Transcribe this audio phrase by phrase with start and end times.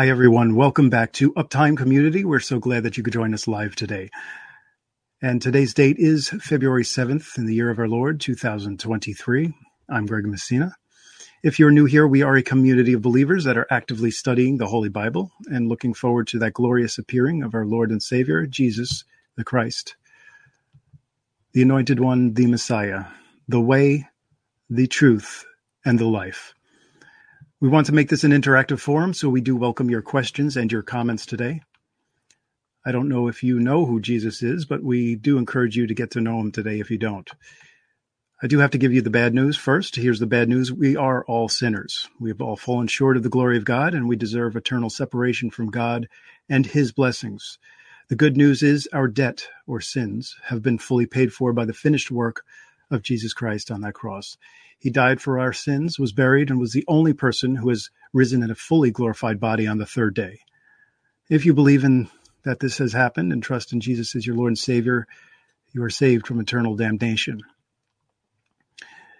[0.00, 0.54] Hi, everyone.
[0.54, 2.24] Welcome back to Uptime Community.
[2.24, 4.08] We're so glad that you could join us live today.
[5.20, 9.52] And today's date is February 7th in the year of our Lord, 2023.
[9.90, 10.74] I'm Greg Messina.
[11.42, 14.68] If you're new here, we are a community of believers that are actively studying the
[14.68, 19.04] Holy Bible and looking forward to that glorious appearing of our Lord and Savior, Jesus
[19.36, 19.96] the Christ,
[21.52, 23.04] the Anointed One, the Messiah,
[23.48, 24.08] the way,
[24.70, 25.44] the truth,
[25.84, 26.54] and the life.
[27.62, 30.72] We want to make this an interactive forum, so we do welcome your questions and
[30.72, 31.60] your comments today.
[32.86, 35.92] I don't know if you know who Jesus is, but we do encourage you to
[35.92, 37.28] get to know him today if you don't.
[38.42, 39.96] I do have to give you the bad news first.
[39.96, 40.72] Here's the bad news.
[40.72, 42.08] We are all sinners.
[42.18, 45.50] We have all fallen short of the glory of God, and we deserve eternal separation
[45.50, 46.08] from God
[46.48, 47.58] and his blessings.
[48.08, 51.74] The good news is our debt or sins have been fully paid for by the
[51.74, 52.42] finished work
[52.90, 54.38] of Jesus Christ on that cross.
[54.80, 58.42] He died for our sins, was buried, and was the only person who has risen
[58.42, 60.40] in a fully glorified body on the third day.
[61.28, 62.08] If you believe in
[62.44, 65.06] that this has happened and trust in Jesus as your Lord and Savior,
[65.72, 67.42] you are saved from eternal damnation.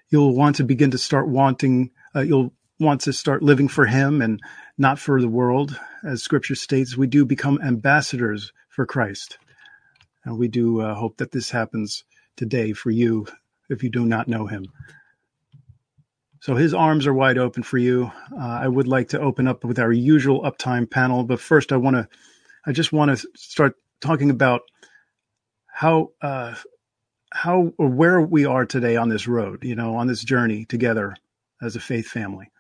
[0.09, 4.23] You'll want to begin to start wanting, uh, you'll want to start living for Him
[4.23, 4.41] and
[4.79, 5.79] not for the world.
[6.03, 9.37] As Scripture states, we do become ambassadors for Christ.
[10.25, 13.27] And we do uh, hope that this happens today for you
[13.69, 14.65] if you do not know Him.
[16.41, 18.11] So his arms are wide open for you.
[18.33, 21.77] Uh, I would like to open up with our usual uptime panel, but first I
[21.77, 22.09] want to,
[22.67, 24.63] I just want to start talking about
[25.67, 26.55] how, uh,
[27.33, 31.15] how or where we are today on this road, you know, on this journey together
[31.63, 32.51] as a faith family.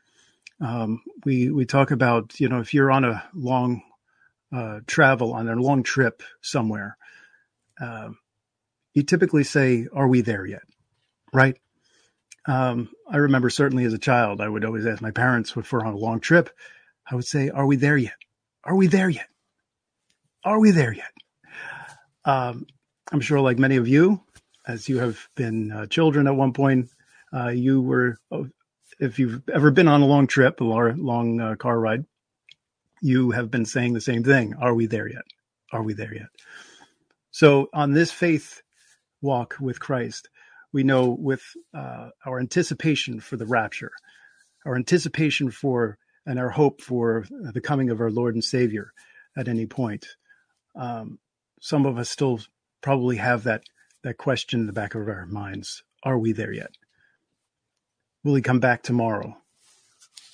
[0.60, 3.82] Um, we we talk about, you know, if you're on a long
[4.52, 6.96] uh, travel on a long trip somewhere,
[7.80, 8.10] uh,
[8.94, 10.62] you typically say, "Are we there yet?"
[11.32, 11.56] Right?
[12.46, 15.84] Um, I remember certainly as a child, I would always ask my parents if we're
[15.84, 16.50] on a long trip,
[17.10, 18.14] I would say, Are we there yet?
[18.64, 19.28] Are we there yet?
[20.44, 21.12] Are we there yet?
[22.24, 22.66] Um,
[23.12, 24.22] I'm sure, like many of you,
[24.66, 26.90] as you have been uh, children at one point,
[27.34, 28.48] uh, you were, oh,
[28.98, 32.04] if you've ever been on a long trip, a long uh, car ride,
[33.02, 34.54] you have been saying the same thing.
[34.60, 35.24] Are we there yet?
[35.72, 36.28] Are we there yet?
[37.30, 38.62] So, on this faith
[39.22, 40.28] walk with Christ,
[40.72, 41.42] we know with
[41.74, 43.92] uh, our anticipation for the rapture,
[44.64, 48.92] our anticipation for and our hope for the coming of our Lord and Savior
[49.36, 50.06] at any point.
[50.76, 51.18] Um,
[51.60, 52.40] some of us still
[52.82, 53.64] probably have that
[54.02, 56.72] that question in the back of our minds: Are we there yet?
[58.22, 59.36] Will He come back tomorrow?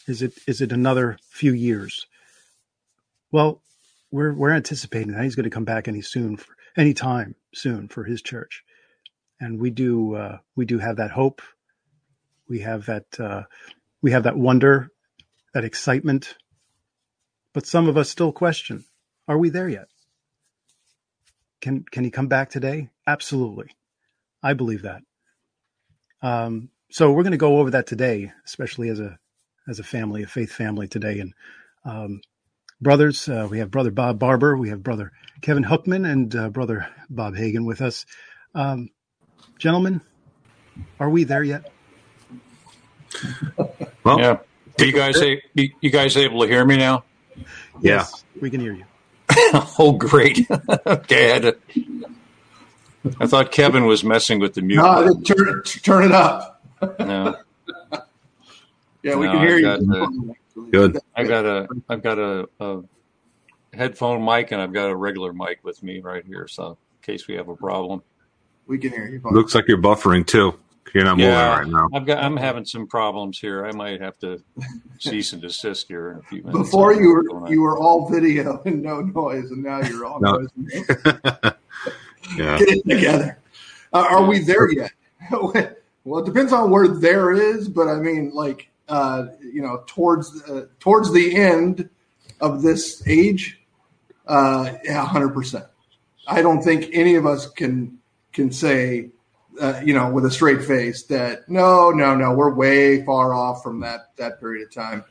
[0.07, 2.07] Is it is it another few years?
[3.33, 3.63] Well,
[4.11, 7.89] we're we're anticipating that He's going to come back any soon, for, any time soon
[7.89, 8.65] for His church
[9.41, 11.43] and we do uh, we do have that hope.
[12.49, 13.45] We have that uh,
[14.03, 14.91] we have that wonder,
[15.55, 16.37] that excitement.
[17.53, 18.85] But some of us still question:
[19.29, 19.89] Are we there yet?
[21.61, 22.91] Can can he come back today?
[23.07, 23.71] Absolutely,
[24.43, 25.03] I believe that.
[26.23, 29.19] Um, so we're going to go over that today, especially as a
[29.69, 31.35] as a family, a faith family today, and
[31.85, 32.21] um,
[32.81, 33.29] brothers.
[33.29, 37.37] Uh, we have brother Bob Barber, we have brother Kevin Hookman, and uh, brother Bob
[37.37, 38.07] Hagan with us.
[38.55, 38.91] Um,
[39.59, 40.01] gentlemen,
[41.01, 41.71] are we there yet?
[44.05, 44.39] Well, yeah.
[44.79, 45.21] Are you guys
[45.55, 47.05] you guys able to hear me now?
[47.81, 48.07] Yeah,
[48.41, 48.85] we can hear you.
[49.79, 50.47] oh, great.
[50.87, 51.57] okay, I, to,
[53.21, 54.77] I, thought Kevin was messing with the mute.
[54.77, 56.63] No, turn, turn it up.
[57.01, 57.37] No.
[59.03, 60.37] yeah, we no, can hear you.
[60.71, 60.99] Good.
[61.15, 62.83] I got a I've got a, a
[63.73, 67.29] headphone mic and I've got a regular mic with me right here, so in case
[67.29, 68.03] we have a problem.
[68.67, 69.21] We can hear you.
[69.31, 70.59] Looks like you're buffering too.
[70.95, 71.97] You're not yeah, moving right now.
[71.97, 72.25] I've got.
[72.25, 73.67] I'm having some problems here.
[73.67, 74.43] I might have to
[74.99, 76.71] cease and desist here in a few minutes.
[76.71, 80.39] Before you were you were all video and no noise, and now you're all no.
[80.39, 80.49] noise.
[82.39, 82.59] yeah.
[82.59, 83.39] Get it together.
[83.93, 84.93] Uh, are we there yet?
[85.31, 90.43] well, it depends on where there is, but I mean, like uh, you know, towards
[90.49, 91.91] uh, towards the end
[92.41, 93.61] of this age,
[94.27, 95.67] uh, yeah, hundred percent.
[96.27, 97.96] I don't think any of us can
[98.37, 99.09] can say,
[99.61, 103.63] uh, you know, with a straight face that no, no, no, we're way far off
[103.63, 105.03] from that that period of time.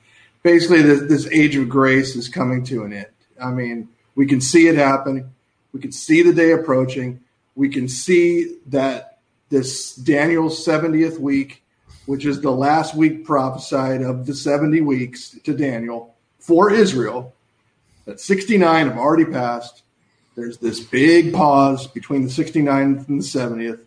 [0.43, 3.07] Basically, this, this age of grace is coming to an end.
[3.41, 5.33] I mean, we can see it happening.
[5.73, 7.21] We can see the day approaching.
[7.55, 9.17] We can see that
[9.49, 11.63] this Daniel's 70th week,
[12.05, 17.33] which is the last week prophesied of the 70 weeks to Daniel for Israel,
[18.05, 19.81] that 69 have already passed.
[20.35, 23.79] There's this big pause between the 69th and the 70th,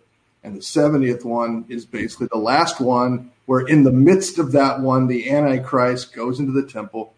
[0.43, 4.81] and the 70th one is basically the last one where in the midst of that
[4.81, 7.15] one, the Antichrist goes into the temple,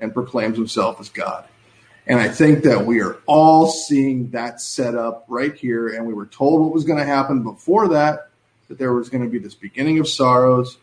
[0.00, 1.44] and proclaims himself as God.
[2.06, 5.88] And I think that we are all seeing that set up right here.
[5.88, 8.28] And we were told what was going to happen before that,
[8.68, 10.76] that there was going to be this beginning of sorrows,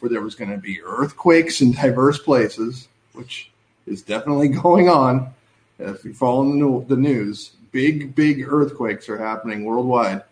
[0.00, 3.50] where there was going to be earthquakes in diverse places, which
[3.86, 5.34] is definitely going on.
[5.78, 10.24] If you follow the news, big, big earthquakes are happening worldwide.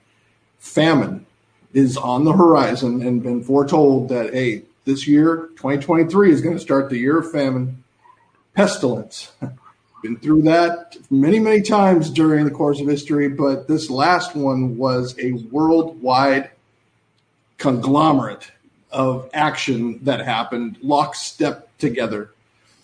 [0.59, 1.27] Famine
[1.73, 6.61] is on the horizon and been foretold that, hey, this year, 2023, is going to
[6.63, 7.83] start the year of famine.
[8.55, 9.33] Pestilence.
[10.03, 14.77] Been through that many, many times during the course of history, but this last one
[14.77, 16.51] was a worldwide
[17.59, 18.53] conglomerate
[18.91, 22.31] of action that happened lockstep together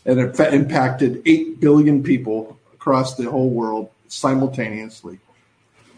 [0.05, 5.19] and it impacted 8 billion people across the whole world simultaneously.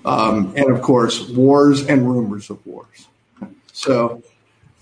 [0.04, 3.08] Um, and of course, wars and rumors of wars.
[3.72, 4.22] So,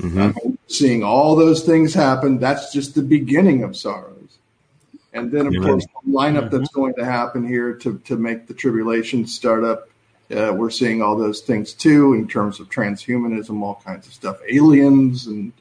[0.00, 0.54] mm-hmm.
[0.66, 4.38] seeing all those things happen, that's just the beginning of sorrows.
[5.14, 6.80] And then, of course, the lineup that's mm-hmm.
[6.80, 9.88] going to happen here to, to make the tribulation start up.
[10.34, 14.38] Uh, we're seeing all those things too in terms of transhumanism, all kinds of stuff,
[14.48, 15.52] aliens, and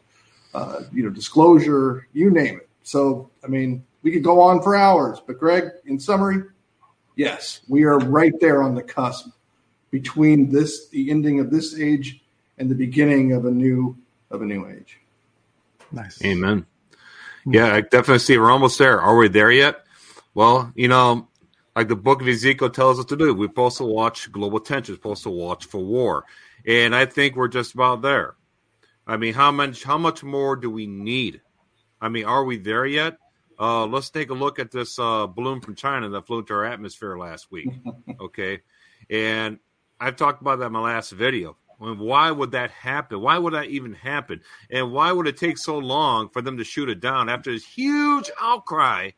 [0.54, 2.70] uh, you know, disclosure, you name it.
[2.84, 6.44] So, I mean, we could go on for hours, but Greg, in summary,
[7.16, 9.30] yes, we are right there on the cusp
[9.90, 12.22] between this, the ending of this age,
[12.58, 13.98] and the beginning of a new
[14.30, 15.00] of a new age.
[15.92, 16.24] Nice.
[16.24, 16.66] Amen.
[17.46, 19.02] Yeah, I definitely see we're almost there.
[19.02, 19.84] Are we there yet?
[20.34, 21.28] Well, you know,
[21.76, 24.98] like the book of Ezekiel tells us to do, we're supposed to watch global tensions,
[24.98, 26.24] we're supposed to watch for war.
[26.66, 28.36] And I think we're just about there.
[29.08, 31.42] I mean, how much how much more do we need?
[32.00, 33.18] I mean, are we there yet?
[33.62, 36.66] Uh, let's take a look at this uh, balloon from China that flew into our
[36.66, 37.70] atmosphere last week.
[38.20, 38.62] Okay.
[39.10, 39.58] And
[40.00, 41.58] I've talked about that in my last video.
[41.80, 43.20] Why would that happen?
[43.20, 44.42] Why would that even happen?
[44.70, 47.66] And why would it take so long for them to shoot it down after this
[47.66, 49.12] huge outcry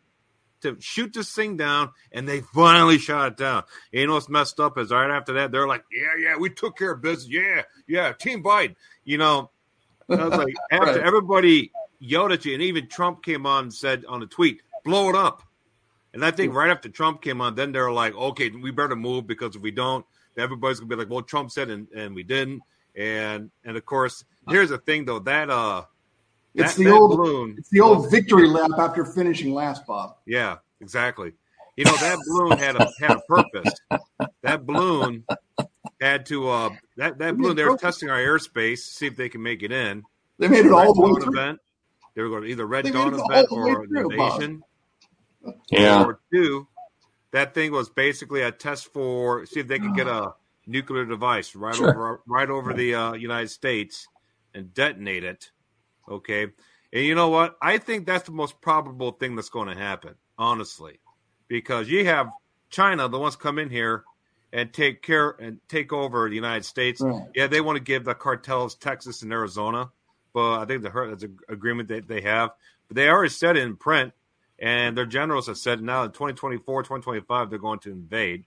[0.62, 1.92] to shoot this thing down?
[2.14, 3.64] And they finally shot it down.
[3.92, 6.50] And you know what's messed up is right after that, they're like, yeah, yeah, we
[6.50, 7.30] took care of business.
[7.30, 8.76] Yeah, yeah, Team Biden.
[9.04, 9.52] You know,
[10.10, 10.98] I was like, after right.
[10.98, 11.74] everybody
[12.04, 15.16] yelled at you, and even Trump came on and said on a tweet, blow it
[15.16, 15.44] up.
[16.14, 19.26] And I think right after Trump came on, then they're like, okay, we better move
[19.26, 20.06] because if we don't,
[20.38, 22.62] everybody's gonna be like, well, Trump said and, and we didn't.
[22.96, 25.86] And and of course, here's the thing though, that uh
[26.54, 30.18] it's the old balloon it's the old victory lap after finishing last, Bob.
[30.28, 31.32] Yeah, exactly.
[31.76, 33.74] You know, that balloon had a had a purpose.
[34.44, 35.24] That balloon
[36.00, 39.42] had to uh that, that balloon they were testing our airspace, see if they can
[39.42, 40.04] make it in.
[40.38, 41.34] They made it all the way through.
[41.34, 41.60] Event.
[42.16, 44.64] They were going to either Red Dawn event or the invasion.
[45.70, 46.06] Yeah.
[46.06, 46.68] Or two,
[47.32, 50.34] that thing was basically a test for see if they could get a
[50.66, 51.90] nuclear device right sure.
[51.90, 54.08] over right over the uh, United States
[54.54, 55.52] and detonate it.
[56.08, 56.44] Okay,
[56.94, 57.56] and you know what?
[57.62, 61.00] I think that's the most probable thing that's going to happen, honestly,
[61.48, 62.30] because you have
[62.70, 64.04] China, the ones come in here
[64.54, 67.02] and take care and take over the United States.
[67.02, 67.24] Right.
[67.36, 69.92] Yeah, they want to give the cartels Texas and Arizona,
[70.34, 72.52] but I think the that's an agreement that they have.
[72.88, 74.14] But they already said it in print
[74.60, 78.46] and their generals have said now in 2024, 2025, they're going to invade.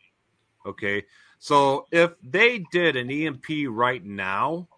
[0.64, 1.04] Okay.
[1.38, 4.68] So if they did an EMP right now,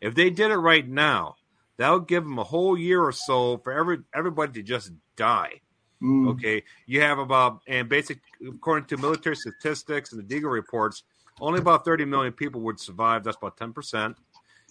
[0.00, 1.36] if they did it right now,
[1.76, 5.60] that would give them a whole year or so for every everybody to just die.
[6.02, 6.30] Mm.
[6.32, 6.64] Okay.
[6.86, 11.04] You have about, and basic, according to military statistics and the Deagel reports,
[11.40, 13.22] only about 30 million people would survive.
[13.22, 14.16] That's about 10%.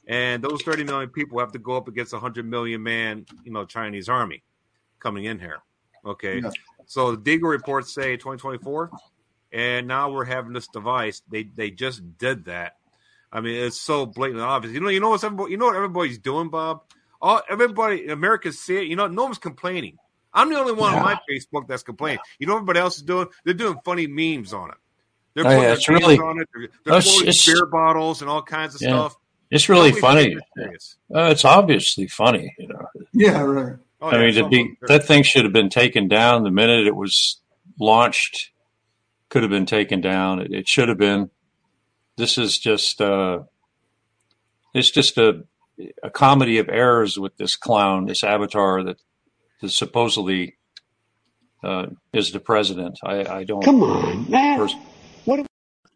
[0.07, 3.51] And those 30 million people have to go up against a 100 million man, you
[3.51, 4.43] know, Chinese army
[4.99, 5.59] coming in here.
[6.05, 6.39] Okay.
[6.39, 6.51] Yeah.
[6.85, 8.91] So the Deagel reports say 2024,
[9.53, 11.21] and now we're having this device.
[11.29, 12.77] They they just did that.
[13.31, 14.73] I mean, it's so blatantly obvious.
[14.73, 16.83] You know, you know what's everybody, you know what everybody's doing, Bob.
[17.21, 18.87] All everybody, Americans see it.
[18.87, 19.97] You know, no one's complaining.
[20.33, 20.99] I'm the only one yeah.
[20.99, 22.19] on my Facebook that's complaining.
[22.39, 23.27] You know, what everybody else is doing.
[23.43, 24.77] They're doing funny memes on it.
[25.33, 26.49] They're oh, putting oh, yeah, really, on it.
[26.53, 28.89] They're, they're beer bottles and all kinds of yeah.
[28.89, 29.17] stuff.
[29.51, 30.37] It's really funny.
[31.13, 32.87] Uh, it's obviously funny, you know.
[33.13, 33.75] Yeah, right.
[34.01, 36.95] Oh, I mean, to be that thing should have been taken down the minute it
[36.95, 37.39] was
[37.79, 38.51] launched.
[39.29, 40.39] Could have been taken down.
[40.39, 41.29] It, it should have been.
[42.17, 43.01] This is just.
[43.01, 43.43] Uh,
[44.73, 45.43] it's just a
[46.01, 48.97] a comedy of errors with this clown, this avatar that
[49.61, 50.57] is supposedly
[51.63, 52.99] uh, is the president.
[53.03, 53.63] I, I don't.
[53.63, 54.57] Come on, man.
[54.57, 54.90] Pers- what?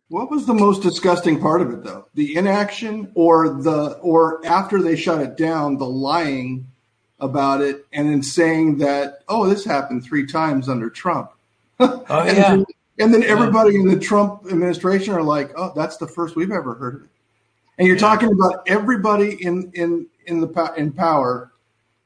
[0.10, 2.08] What was the most disgusting part of it, though?
[2.14, 6.68] The inaction, or the, or after they shut it down, the lying
[7.20, 11.32] about it and then saying that, oh, this happened three times under Trump.
[11.78, 12.50] Oh, and, yeah.
[12.50, 12.66] then,
[13.00, 13.82] and then everybody yeah.
[13.82, 17.10] in the Trump administration are like, oh, that's the first we've ever heard of it.
[17.78, 18.02] And you're yeah.
[18.02, 21.52] talking about everybody in, in, in the in power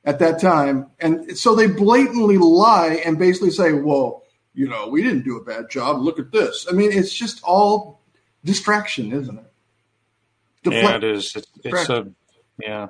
[0.05, 5.01] at that time, and so they blatantly lie and basically say, "Well, you know, we
[5.01, 6.01] didn't do a bad job.
[6.01, 8.01] Look at this." I mean, it's just all
[8.43, 9.51] distraction, isn't it?
[10.65, 11.35] yeah, it is.
[11.35, 12.07] It's, it's a
[12.61, 12.87] yeah.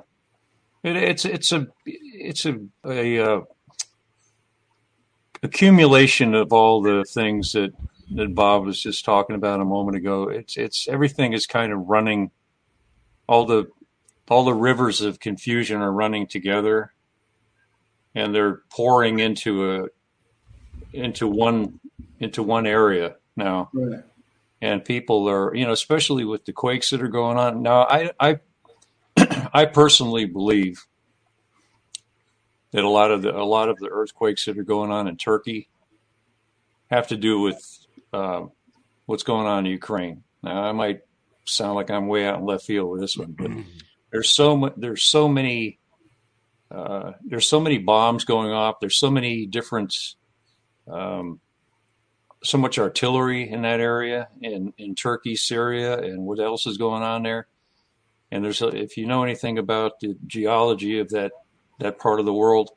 [0.82, 3.40] It, it's it's a it's a, a uh,
[5.42, 7.72] accumulation of all the things that
[8.12, 10.28] that Bob was just talking about a moment ago.
[10.28, 12.30] It's it's everything is kind of running.
[13.28, 13.70] All the
[14.28, 16.92] all the rivers of confusion are running together,
[18.14, 19.88] and they're pouring into a
[20.92, 21.80] into one
[22.18, 23.70] into one area now.
[23.72, 24.04] Right.
[24.62, 27.82] And people are, you know, especially with the quakes that are going on now.
[27.82, 28.40] I I
[29.52, 30.86] I personally believe
[32.72, 35.16] that a lot of the a lot of the earthquakes that are going on in
[35.16, 35.68] Turkey
[36.90, 38.42] have to do with uh,
[39.06, 40.22] what's going on in Ukraine.
[40.42, 41.02] Now, I might
[41.44, 43.50] sound like I'm way out in left field with this one, but
[44.10, 44.74] there's so much.
[44.76, 45.78] There's so many.
[46.70, 48.80] Uh, there's so many bombs going off.
[48.80, 49.94] There's so many different.
[50.90, 51.40] Um,
[52.42, 57.02] so much artillery in that area in, in Turkey, Syria, and what else is going
[57.02, 57.46] on there.
[58.30, 61.32] And there's, a, if you know anything about the geology of that
[61.80, 62.70] that part of the world,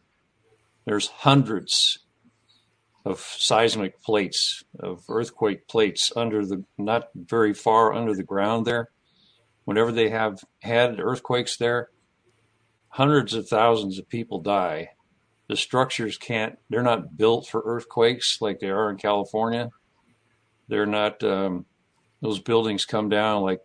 [0.85, 1.99] there's hundreds
[3.05, 8.89] of seismic plates, of earthquake plates under the not very far under the ground there.
[9.65, 11.89] Whenever they have had earthquakes there,
[12.87, 14.91] hundreds of thousands of people die.
[15.53, 19.69] The structures can't, they're not built for earthquakes like they are in California.
[20.67, 21.67] They're not, um,
[22.21, 23.61] those buildings come down like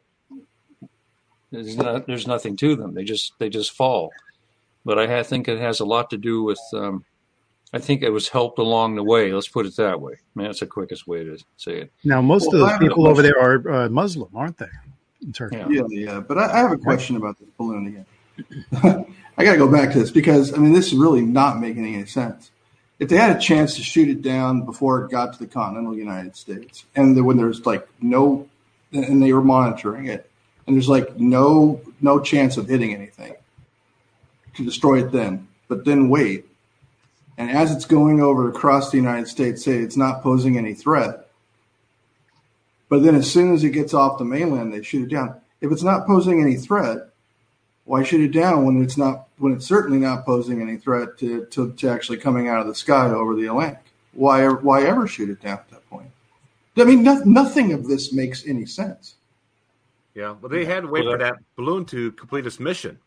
[1.51, 2.93] there's not there's nothing to them.
[2.93, 4.11] They just they just fall.
[4.85, 6.61] But I think it has a lot to do with.
[6.75, 7.07] Um,
[7.73, 9.33] I think it was helped along the way.
[9.33, 10.13] Let's put it that way.
[10.13, 11.93] I mean, that's the quickest way to say it.
[12.05, 14.69] Now, most well, of those people over there are uh, Muslim, aren't they?
[15.23, 15.57] In Turkey.
[15.57, 15.85] Yeah, yeah.
[15.89, 16.21] yeah.
[16.21, 18.07] But I, I, have a question about this balloon again.
[19.39, 21.87] I got to go back to this because I mean, this is really not making
[21.87, 22.51] any sense.
[22.99, 25.97] If they had a chance to shoot it down before it got to the continental
[25.97, 28.49] United States, and the, when there's like no,
[28.93, 30.29] and they were monitoring it,
[30.67, 33.35] and there's like no no chance of hitting anything
[34.57, 36.47] to destroy it then, but then wait.
[37.37, 41.29] And as it's going over across the United States, say it's not posing any threat.
[42.89, 45.41] But then as soon as it gets off the mainland, they shoot it down.
[45.61, 47.08] If it's not posing any threat,
[47.89, 51.47] why shoot it down when it's not when it's certainly not posing any threat to,
[51.47, 53.83] to, to actually coming out of the sky over the Atlantic?
[54.13, 56.11] Why why ever shoot it down at that point?
[56.77, 59.15] I mean, no, nothing of this makes any sense.
[60.15, 62.99] Yeah, but they had to wait for that balloon to complete its mission.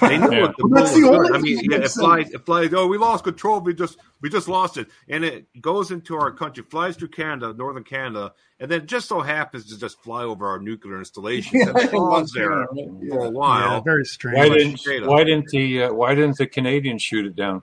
[0.00, 0.42] They knew yeah.
[0.42, 1.30] what the well, balloon was.
[1.32, 2.72] I mean, yeah, it flies, it flies.
[2.72, 3.60] Oh, we lost control.
[3.60, 7.54] We just, we just lost it, and it goes into our country, flies through Canada,
[7.56, 11.60] northern Canada, and then just so happens to just fly over our nuclear installation.
[11.60, 12.86] Yeah, and it there yeah.
[13.10, 13.76] for a while.
[13.76, 14.36] Yeah, very strange.
[14.36, 17.62] Why didn't, why didn't the, uh, why didn't the Canadians shoot it down?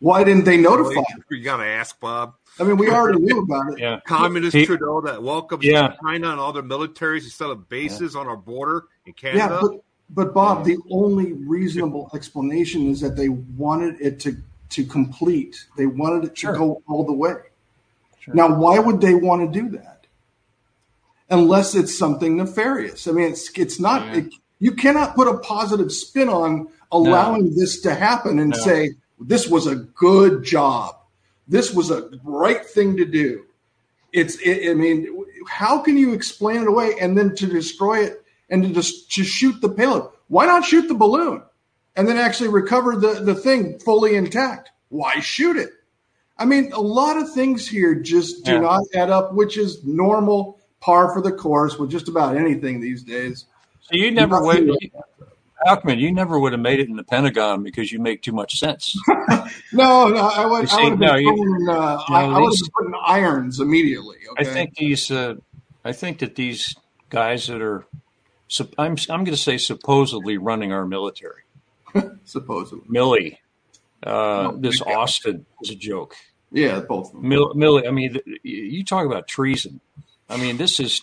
[0.00, 1.02] Why didn't they notify?
[1.30, 2.34] You got to ask Bob.
[2.60, 3.78] I mean, we already knew about it.
[3.78, 4.00] Yeah.
[4.06, 5.94] Communist he, Trudeau that welcomes yeah.
[6.02, 8.20] China and all their militaries instead of bases yeah.
[8.20, 9.38] on our border in Canada.
[9.38, 14.36] Yeah, but, but Bob, the only reasonable explanation is that they wanted it to
[14.70, 15.66] to complete.
[15.76, 17.34] They wanted it to go all the way.
[18.26, 20.06] Now, why would they want to do that?
[21.30, 23.06] Unless it's something nefarious.
[23.06, 24.24] I mean, it's it's not.
[24.60, 29.66] You cannot put a positive spin on allowing this to happen and say this was
[29.66, 30.96] a good job
[31.48, 33.44] this was a right thing to do.
[34.12, 38.23] It's, it, I mean, how can you explain it away and then to destroy it
[38.54, 40.08] and to just to shoot the payload?
[40.28, 41.42] Why not shoot the balloon
[41.96, 44.70] and then actually recover the, the thing fully intact?
[44.88, 45.70] Why shoot it?
[46.38, 48.60] I mean, a lot of things here just do yeah.
[48.60, 53.02] not add up, which is normal, par for the course with just about anything these
[53.02, 53.46] days.
[53.82, 54.68] So you never wait.
[55.66, 58.58] Alckmin, you never would have made it in the Pentagon because you make too much
[58.58, 58.94] sense.
[59.72, 62.52] no, no, I would, see, I would have no, been, putting, uh, I, I would
[62.52, 64.18] have putting irons immediately.
[64.32, 64.50] Okay?
[64.50, 65.36] I think these, uh,
[65.84, 66.76] I think that these
[67.08, 67.86] guys that are,
[68.78, 71.42] I'm, I'm going to say supposedly running our military.
[72.24, 72.84] supposedly.
[72.88, 73.38] Milley,
[74.04, 76.14] uh, oh, this Austin is a joke.
[76.52, 77.14] Yeah, both.
[77.14, 79.80] Mill, Milley, I mean, you talk about treason.
[80.28, 81.02] I mean, this is,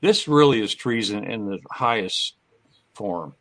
[0.00, 2.34] this really is treason in the highest
[2.94, 3.34] form.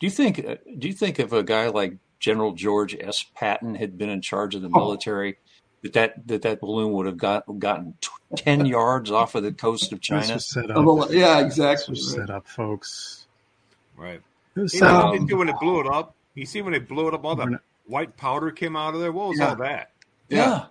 [0.00, 0.44] Do you think?
[0.46, 3.24] Uh, do you think if a guy like General George S.
[3.34, 4.78] Patton had been in charge of the oh.
[4.78, 5.38] military,
[5.82, 9.52] that that that, that balloon would have got gotten t- ten yards off of the
[9.52, 10.34] coast of China?
[10.34, 11.10] This set up.
[11.10, 11.94] Yeah, exactly.
[11.94, 13.26] This set up, folks.
[13.96, 14.22] Right.
[14.54, 17.24] You know, um, when it blew it up, you see when they blew it up,
[17.24, 19.12] all the white powder came out of there.
[19.12, 19.48] What was yeah.
[19.48, 19.90] all that?
[20.28, 20.38] Yeah.
[20.38, 20.64] yeah.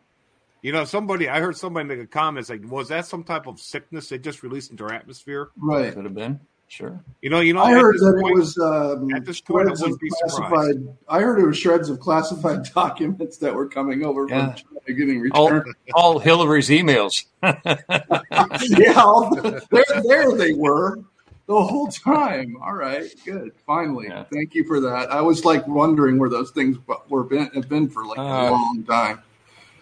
[0.61, 3.59] You know, somebody I heard somebody make a comment like, "Was that some type of
[3.59, 5.93] sickness they just released into our atmosphere?" Right.
[5.93, 6.39] Could have been.
[6.69, 6.99] Sure.
[7.21, 7.61] You know, you know.
[7.63, 10.09] I heard that point- it was um, at this point, I shreds of wouldn't be
[10.09, 10.35] surprised.
[10.51, 10.97] classified.
[11.07, 14.47] I heard it was shreds of classified documents that were coming over Yeah.
[14.47, 14.55] from
[14.85, 15.73] China getting returned.
[15.93, 17.23] all Hillary's emails.
[17.41, 20.97] yeah, all the- there, there they were
[21.47, 22.57] the whole time.
[22.61, 23.53] All right, good.
[23.65, 24.25] Finally, Yeah.
[24.33, 25.09] thank you for that.
[25.11, 28.51] I was like wondering where those things were been have been for like a Uh,
[28.51, 29.19] long time.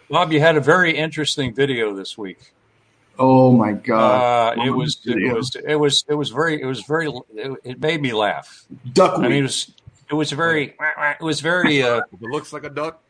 [0.10, 2.54] Bob, you had a very interesting video this week.
[3.18, 4.58] Oh my god!
[4.58, 5.36] Uh, it was it Video.
[5.36, 8.66] was it was it was very it was very it, it made me laugh.
[8.94, 9.26] duckweed.
[9.26, 9.72] I mean, it was
[10.10, 10.76] it was very
[11.20, 13.02] it was very uh, it looks like a duck.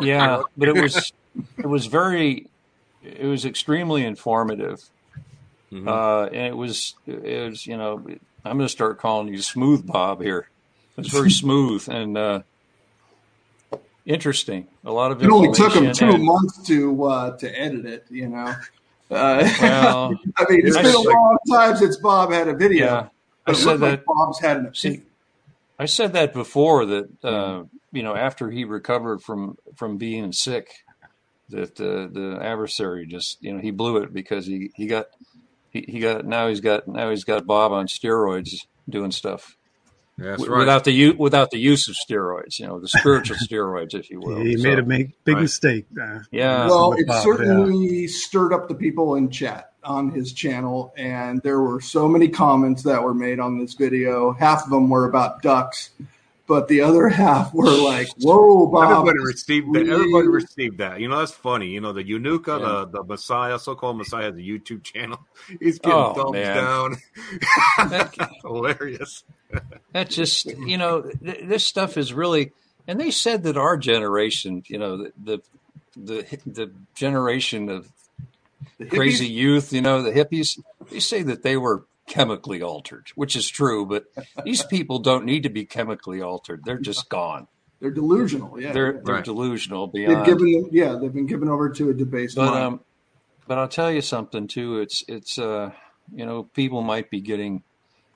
[0.00, 1.12] yeah, but it was
[1.58, 2.46] it was very
[3.02, 4.82] it was extremely informative.
[5.72, 5.86] Mhm.
[5.88, 7.96] Uh, and it was it was you know
[8.44, 10.48] I'm going to start calling you Smooth Bob here.
[10.98, 12.40] It's very smooth and uh,
[14.04, 14.66] interesting.
[14.84, 18.06] A lot of it only took him two and- months to uh, to edit it.
[18.10, 18.54] You know.
[19.10, 22.86] Uh, Well, I mean, it's I been a long time since Bob had a video.
[22.86, 23.08] yeah,
[23.46, 24.04] I said looked like that.
[24.06, 25.02] Bob's had an See.
[25.78, 30.70] I said that before that uh, you know after he recovered from from being sick,
[31.48, 35.06] that the the adversary just you know he blew it because he he got
[35.70, 39.56] he, he got now he's got now he's got Bob on steroids doing stuff
[40.20, 40.58] That's w- right.
[40.60, 44.20] without the u- without the use of steroids, you know the spiritual steroids, if you
[44.20, 44.40] will.
[44.40, 45.42] he So, made a make, big right.
[45.42, 45.86] mistake.
[46.00, 46.66] Uh, Yeah.
[46.66, 51.60] well, it Bob, certainly stirred up the people in chat on his channel, and there
[51.60, 54.32] were so many comments that were made on this video.
[54.32, 55.90] Half of them were about ducks,
[56.46, 59.88] but the other half were like, "Whoa, Bob!" Everybody received that.
[59.88, 61.00] Everybody received that.
[61.00, 61.68] You know, that's funny.
[61.68, 62.66] You know, the Unuka, Yeah.
[62.90, 65.18] the, the Messiah, so-called Messiah, has a YouTube channel.
[65.60, 66.56] He's getting Oh, thumbs man.
[66.56, 66.96] down.
[67.88, 69.24] That- Hilarious.
[69.92, 72.52] That just you know th- this stuff is really
[72.86, 75.38] and they said that our generation you know the the
[75.96, 77.88] the, the generation of
[78.78, 80.58] The crazy youth you know the hippies
[80.90, 84.04] they say that they were chemically altered which is true but
[84.44, 87.46] these people don't need to be chemically altered they're just gone
[87.80, 88.60] They're delusional.
[88.60, 89.24] Yeah, they're they're Right.
[89.24, 90.68] delusional they've beyond given.
[90.72, 92.64] Yeah, they've been given over to a debased but mind.
[92.66, 92.80] um
[93.46, 95.70] but I'll tell you something too it's it's uh
[96.12, 97.62] you know people might be getting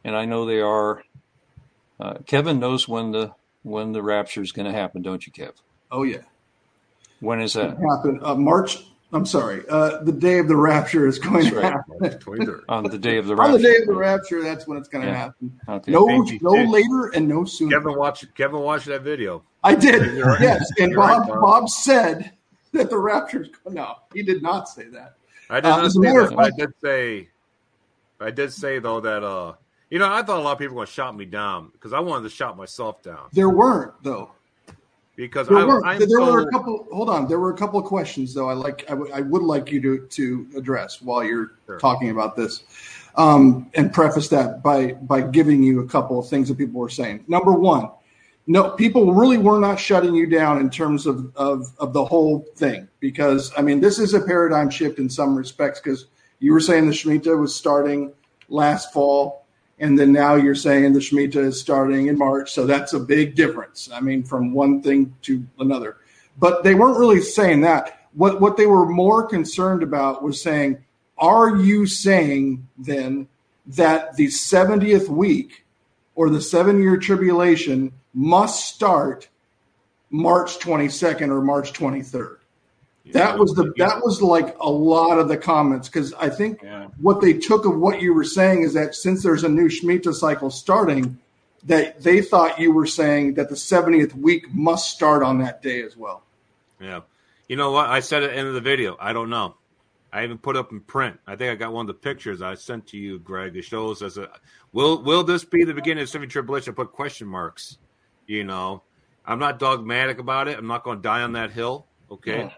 [0.04, 1.02] and I know they are
[2.00, 5.52] uh, Kevin knows when the when the rapture is going to happen don't you Kev
[5.90, 6.18] oh yeah,
[7.20, 8.84] when is that happen uh, March.
[9.12, 9.62] I'm sorry.
[9.68, 11.72] Uh, the day of the rapture is going That's to right.
[11.72, 12.18] happen.
[12.18, 12.62] 23rd.
[12.68, 13.52] on the day of the rapture.
[13.54, 15.16] On the day of the rapture, that's when it's going to Yeah.
[15.16, 15.60] happen.
[15.68, 15.92] Okay.
[15.92, 17.78] No, Thank you, no later and no sooner.
[17.78, 19.44] Kevin watched Kevin watched that video.
[19.62, 20.18] I did.
[20.20, 20.40] Right.
[20.40, 21.40] Yes, and You're right, Bob Bob.
[21.42, 22.32] Bob said
[22.72, 23.50] that the Raptors.
[23.70, 25.14] No, he did not say that.
[25.48, 27.28] I did Uh, not as say that, I did say
[28.20, 29.52] I did say though that uh
[29.94, 32.00] you know, I thought a lot of people were gonna shot me down because I
[32.00, 33.28] wanted to shot myself down.
[33.32, 34.32] There weren't though.
[35.14, 35.86] Because There I, weren't.
[35.86, 36.88] I'm there so, were a couple.
[36.92, 37.28] Hold on.
[37.28, 38.50] There were a couple of questions though.
[38.50, 38.84] I like.
[38.90, 41.78] I would- would like you to to address while you're Sure.
[41.78, 42.64] talking about this,
[43.14, 46.88] um, and preface that by by giving you a couple of things that people were
[46.88, 47.22] saying.
[47.28, 47.88] Number one,
[48.48, 52.44] no, people really were not shutting you down in terms of of of the whole
[52.56, 56.06] thing because I mean this is a paradigm shift in some respects because
[56.40, 58.12] you were saying the Shemitah was starting
[58.48, 59.43] last fall.
[59.84, 62.50] And then now you're saying the Shemitah is starting in March.
[62.50, 63.90] So that's a big difference.
[63.92, 65.98] I mean, from one thing to another.
[66.38, 68.08] But they weren't really saying that.
[68.14, 70.82] What, what they were more concerned about was saying,
[71.18, 73.28] are you saying then
[73.66, 75.66] that the 70th week
[76.14, 79.28] or the seven year tribulation must start
[80.08, 82.38] March 22nd or March 23rd?
[83.12, 86.86] That was the that was like a lot of the comments because I think Yeah.
[87.00, 90.14] what they took of what you were saying is that since there's a new Shemitah
[90.14, 91.18] cycle starting,
[91.64, 95.82] that they thought you were saying that the 70th week must start on that day
[95.82, 96.22] as well.
[96.80, 97.00] Yeah.
[97.48, 97.88] You know what?
[97.90, 98.96] I said at the end of the video.
[98.98, 99.54] I don't know.
[100.10, 101.18] I even put up in print.
[101.26, 103.54] I think I got one of the pictures I sent to you, Greg.
[103.56, 104.30] It shows as a
[104.72, 106.72] will will this be the beginning of seven tribulation?
[106.72, 107.76] I put question marks.
[108.26, 108.82] You know,
[109.26, 110.56] I'm not dogmatic about it.
[110.56, 111.86] I'm not going to die on that hill.
[112.10, 112.50] Okay, Yeah.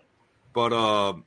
[0.57, 1.27] But um,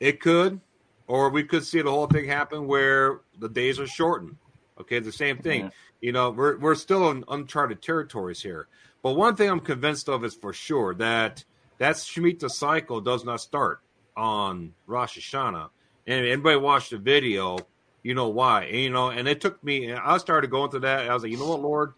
[0.00, 0.60] it could,
[1.06, 4.36] or we could see the whole thing happen where the days are shortened.
[4.80, 5.60] Okay, the same thing.
[5.60, 5.70] Yeah.
[6.00, 8.66] You know, we're we're still in uncharted territories here.
[9.00, 11.44] But one thing I'm convinced of is for sure that
[11.78, 13.80] that Shemitah cycle does not start
[14.16, 15.70] on Rosh Hashanah.
[16.08, 17.58] And anybody watched the video,
[18.02, 18.64] you know why.
[18.64, 19.86] And, you know, and it took me.
[19.86, 21.08] And I started going through that.
[21.08, 21.94] I was like, you know what, Lord,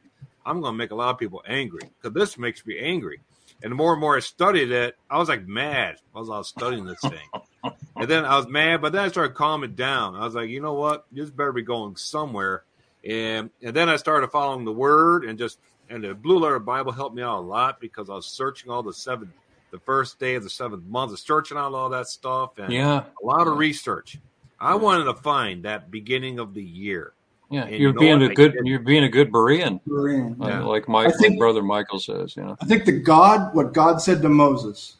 [0.46, 3.20] I'm going to make a lot of people angry because this makes me angry.
[3.62, 6.48] And the more and more I studied it, I was like mad as I was
[6.48, 7.28] studying this thing.
[7.96, 10.14] and then I was mad, but then I started calming down.
[10.14, 12.62] I was like, you know what, this better be going somewhere.
[13.04, 16.92] And and then I started following the Word and just and the Blue Letter Bible
[16.92, 19.32] helped me out a lot because I was searching all the seven,
[19.70, 23.04] the first day of the seventh month, of searching out all that stuff and Yeah.
[23.22, 24.18] a lot of research.
[24.58, 27.12] I wanted to find that beginning of the year.
[27.50, 29.80] Yeah, and you're being a good you're being a good Berean.
[29.86, 30.40] Berean.
[30.42, 30.64] Uh, yeah.
[30.64, 32.56] Like my, think, my brother Michael says, you know.
[32.60, 34.96] I think the God what God said to Moses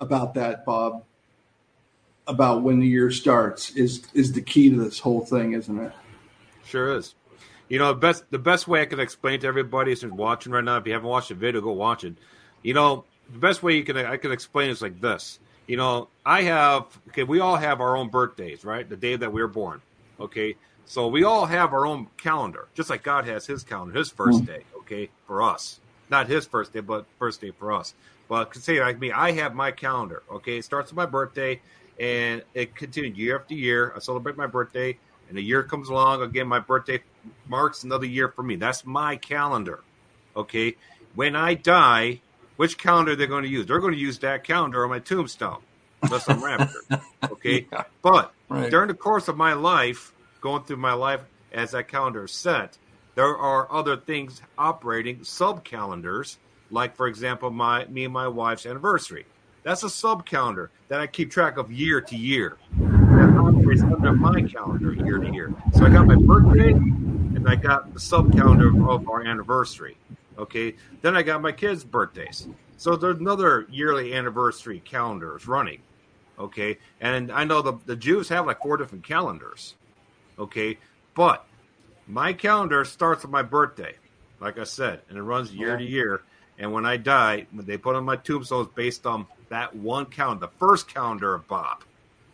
[0.00, 1.04] about that, Bob,
[2.26, 5.92] about when the year starts is is the key to this whole thing, isn't it?
[6.64, 7.14] Sure is.
[7.68, 10.62] You know, the best the best way I can explain to everybody is watching right
[10.62, 10.76] now.
[10.76, 12.14] If you haven't watched the video, go watch it.
[12.62, 15.38] You know, the best way you can I can explain is like this.
[15.66, 18.88] You know, I have okay, we all have our own birthdays, right?
[18.88, 19.80] The day that we were born.
[20.20, 20.56] Okay.
[20.86, 24.40] So we all have our own calendar, just like God has his calendar, his 1st
[24.40, 25.80] mm day, okay, for us.
[26.08, 27.92] Not his first day, but first day for us.
[28.28, 30.58] But say like me, I have my calendar, okay?
[30.58, 31.60] It starts with my birthday
[31.98, 33.92] and it continues year after year.
[33.96, 36.22] I celebrate my birthday, and a year comes along.
[36.22, 37.02] Again, my birthday
[37.48, 38.56] marks another year for me.
[38.56, 39.82] That's my calendar,
[40.36, 40.76] okay?
[41.14, 42.20] When I die,
[42.56, 43.66] which calendar they're going to use?
[43.66, 45.60] They're going to use that calendar on my tombstone,
[46.02, 47.66] unless I'm raptured, okay?
[47.72, 47.84] yeah.
[48.02, 48.70] But right.
[48.70, 50.12] during the course of my life,
[50.46, 52.78] going through my life as that calendar is set,
[53.16, 56.38] there are other things operating sub calendars,
[56.70, 59.26] like for example, my me and my wife's anniversary.
[59.64, 62.58] That's a sub calendar that I keep track of year to year.
[62.78, 65.52] That operates under my calendar year to year.
[65.74, 69.96] So I got my birthday and I got the sub calendar of our anniversary.
[70.38, 70.76] Okay.
[71.02, 72.46] Then I got my kids' birthdays.
[72.76, 75.80] So there's another yearly anniversary calendars running.
[76.38, 76.78] Okay.
[77.00, 79.74] And I know the, the Jews have like four different calendars.
[80.38, 80.78] Okay,
[81.14, 81.46] but
[82.06, 83.94] my calendar starts with my birthday,
[84.40, 86.22] like I said, and it runs year to year.
[86.58, 90.46] And when I die, when they put on my tombstones based on that one calendar,
[90.46, 91.82] the first calendar of Bob.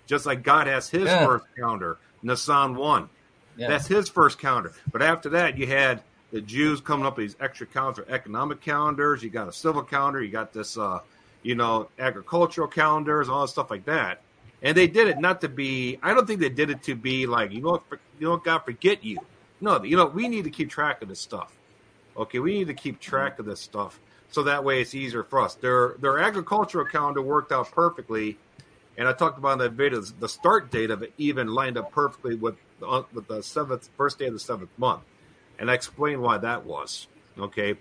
[0.06, 1.26] Just like God has his yeah.
[1.26, 3.08] first calendar, Nisan 1.
[3.56, 3.68] Yeah.
[3.68, 4.72] That's his first calendar.
[4.90, 9.22] But after that, you had the Jews coming up with these extra calendars, economic calendars.
[9.22, 10.22] You got a civil calendar.
[10.22, 11.00] You got this, uh,
[11.42, 14.22] you know, agricultural calendars, all stuff like that
[14.62, 15.98] and they did it not to be.
[16.02, 17.82] I don't think they did it to be like you know,
[18.18, 19.18] you know, God forget you.
[19.60, 21.52] No, you know, we need to keep track of this stuff.
[22.16, 23.98] Okay, we need to keep track of this stuff
[24.30, 25.54] so that way it's easier for us.
[25.56, 28.38] Their their agricultural calendar worked out perfectly,
[28.96, 30.00] and I talked about in that video.
[30.00, 34.18] The start date of it even lined up perfectly with uh, with the seventh first
[34.18, 35.02] day of the seventh month,
[35.58, 37.06] and I explained why that was.
[37.38, 37.74] Okay,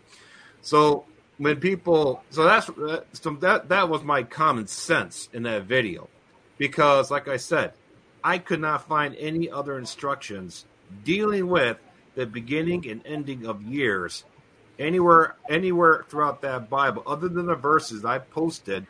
[0.62, 1.06] so
[1.38, 2.70] when people so that's
[3.14, 6.10] so that that was my common sense in that video
[6.62, 7.74] because, like I said,
[8.24, 10.68] I could not find any other instructions
[11.02, 11.80] dealing with
[12.14, 14.26] the beginning and ending of years
[14.78, 18.86] anywhere anywhere throughout that Bible other than the verses I posted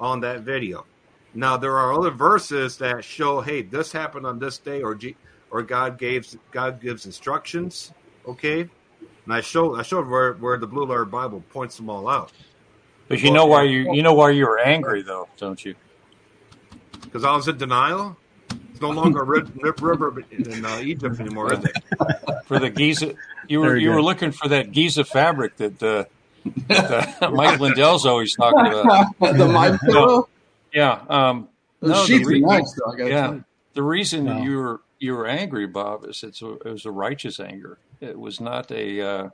[0.00, 0.86] on that video.
[1.34, 5.18] Now there are other verses that show, hey, this happened on this day, or G-
[5.50, 7.92] or God gives God gives instructions.
[8.26, 12.08] Okay, and I showed I showed where where the Blue Letter Bible points them all
[12.08, 12.32] out.
[13.08, 15.74] But you well, know why you you know why you were angry though, don't you?
[17.06, 18.16] Because I was in denial.
[18.70, 22.44] It's no longer Rip River in uh, Egypt anymore, is it?
[22.44, 23.14] For the Giza,
[23.48, 26.04] you were you, were looking for that Giza fabric that, uh,
[26.68, 29.18] that uh, Mike Lindell's always talking about.
[29.18, 30.26] the MyPillow.
[30.74, 31.00] Yeah.
[31.08, 31.48] Um,
[31.80, 33.38] no, the re- nice, though, yeah.
[33.72, 34.42] The reason no.
[34.42, 37.78] you were you were angry, Bob, is it's a, it was a righteous anger.
[38.00, 39.00] It was not a.
[39.00, 39.30] Uh,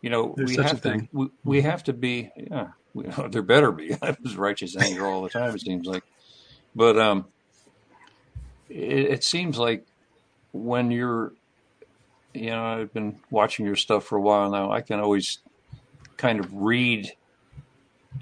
[0.00, 2.30] you know, There's we have to we, we, have to be.
[2.36, 3.90] Yeah, we, there better be.
[4.02, 5.54] It was righteous anger all the time.
[5.54, 6.04] It seems like.
[6.78, 7.26] But um,
[8.68, 9.84] it, it seems like
[10.52, 11.32] when you're,
[12.32, 14.70] you know, I've been watching your stuff for a while now.
[14.70, 15.38] I can always
[16.16, 17.12] kind of read.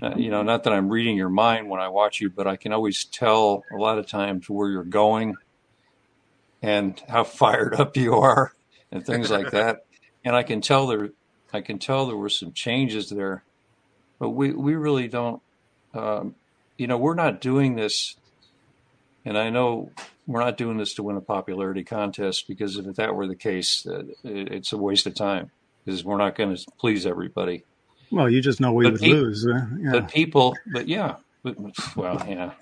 [0.00, 2.56] Uh, you know, not that I'm reading your mind when I watch you, but I
[2.56, 5.34] can always tell a lot of times where you're going
[6.62, 8.54] and how fired up you are
[8.90, 9.84] and things like that.
[10.24, 11.10] And I can tell there,
[11.52, 13.44] I can tell there were some changes there,
[14.18, 15.40] but we we really don't.
[15.94, 16.34] Um,
[16.76, 18.16] you know, we're not doing this
[19.26, 19.90] and I know
[20.26, 23.84] we're not doing this to win a popularity contest because if that were the case,
[23.86, 25.50] uh, it's a waste of time
[25.84, 27.64] because we're not going to please everybody.
[28.10, 29.44] Well, you just know we but would pe- lose.
[29.46, 29.90] Uh, yeah.
[29.90, 31.56] But people, but yeah, but,
[31.96, 32.52] well, yeah,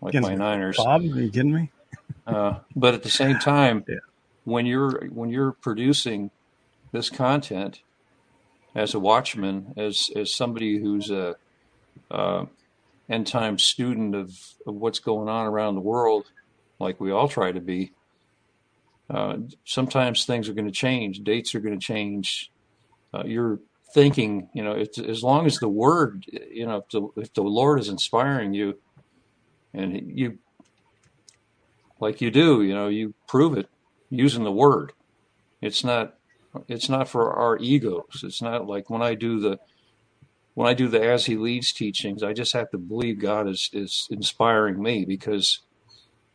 [0.00, 0.78] like my Niners.
[0.78, 1.70] Bob, are you kidding me?
[2.26, 3.96] uh, but at the same time, yeah.
[4.44, 6.30] when you're when you're producing
[6.90, 7.80] this content
[8.74, 11.36] as a watchman, as as somebody who's a
[12.10, 12.46] uh,
[13.08, 14.30] end time student of,
[14.66, 16.30] of what's going on around the world,
[16.78, 17.92] like we all try to be,
[19.10, 21.20] uh, sometimes things are going to change.
[21.20, 22.50] Dates are going to change.
[23.12, 23.60] Uh, you're
[23.92, 24.74] thinking, you know,
[25.06, 28.78] as long as the word, you know, if the, if the Lord is inspiring you
[29.72, 30.38] and you,
[32.00, 33.68] like you do, you know, you prove it
[34.10, 34.92] using the word.
[35.60, 36.14] It's not,
[36.68, 38.22] it's not for our egos.
[38.24, 39.58] It's not like when I do the,
[40.54, 43.70] when I do the as he leads teachings, I just have to believe God is
[43.72, 45.60] is inspiring me because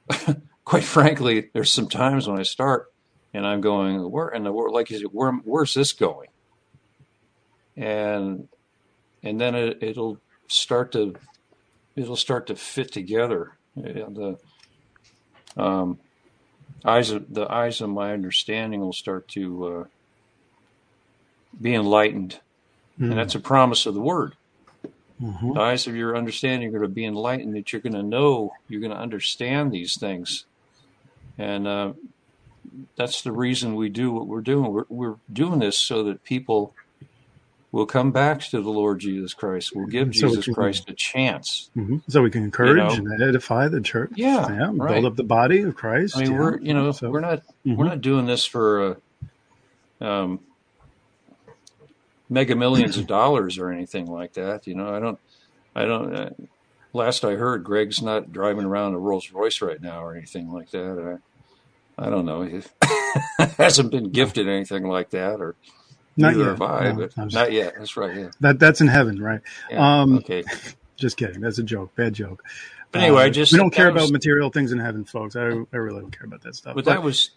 [0.66, 2.92] quite frankly, there's some times when I start
[3.34, 4.74] and I'm going, where in the world?
[4.74, 6.30] Like you said, where where's this going?
[7.78, 8.48] And
[9.24, 11.16] and then it, it'll start to
[11.96, 13.58] it'll start to fit together.
[13.76, 14.38] The
[15.58, 16.00] um,
[16.86, 19.84] eyes of the eyes of my understanding will start to uh,
[21.62, 22.40] be enlightened,
[23.00, 23.12] mm-hmm.
[23.12, 24.36] and that's a promise of the word.
[25.22, 25.54] Mm-hmm.
[25.54, 27.56] The eyes of your understanding are going to be enlightened.
[27.56, 30.46] That you're going to know, you're going to understand these things,
[31.38, 31.94] and uh,
[32.96, 34.72] that's the reason we do what we're doing.
[34.72, 36.74] We're, we're doing this so that people
[37.72, 39.76] will come back to the Lord Jesus Christ.
[39.76, 41.70] We'll give so Jesus Christ a chance.
[41.78, 41.98] Mm-hmm.
[42.08, 43.12] So we can encourage you know?
[43.12, 44.12] and edify the church.
[44.16, 44.94] Yeah, yeah right.
[44.94, 46.18] build up the body of Christ.
[46.18, 46.40] I mean, yeah.
[46.40, 47.76] we're you know so, we're not mm-hmm.
[47.76, 48.98] we're not doing this for
[50.02, 50.40] uh, um,
[52.30, 54.68] mega millions of dollars or anything like that.
[54.68, 55.20] You know, I don't
[55.76, 56.16] I don't.
[56.16, 56.30] Uh,
[56.94, 60.72] last I heard, Greg's not driving around a Rolls Royce right now or anything like
[60.72, 61.20] that.
[61.98, 62.42] I, I don't know.
[62.44, 62.62] He
[63.58, 65.56] hasn't been gifted anything like that, or
[66.18, 66.48] not yet.
[66.48, 67.76] have I, no, but not yet.
[67.78, 68.16] That's right.
[68.16, 68.32] Yeah.
[68.40, 69.42] That that's in heaven, right?
[69.70, 70.44] Yeah, um, okay.
[70.98, 71.40] Just kidding.
[71.40, 71.96] That's a joke.
[71.96, 72.44] Bad joke.
[72.92, 75.38] But anyway, um, just we don't care was, about material things in heaven, folks.
[75.38, 76.76] I, I really don't care about that stuff.
[76.76, 77.30] But, but that was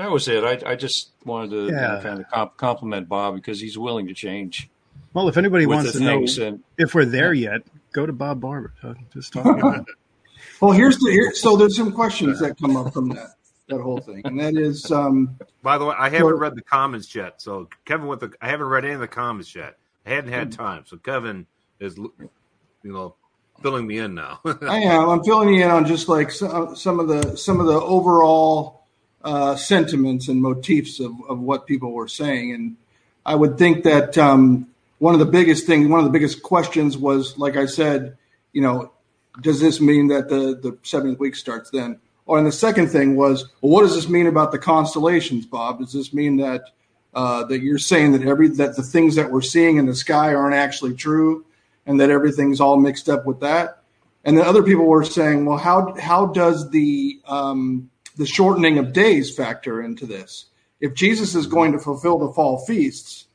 [0.00, 0.42] that was it.
[0.42, 1.66] I, I just wanted to yeah.
[1.66, 4.70] you know, kind of comp- compliment Bob because he's willing to change.
[5.12, 7.52] Well, if anybody wants to know and, if we're there yeah.
[7.52, 8.72] yet, go to Bob Barber.
[9.12, 9.84] Just talk about it.
[10.60, 13.30] Well, here's the here, so there's some questions that come up from that
[13.68, 14.90] that whole thing, and that is.
[14.90, 17.40] Um, By the way, I haven't so, read the comments yet.
[17.40, 19.78] So Kevin, with the I haven't read any of the comments yet.
[20.04, 21.46] I hadn't had time, so Kevin
[21.78, 22.20] is, you
[22.84, 23.14] know,
[23.62, 24.40] filling me in now.
[24.44, 25.08] I am.
[25.08, 28.79] I'm filling you in on just like some, some of the some of the overall
[29.22, 32.76] uh, sentiments and motifs of, of what people were saying, and
[33.24, 34.66] I would think that um,
[34.98, 38.16] one of the biggest things, one of the biggest questions was, like I said,
[38.52, 38.92] you know,
[39.40, 42.00] does this mean that the the seventh week starts then?
[42.26, 45.80] Or and the second thing was, well, what does this mean about the constellations, Bob?
[45.80, 46.70] Does this mean that
[47.14, 50.34] uh, that you're saying that every that the things that we're seeing in the sky
[50.34, 51.44] aren't actually true,
[51.86, 53.82] and that everything's all mixed up with that?
[54.24, 58.92] And then other people were saying, well, how how does the um, the shortening of
[58.92, 60.46] days factor into this?
[60.80, 63.26] If Jesus is going to fulfill the fall feasts,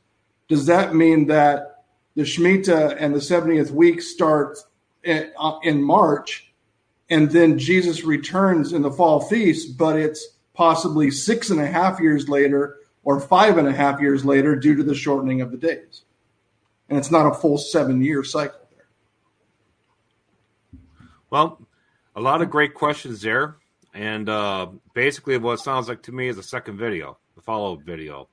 [0.48, 1.84] does that mean that
[2.14, 4.58] the Shemitah and the 70th week start
[5.04, 6.52] in, uh, March
[7.08, 12.00] and then Jesus returns in the fall feast, but it's possibly six and a half
[12.00, 15.56] years later or five and a half years later due to the shortening of the
[15.56, 16.02] days.
[16.88, 18.86] And it's not a full seven year cycle there.
[21.30, 21.60] Well,
[22.16, 23.56] a lot of great questions there.
[23.96, 27.82] And uh, basically, what sounds like to me is a second video, the follow up
[27.82, 28.28] video.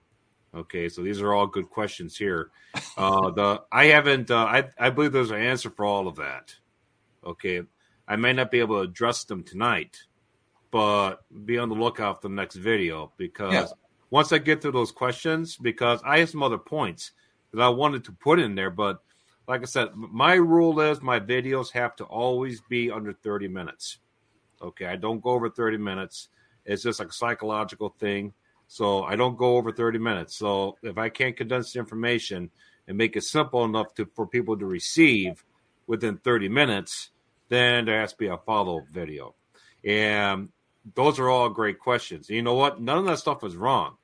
[0.53, 2.51] Okay, so these are all good questions here.
[2.97, 6.53] Uh, the I haven't, uh, I, I believe there's an answer for all of that.
[7.25, 7.61] Okay,
[8.07, 9.97] I may not be able to address them tonight,
[10.69, 13.67] but be on the lookout for the next video because yeah.
[14.09, 17.11] once I get through those questions, because I have some other points
[17.53, 19.01] that I wanted to put in there, but
[19.47, 23.99] like I said, my rule is my videos have to always be under 30 minutes.
[24.63, 26.29] Okay, I don't go over 30 minutes.
[26.65, 28.33] It's just like a psychological thing.
[28.67, 30.35] So I don't go over 30 minutes.
[30.35, 32.49] So if I can't condense the information
[32.87, 35.43] and make it simple enough to for people to receive
[35.85, 37.09] within 30 minutes,
[37.49, 39.35] then there has to be a follow up video.
[39.83, 40.49] And
[40.95, 42.29] those are all great questions.
[42.29, 42.81] You know what?
[42.81, 43.97] None of that stuff is wrong.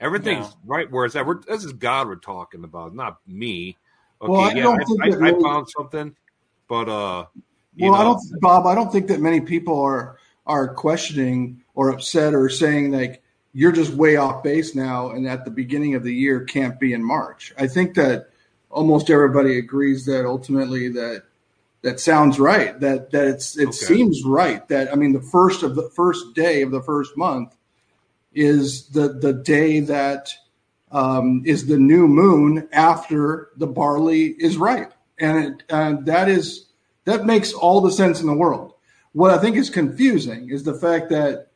[0.00, 0.54] Everything's yeah.
[0.64, 1.26] right where it's at.
[1.26, 3.76] We're, this is God we're talking about, not me.
[4.22, 6.16] Okay, well, I yeah, I, I, really, I, found something,
[6.68, 7.26] but uh,
[7.78, 7.98] well, know.
[7.98, 8.66] I don't, Bob.
[8.66, 13.72] I don't think that many people are are questioning or upset or saying like you're
[13.72, 17.04] just way off base now, and at the beginning of the year can't be in
[17.04, 17.52] March.
[17.58, 18.30] I think that
[18.70, 21.24] almost everybody agrees that ultimately that
[21.82, 22.78] that sounds right.
[22.80, 23.76] That that it's it okay.
[23.76, 24.66] seems right.
[24.68, 27.56] That I mean, the first of the first day of the first month
[28.32, 30.32] is the the day that
[30.92, 36.66] um, is the new moon after the barley is ripe, and it, and that is
[37.04, 38.74] that makes all the sense in the world.
[39.12, 41.48] What I think is confusing is the fact that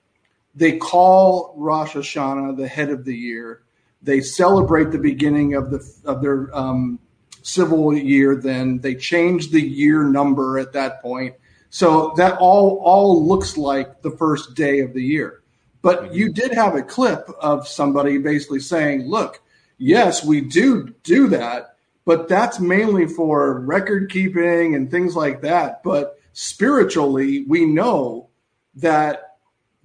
[0.55, 3.63] they call Rosh Hashanah the head of the year.
[4.03, 6.99] They celebrate the beginning of the of their um,
[7.43, 8.79] civil year then.
[8.79, 11.35] They change the year number at that point.
[11.71, 15.43] So that all all looks like the first day of the year.
[15.83, 19.43] But you did have a clip of somebody basically saying, "Look,
[19.79, 21.74] yes, we do do that,
[22.05, 25.83] but that's mainly for record keeping and things like that.
[25.83, 28.29] But spiritually, we know
[28.77, 29.37] that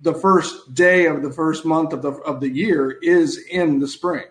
[0.01, 3.87] the first day of the first month of the of the year is in the
[3.87, 4.25] spring.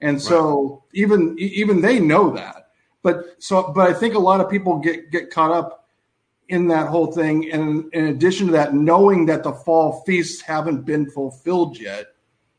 [0.00, 1.00] And so right.
[1.00, 2.68] even even they know that.
[3.02, 5.88] But so but I think a lot of people get get caught up
[6.48, 10.84] in that whole thing, and in addition to that, knowing that the fall feasts haven't
[10.84, 12.06] been fulfilled yet,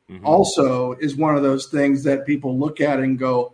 [0.10, 0.26] mm-hmm.
[0.26, 3.54] also is one of those things that people look at and go,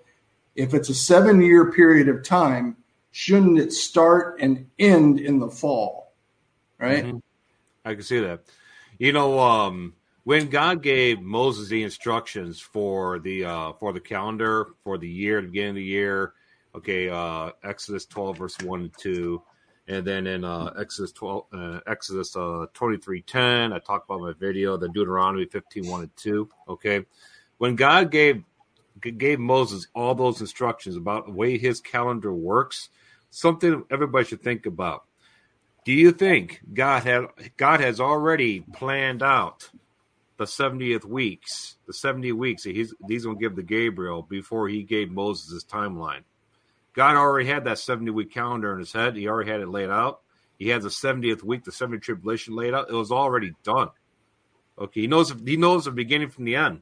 [0.57, 2.75] if it's a seven year period of time,
[3.11, 6.13] shouldn't it start and end in the fall?
[6.79, 7.05] Right?
[7.05, 7.17] Mm-hmm.
[7.85, 8.41] I can see that.
[8.97, 9.93] You know, um,
[10.23, 15.41] when God gave Moses the instructions for the uh, for the calendar for the year,
[15.41, 16.33] the beginning of the year,
[16.75, 19.41] okay, uh, Exodus twelve verse one and two,
[19.87, 24.21] and then in uh, Exodus twelve, uh, Exodus uh, twenty three ten, I talked about
[24.21, 26.49] my video, the Deuteronomy 15, 1 and two.
[26.67, 27.05] Okay,
[27.59, 28.43] when God gave
[29.01, 32.89] gave Moses all those instructions about the way His calendar works,
[33.29, 35.03] something everybody should think about.
[35.85, 39.69] Do you think God had God has already planned out
[40.37, 44.83] the 70th weeks, the 70 weeks he's, he's going to give to Gabriel before he
[44.83, 46.23] gave Moses his timeline.
[46.93, 49.15] God already had that 70 week calendar in his head.
[49.15, 50.21] He already had it laid out.
[50.57, 52.89] He had the 70th week, the 70 tribulation laid out.
[52.89, 53.89] It was already done.
[54.79, 55.01] Okay.
[55.01, 56.81] He knows, he knows the beginning from the end.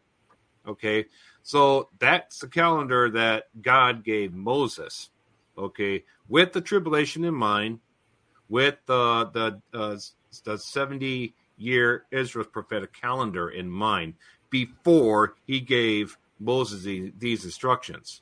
[0.68, 1.06] Okay.
[1.46, 5.10] So that's the calendar that God gave Moses.
[5.58, 6.04] Okay.
[6.28, 7.80] With the tribulation in mind,
[8.50, 9.98] with the, uh,
[10.44, 14.16] the 70 year Israel's prophetic calendar in mind
[14.50, 16.84] before he gave Moses
[17.18, 18.22] these instructions.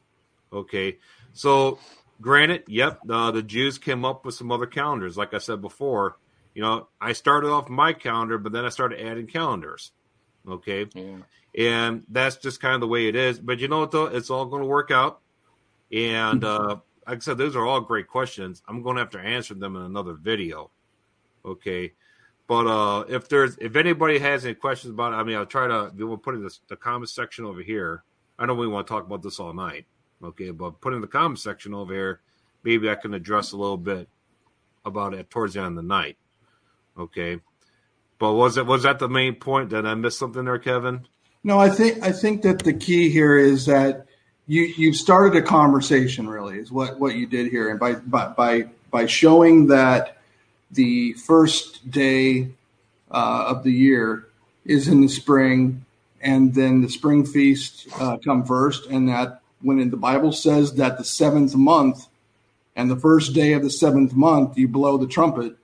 [0.52, 0.98] Okay,
[1.34, 1.80] so
[2.22, 5.18] granted, yep, the Jews came up with some other calendars.
[5.18, 6.18] Like I said before,
[6.54, 9.92] you know, I started off my calendar, but then I started adding calendars.
[10.48, 11.18] Okay, yeah.
[11.58, 13.40] and that's just kind of the way it is.
[13.40, 15.22] But you know what, though, it's all going to work out.
[15.92, 16.78] And uh,
[17.08, 18.62] like I said, those are all great questions.
[18.68, 20.72] I'm going to have to answer them in another video.
[21.46, 21.94] Okay.
[22.48, 25.68] But uh, if there's if anybody has any questions about it, I mean, I'll try
[25.68, 28.04] to we'll put in the, the comment section over here.
[28.38, 29.86] I know we want to talk about this all night,
[30.24, 30.52] okay?
[30.52, 32.22] But put in the comment section over here,
[32.64, 34.10] maybe I can address a little bit
[34.86, 36.18] about it towards the end of the night,
[36.98, 37.40] okay?
[38.24, 39.72] But was it was that the main point?
[39.72, 41.06] Did I miss something there, Kevin?
[41.44, 44.06] No, I think I think that the key here is that
[44.48, 46.30] you you've started a conversation.
[46.30, 50.20] Really, is what what you did here, and by by by showing that
[50.72, 52.48] the first day
[53.12, 54.30] uh, of the year
[54.64, 55.84] is in the spring,
[56.22, 60.98] and then the spring feast uh, come first, and that when the Bible says that
[60.98, 62.08] the seventh month
[62.74, 65.58] and the first day of the seventh month you blow the trumpet,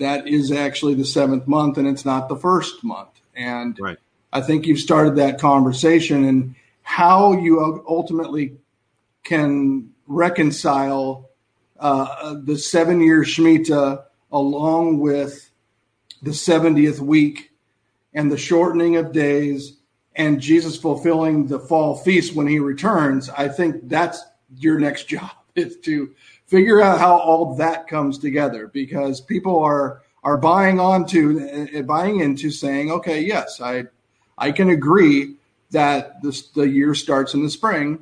[0.00, 3.10] that is actually the seventh month, and it's not the first month.
[3.34, 3.98] And right.
[4.32, 8.56] I think you've started that conversation, and how you ultimately
[9.22, 11.30] can reconcile
[11.78, 15.50] uh, the seven year Shemitah along with
[16.22, 17.52] the 70th week
[18.12, 19.76] and the shortening of days
[20.14, 24.22] and Jesus fulfilling the fall feast when he returns, I think that's
[24.56, 26.14] your next job is to
[26.50, 31.40] figure out how all that comes together because people are are buying onto
[31.74, 33.84] uh, buying into saying, okay, yes, I
[34.36, 35.36] I can agree
[35.70, 38.00] that this the year starts in the spring.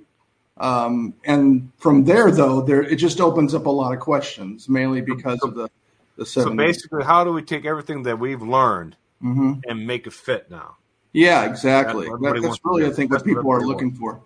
[0.56, 5.02] Um, and from there, though, there it just opens up a lot of questions, mainly
[5.02, 5.68] because of the
[6.16, 9.60] the so basically, how do we take everything that we've learned mm-hmm.
[9.68, 10.76] and make it fit now?
[11.12, 12.06] Yeah, exactly.
[12.06, 14.20] That, that's really, I think, what people are looking for.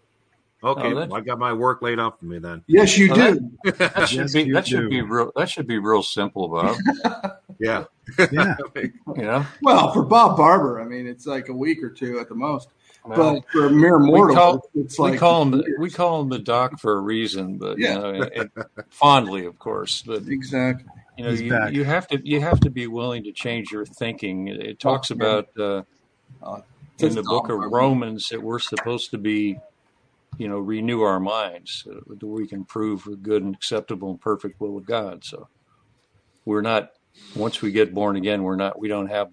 [0.64, 2.62] Okay, oh, well, I got my work laid out for me then.
[2.68, 3.50] Yes, you well, do.
[3.64, 4.70] That, that should yes, be that do.
[4.70, 5.32] should be real.
[5.34, 6.76] That should be real simple, Bob.
[7.58, 7.84] yeah,
[8.30, 8.56] yeah.
[8.76, 9.44] you know.
[9.60, 12.68] Well, for Bob Barber, I mean, it's like a week or two at the most.
[13.04, 16.28] Well, but for a mere mortal, call, it's like we call him we call him
[16.28, 17.94] the doc for a reason, but yeah.
[17.94, 18.52] you know, it,
[18.90, 20.02] fondly, of course.
[20.02, 20.86] But exactly.
[21.18, 24.48] You know, you, you, have to you have to be willing to change your thinking.
[24.48, 25.82] It talks about uh,
[26.42, 26.60] uh,
[27.00, 29.58] in the book of Romans that we're supposed to be,
[30.38, 34.20] you know, renew our minds so that we can prove a good and acceptable and
[34.20, 35.24] perfect will of God.
[35.24, 35.48] So
[36.44, 36.90] we're not
[37.36, 39.32] once we get born again, we're not we don't have,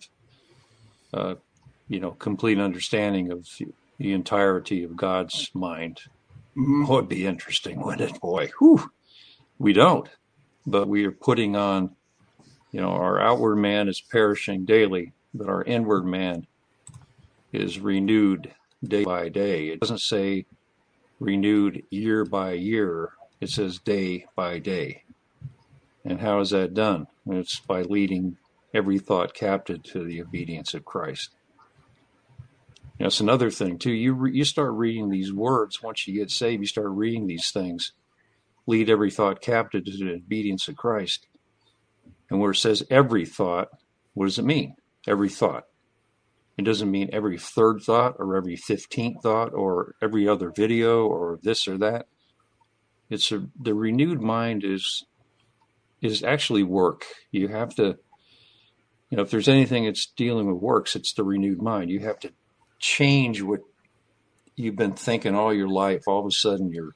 [1.13, 1.35] uh,
[1.87, 3.47] you know, complete understanding of
[3.97, 6.01] the entirety of God's mind.
[6.57, 6.85] Mm-hmm.
[6.89, 8.49] Oh, it'd be interesting, wouldn't it, boy?
[8.59, 8.91] Whew.
[9.57, 10.09] We don't
[10.69, 11.95] but we are putting on,
[12.71, 16.45] you know, our outward man is perishing daily, but our inward man
[17.51, 19.69] is renewed day by day.
[19.69, 20.45] It doesn't say
[21.19, 25.03] renewed year by year, it says day by day.
[26.05, 27.07] And how is that done?
[27.27, 28.37] It's by leading
[28.73, 31.31] every thought captive to the obedience of Christ.
[32.99, 33.91] That's another thing too.
[33.91, 36.61] You re- you start reading these words once you get saved.
[36.61, 37.93] You start reading these things,
[38.67, 41.25] lead every thought captive to the obedience of Christ.
[42.29, 43.69] And where it says every thought,
[44.13, 44.75] what does it mean?
[45.07, 45.65] Every thought.
[46.59, 51.39] It doesn't mean every third thought or every 15th thought or every other video or
[51.41, 52.07] this or that.
[53.09, 55.05] It's a, the renewed mind is
[56.01, 57.05] is actually work.
[57.31, 57.97] You have to,
[59.09, 61.91] you know, if there's anything that's dealing with works, it's the renewed mind.
[61.91, 62.33] You have to
[62.77, 63.61] change what
[64.57, 66.09] you've been thinking all your life.
[66.09, 66.95] All of a sudden, you're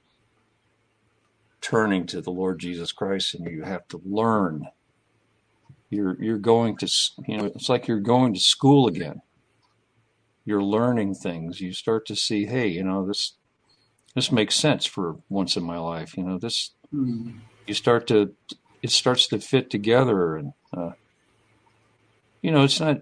[1.62, 4.68] turning to the Lord Jesus Christ, and you have to learn.
[5.90, 6.88] You're you're going to,
[7.30, 9.22] you know, it's like you're going to school again.
[10.46, 11.62] You're learning things.
[11.62, 13.34] You start to see, hey, you know, this
[14.16, 16.18] this makes sense for once in my life.
[16.18, 17.40] You know, this mm.
[17.66, 18.34] you start to
[18.82, 20.92] it starts to fit together, and uh,
[22.42, 23.02] you know, it's not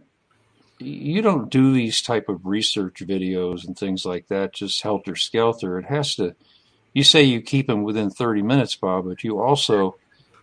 [0.80, 5.78] you don't do these type of research videos and things like that just helter skelter.
[5.78, 6.36] It has to.
[6.94, 9.96] You say you keep them within 30 minutes, Bob, but you also,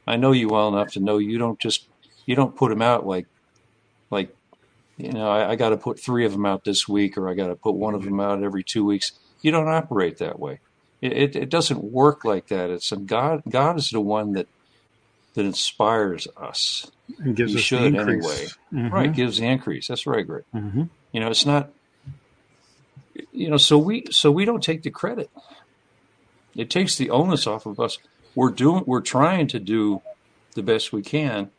[0.07, 1.87] I know you well enough to know you don't just
[2.25, 3.27] you don't put them out like
[4.11, 4.35] like
[4.99, 7.35] you know I, I got to put three of them out this week or I
[7.35, 9.13] got to put one of them out every two weeks.
[9.41, 10.61] You don't operate that way.
[11.01, 12.71] It, it, it doesn't work like that.
[12.71, 13.43] It's a God.
[13.49, 14.49] God is the one that
[15.35, 16.91] that inspires us.
[17.19, 18.49] And gives us should anyway.
[18.73, 18.89] Mm-hmm.
[18.89, 19.87] Right, gives the increase.
[19.87, 20.45] That's right, Greg.
[20.55, 20.85] Mm-hmm.
[21.13, 21.71] You know, it's not.
[23.33, 25.31] You know, so we so we don't take the credit.
[26.57, 27.99] It takes the onus off of us.
[28.35, 28.83] We're doing.
[28.87, 30.03] We're trying to do
[30.55, 31.51] the best we can,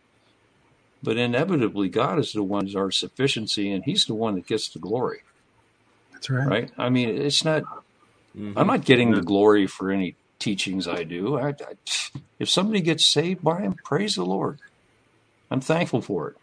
[1.01, 4.69] but inevitably, God is the one who's our sufficiency, and He's the one that gets
[4.69, 5.21] the glory.
[6.13, 6.47] That's right.
[6.47, 6.71] Right.
[6.77, 7.63] I mean, it's not.
[8.37, 8.57] Mm-hmm.
[8.57, 11.37] I'm not getting the glory for any teachings I do.
[11.37, 14.59] I, I, if somebody gets saved by him, praise the Lord.
[15.49, 16.37] I'm thankful for it.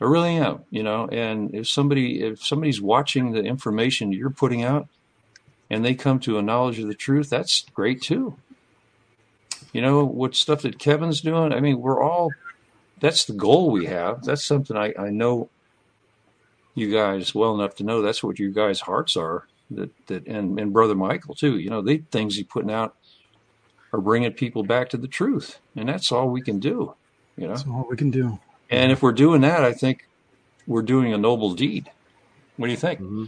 [0.00, 1.08] I really am, you know.
[1.08, 4.88] And if somebody if somebody's watching the information you're putting out,
[5.70, 8.36] and they come to a knowledge of the truth, that's great too.
[9.72, 11.52] You know what stuff that Kevin's doing.
[11.52, 12.30] I mean, we're all.
[13.00, 14.24] That's the goal we have.
[14.24, 15.50] That's something I, I know
[16.74, 20.58] you guys well enough to know that's what your guys' hearts are that that and,
[20.58, 21.58] and brother Michael too.
[21.58, 22.94] You know, the things he's putting out
[23.92, 26.94] are bringing people back to the truth, and that's all we can do.
[27.36, 28.38] You know, that's all we can do.
[28.70, 30.08] And if we're doing that, I think
[30.66, 31.90] we're doing a noble deed.
[32.56, 33.00] What do you think?
[33.00, 33.24] Mm-hmm.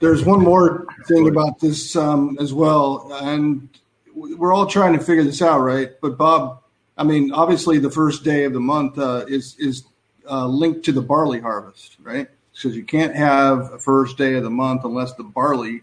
[0.00, 3.68] There's one more thing about this um, as well, and
[4.14, 5.92] we're all trying to figure this out, right?
[6.00, 6.62] But Bob,
[6.96, 9.84] I mean, obviously, the first day of the month uh, is is
[10.30, 12.28] uh, linked to the barley harvest, right?
[12.54, 15.82] because you can't have a first day of the month unless the barley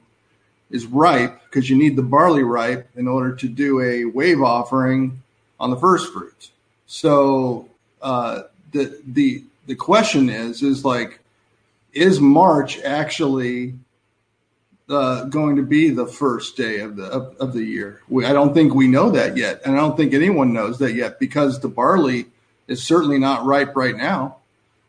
[0.70, 5.22] is ripe because you need the barley ripe in order to do a wave offering
[5.60, 6.52] on the first fruits.
[6.88, 7.68] So
[8.02, 11.20] uh, the the the question is is like
[11.94, 13.74] is March actually
[14.92, 18.02] Uh, going to be the first day of the of, of the year?
[18.10, 20.94] We, I don't think we know that yet, and I don't think anyone knows that
[20.94, 22.26] yet because the barley
[22.68, 24.38] is certainly not ripe right now.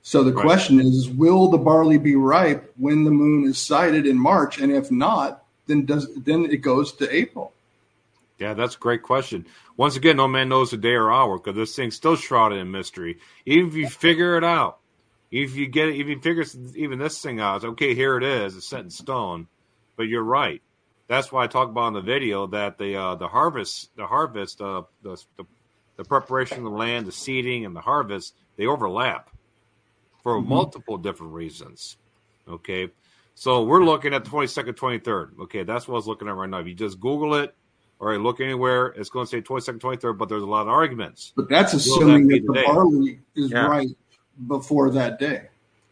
[0.02, 0.44] So the right.
[0.44, 4.58] question is, will the barley be ripe when the moon is sighted in March?
[4.58, 7.52] And if not, then does then it goes to April.
[8.38, 9.46] Yeah, that's a great question.
[9.76, 12.72] Once again, no man knows the day or hour because this thing's still shrouded in
[12.72, 13.18] mystery.
[13.46, 14.78] Even if you figure it out,
[15.30, 16.44] if you get it, if you figure
[16.74, 19.46] even this thing out, okay, here it is, it's set in stone.
[19.96, 20.62] But you're right.
[21.08, 24.60] That's why I talk about in the video that the uh, the harvest, the harvest,
[24.60, 25.44] uh, the, the
[25.96, 29.30] the preparation of the land, the seeding, and the harvest, they overlap
[30.22, 30.48] for mm-hmm.
[30.48, 31.96] multiple different reasons.
[32.48, 32.88] Okay.
[33.34, 35.40] So we're looking at the 22nd, 23rd.
[35.42, 35.62] Okay.
[35.62, 36.58] That's what I was looking at right now.
[36.58, 37.54] If you just Google it
[37.98, 41.32] or look anywhere, it's going to say 22nd, 23rd, but there's a lot of arguments.
[41.36, 43.66] But that's assuming that, that the barley is yeah.
[43.66, 43.88] right
[44.46, 45.48] before that day.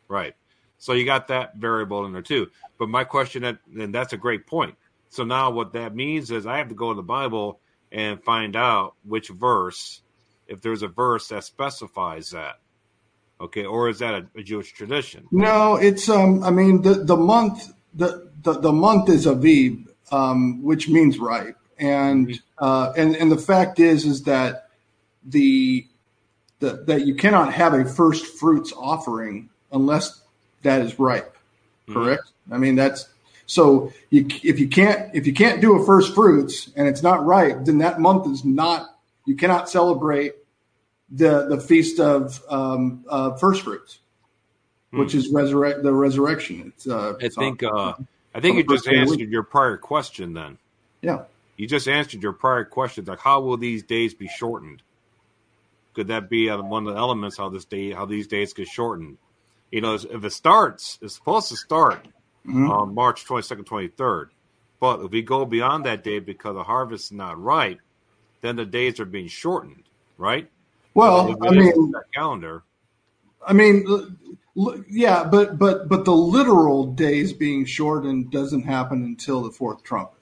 [0.09, 0.34] Right.
[0.81, 2.49] So you got that variable in there too.
[2.78, 4.74] But my question, that, and that's a great point.
[5.11, 7.61] So now what that means is I have to go to the Bible
[7.93, 10.01] and find out which verse,
[10.49, 12.61] if there's a verse that specifies that.
[13.41, 15.26] Okay, or is that a, a Jewish tradition?
[15.31, 16.45] No, it's um.
[16.45, 21.57] I mean, the the month the the, the month is Aviv, um, which means ripe,
[21.78, 22.64] and mm-hmm.
[22.64, 24.68] uh, and and the fact is is that
[25.24, 25.87] the
[26.59, 30.20] the that you cannot have a first fruits offering unless
[30.62, 31.36] that is ripe.
[31.88, 31.94] Mm-hmm.
[31.94, 32.24] Correct.
[32.24, 32.54] Mm-hmm.
[32.54, 33.08] I mean that's
[33.46, 37.24] so you, if you can't if you can't do a first fruits and it's not
[37.24, 38.96] ripe, then that month is not
[39.26, 40.34] you cannot celebrate
[41.11, 43.98] the the feast of um, uh, first fruits,
[44.92, 45.00] hmm.
[45.00, 46.72] which is resurrect the resurrection.
[46.74, 47.94] It's, uh, I think uh,
[48.34, 50.34] I think you just answered your prior question.
[50.34, 50.58] Then,
[51.02, 51.24] yeah,
[51.56, 53.04] you just answered your prior question.
[53.04, 54.82] Like, how will these days be shortened?
[55.94, 58.68] Could that be uh, one of the elements how this day how these days get
[58.68, 59.18] shortened?
[59.70, 62.04] You know, if it starts, it's supposed to start
[62.46, 62.70] mm-hmm.
[62.70, 64.30] on March twenty second, twenty third.
[64.80, 67.78] But if we go beyond that day because the harvest is not right,
[68.40, 69.84] then the days are being shortened,
[70.16, 70.50] right?
[70.94, 72.62] Well, I mean, calendar.
[73.46, 73.84] I mean,
[74.88, 80.18] yeah, but but but the literal days being shortened doesn't happen until the fourth trumpet.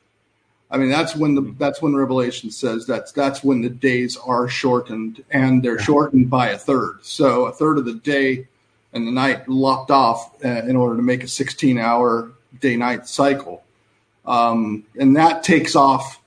[0.71, 4.49] I mean, that's when the that's when Revelation says that's that's when the days are
[4.49, 6.99] shortened, and they're shortened by a third.
[7.03, 8.49] So a third of the day
[8.99, 12.31] and the night lopped off uh, in order to make a 16 hour
[12.61, 13.63] day night cycle,
[14.27, 16.21] um, and that takes off,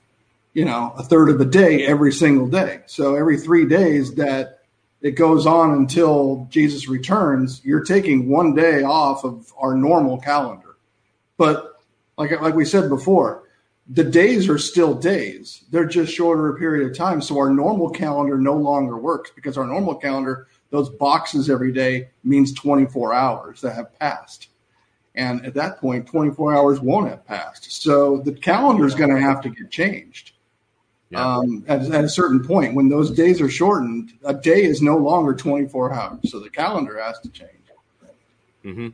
[0.54, 2.80] you know, a third of the day every single day.
[2.86, 4.60] So every three days that
[5.02, 10.76] it goes on until Jesus returns, you're taking one day off of our normal calendar.
[11.36, 11.80] But
[12.16, 13.42] like like we said before,
[13.88, 15.64] the days are still days.
[15.70, 17.20] They're just shorter a period of time.
[17.20, 22.08] So our normal calendar no longer works because our normal calendar, those boxes every day
[22.24, 24.48] means 24 hours that have passed.
[25.14, 27.70] And at that point, 24 hours won't have passed.
[27.82, 30.32] So the calendar is going to have to get changed.
[31.10, 31.36] Yeah.
[31.36, 34.96] Um, at, at, a certain point, when those days are shortened, a day is no
[34.96, 36.30] longer 24 hours.
[36.30, 37.50] So the calendar has to change.
[38.64, 38.88] Mm-hmm.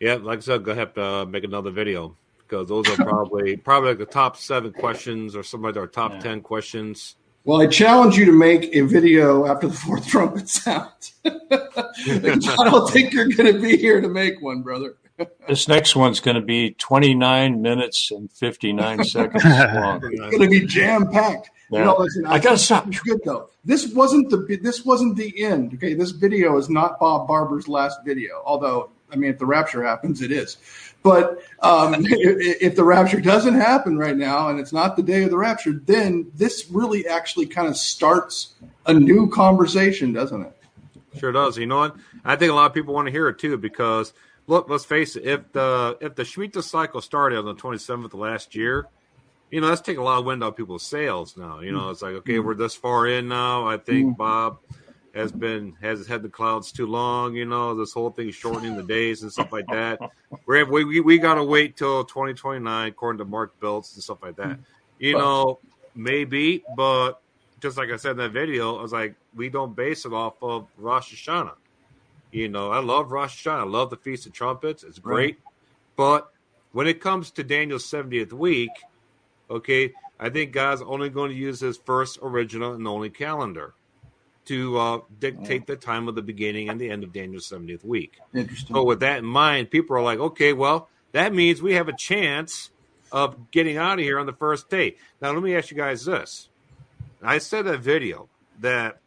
[0.00, 3.90] Yeah, like I said, go ahead uh, make another video because those are probably probably
[3.90, 6.20] like the top seven questions or some of our top yeah.
[6.20, 7.16] ten questions.
[7.48, 11.14] Well, I challenge you to make a video after the fourth trumpet sounds.
[11.24, 11.30] I
[12.44, 14.96] don't think you're going to be here to make one, brother.
[15.48, 20.00] This next one's going to be 29 minutes and 59 seconds long.
[20.04, 21.50] It's going to be jam packed.
[21.70, 21.78] Yeah.
[21.78, 22.88] You know, listen, I, I got to stop.
[23.04, 23.48] Good though.
[23.64, 25.74] This wasn't the this wasn't the end.
[25.74, 28.42] Okay, this video is not Bob Barber's last video.
[28.44, 30.58] Although, I mean, if the rapture happens, it is.
[31.08, 35.30] But um, if, the rapture doesn't happen right now, and it's not the day of
[35.30, 38.54] the rapture, then this really actually kind of starts
[38.84, 40.52] a new conversation, doesn't it?
[41.18, 41.56] Sure does.
[41.56, 41.96] You know what?
[42.26, 44.12] I think a lot of people want to hear it too because
[44.46, 45.24] look, let's face it.
[45.24, 48.86] If the if the Shemitah cycle started on the 27th of last year,
[49.50, 51.60] you know that's taking a lot of wind out of people's sails now.
[51.60, 53.66] You know, it's like okay, we're this far in now.
[53.66, 54.16] I think mm.
[54.18, 54.58] Bob
[55.14, 57.34] has been has had the clouds too long.
[57.34, 59.98] You know, this whole thing shortening the days and stuff like that.
[60.46, 64.18] We're, we we we got to wait till 2029, according to Mark Biltz and stuff
[64.22, 64.58] like that.
[64.58, 64.64] Mm.
[64.98, 65.60] You know,
[65.94, 67.20] maybe, but
[67.60, 70.34] just like I said in that video, I was like, we don't base it off
[70.42, 71.54] of Rosh Hashanah.
[72.30, 73.60] You know, I love Rosh Hashanah.
[73.60, 74.82] I love the Feast of Trumpets.
[74.82, 75.16] It's great.
[75.16, 75.38] Right.
[75.96, 76.32] But
[76.72, 78.70] when it comes to Daniel's 70th week,
[79.50, 83.74] okay, I think God's only going to use his first original and only calendar
[84.48, 88.18] to uh, dictate the time of the beginning and the end of Daniel's 70th week.
[88.34, 88.74] Interesting.
[88.74, 91.96] So, with that in mind, people are like, okay, well, that means we have a
[91.96, 92.70] chance
[93.12, 94.96] of getting out of here on the first day.
[95.20, 96.48] Now, let me ask you guys this.
[97.22, 98.28] I said that video
[98.60, 99.00] that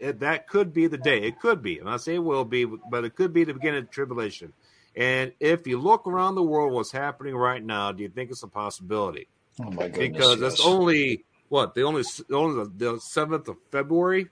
[0.00, 1.22] that could be the day.
[1.22, 1.78] It could be.
[1.78, 4.52] And I say it will be, but it could be the beginning of the tribulation.
[4.94, 8.42] And if you look around the world, what's happening right now, do you think it's
[8.42, 9.28] a possibility?
[9.60, 9.98] Oh my goodness!
[9.98, 10.52] Because yes.
[10.52, 14.28] it's only what the only only the seventh of February.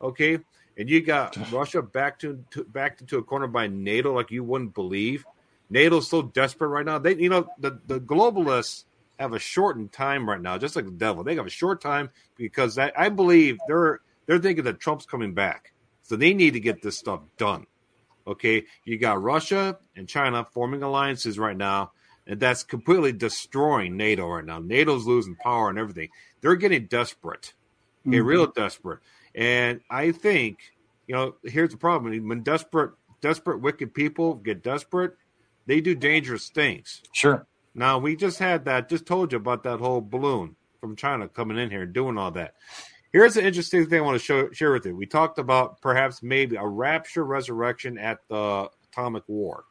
[0.00, 0.38] Okay,
[0.76, 4.44] and you got Russia back to, to back into a corner by NATO like you
[4.44, 5.24] wouldn't believe.
[5.70, 6.98] NATO's so desperate right now.
[6.98, 8.84] They, you know, the the globalists
[9.18, 11.24] have a shortened time right now, just like the devil.
[11.24, 15.34] They have a short time because I, I believe they're they're thinking that Trump's coming
[15.34, 15.72] back,
[16.02, 17.66] so they need to get this stuff done.
[18.26, 21.92] Okay, you got Russia and China forming alliances right now,
[22.26, 24.58] and that's completely destroying NATO right now.
[24.58, 26.10] NATO's losing power and everything.
[26.40, 27.54] They're getting desperate,
[28.06, 28.26] okay, mm-hmm.
[28.26, 29.00] real desperate.
[29.34, 30.58] And I think,
[31.06, 35.14] you know, here's the problem: when desperate, desperate, wicked people get desperate,
[35.66, 37.02] they do dangerous things.
[37.12, 37.46] Sure.
[37.74, 38.88] Now we just had that.
[38.88, 42.30] Just told you about that whole balloon from China coming in here and doing all
[42.32, 42.54] that.
[43.12, 44.94] Here's an interesting thing I want to show, share with you.
[44.94, 49.64] We talked about perhaps maybe a rapture resurrection at the atomic war.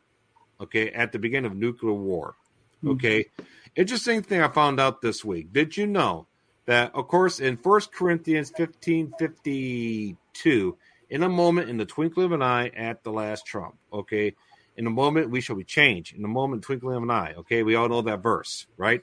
[0.60, 2.36] Okay, at the beginning of nuclear war.
[2.82, 2.90] Hmm.
[2.92, 3.44] Okay, mm-hmm.
[3.76, 5.54] interesting thing I found out this week.
[5.54, 6.28] Did you know
[6.68, 10.78] that of course in First Corinthians 15 52,
[11.10, 13.76] in a moment, in the twinkling of an eye, at the last trump.
[13.92, 14.36] Okay.
[14.76, 16.16] In a moment we shall be changed.
[16.16, 17.34] In a moment, twinkling of an eye.
[17.38, 19.02] Okay, we all know that verse, right?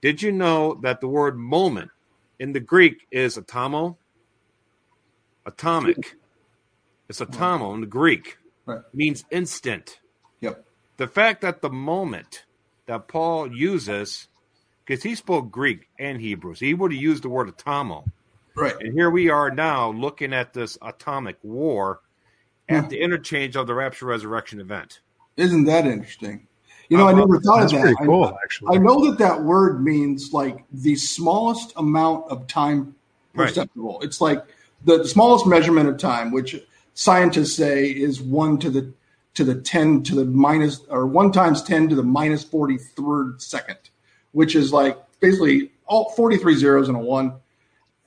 [0.00, 1.90] Did you know that the word moment
[2.38, 3.96] in the Greek is atomo?
[5.44, 6.16] Atomic.
[7.08, 8.38] It's atomo in the Greek.
[8.66, 8.82] Right.
[8.94, 9.98] means instant.
[10.40, 10.64] Yep.
[10.96, 12.44] The fact that the moment
[12.86, 14.28] that Paul uses
[14.90, 16.56] because he spoke Greek and Hebrew.
[16.56, 18.04] So he would have used the word atomo.
[18.56, 18.74] Right.
[18.80, 22.00] And here we are now looking at this atomic war
[22.68, 24.98] at the interchange of the rapture resurrection event.
[25.36, 26.48] Isn't that interesting?
[26.88, 27.80] You know, uh, I never thought of that.
[27.82, 28.76] Pretty cool, I, actually.
[28.76, 32.96] I know that that word means like the smallest amount of time
[33.32, 33.98] perceptible.
[34.00, 34.08] Right.
[34.08, 34.44] It's like
[34.84, 36.60] the, the smallest measurement of time, which
[36.94, 38.92] scientists say is one to the
[39.34, 43.40] to the ten to the minus or one times ten to the minus forty third
[43.40, 43.78] second
[44.32, 47.34] which is like basically all 43 zeros and a one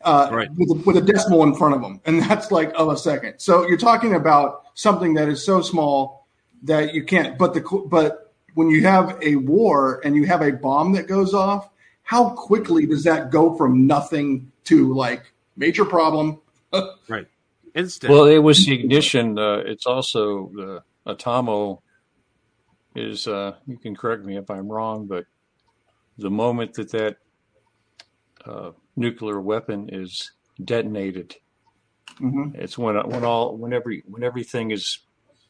[0.04, 0.50] uh, right.
[0.56, 2.02] with, a, with a decimal in front of them.
[2.06, 3.36] And that's like of a second.
[3.40, 6.28] So you're talking about something that is so small
[6.64, 10.52] that you can't, but the, but when you have a war and you have a
[10.52, 11.70] bomb that goes off
[12.04, 16.40] how quickly does that go from nothing to like major problem?
[17.08, 17.28] right.
[17.74, 18.14] Instant.
[18.14, 19.40] Well, it was the ignition.
[19.40, 21.80] Uh, it's also the atomo
[22.96, 25.26] is, uh, you can correct me if I'm wrong, but
[26.18, 27.18] the moment that that
[28.46, 30.32] uh, nuclear weapon is
[30.64, 31.36] detonated,
[32.20, 35.00] hmm it's when when all when every when everything is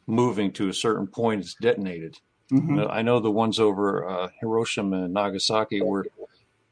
[0.08, 2.18] moving to a certain point, it's detonated.
[2.50, 6.06] hmm Uh, I know the ones over uh, Hiroshima and Nagasaki were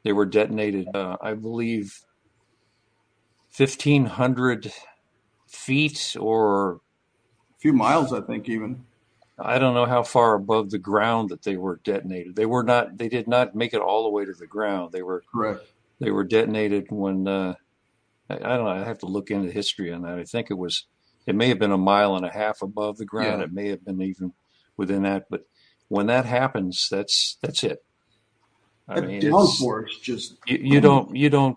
[0.04, 0.88] they were detonated.
[0.94, 2.00] Uh, I believe
[3.50, 4.72] fifteen hundred
[5.48, 6.74] feet, or
[7.56, 8.84] A few miles, I think, even.
[9.44, 12.36] I don't know how far above the ground that they were detonated.
[12.36, 12.96] They were not.
[12.98, 14.92] They did not make it all the way to the ground.
[14.92, 15.60] They were Correct.
[16.00, 17.54] they were detonated when uh,
[18.30, 18.68] I, I don't know.
[18.70, 20.18] I have to look into history on that.
[20.18, 20.86] I think it was
[21.26, 23.38] it may have been a mile and a half above the ground.
[23.40, 23.44] Yeah.
[23.46, 24.32] It may have been even
[24.76, 25.26] within that.
[25.28, 25.46] But
[25.88, 27.82] when that happens, that's that's it.
[28.88, 31.56] I That mean, it's- downforce just you, you don't you don't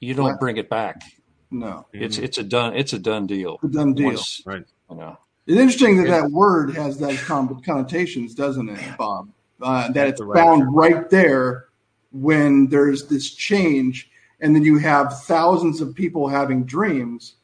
[0.00, 0.40] you don't What?
[0.40, 1.02] bring it back.
[1.50, 1.86] no.
[1.92, 3.58] It's it's a done it's a done deal.
[3.62, 4.06] A done deal.
[4.06, 4.64] Once, Right.
[4.90, 5.18] you know.
[5.46, 9.28] It's interesting that that word has those connotations, doesn't it, Bob?
[9.60, 10.44] Uh, that it's The rapture.
[10.44, 11.66] found right there
[12.12, 17.34] when there's this change, and then you have thousands of people having dreams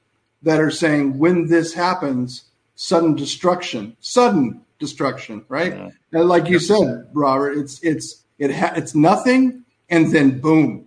[0.43, 2.45] that are saying, when this happens,
[2.77, 5.75] sudden destruction, sudden destruction, right?
[5.75, 5.91] Yeah.
[6.13, 10.87] And like you said, Robert, it's it's it ha- it's nothing, and then boom,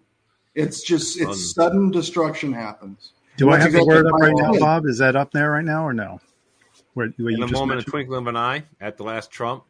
[0.56, 3.12] it's just it's Um, sudden destruction happens.
[3.38, 4.54] Do I have the word up right now.
[4.60, 4.86] Bob?
[4.86, 6.20] Is that up there right now or no?
[6.94, 7.92] Where, where In you a just moment, a mentioned?
[7.92, 9.64] twinkling of an eye at the last Trump.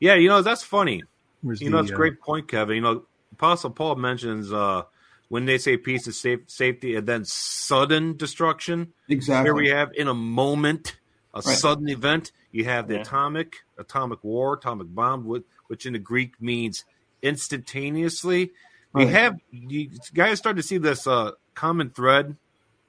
[0.00, 1.02] Yeah, you know that's funny.
[1.42, 2.76] Where's You know, the, it's a uh, great point, Kevin.
[2.76, 4.82] You know, Apostle Paul mentions uh,
[5.28, 8.92] when they say peace and safe, safety, and then sudden destruction.
[9.08, 9.46] Exactly.
[9.46, 10.96] Here we have in a moment,
[11.34, 11.56] a Right.
[11.56, 12.32] sudden event.
[12.52, 13.00] You have the Yeah.
[13.00, 15.24] atomic, atomic war, atomic bomb,
[15.68, 16.84] which in the Greek means
[17.22, 18.52] instantaneously.
[18.92, 22.36] We have you guys start to see this uh, common thread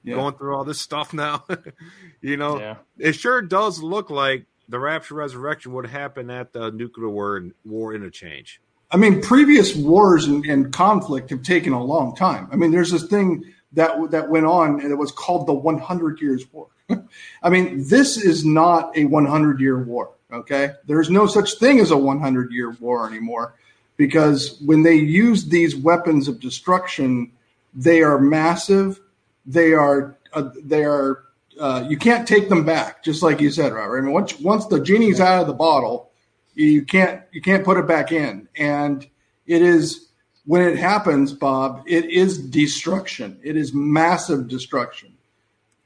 [0.04, 0.14] Yeah.
[0.16, 1.44] going through all this stuff now.
[2.20, 2.76] you know, Yeah.
[2.98, 7.94] it sure does look like the rapture resurrection would happen at the nuclear war, war
[7.94, 8.60] interchange.
[8.90, 12.48] I mean, previous wars and, and conflict have taken a long time.
[12.52, 16.20] I mean, there's this thing that that went on, and it was called the 100
[16.20, 16.68] Years' War.
[17.42, 20.10] I mean, this is not a 100 year war.
[20.32, 23.54] Okay, there's no such thing as a 100 year war anymore,
[23.96, 27.32] because when they use these weapons of destruction,
[27.74, 29.00] they are massive.
[29.46, 31.24] They are uh, they are.
[31.58, 33.98] Uh, you can't take them back, just like you said, Robert.
[33.98, 36.10] I mean, once once the genie's out of the bottle,
[36.54, 39.06] you can't you can't put it back in and
[39.46, 40.08] it is
[40.46, 45.10] when it happens bob it is destruction it is massive destruction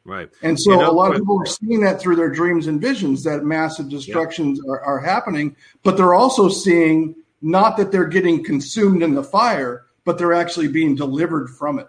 [0.05, 0.31] Right.
[0.43, 2.81] and so You know, a lot of people are seeing that through their dreams and
[2.81, 8.43] visions that massive destructions are, are happening but they're also seeing not that they're getting
[8.43, 11.89] consumed in the fire but they're actually being delivered from it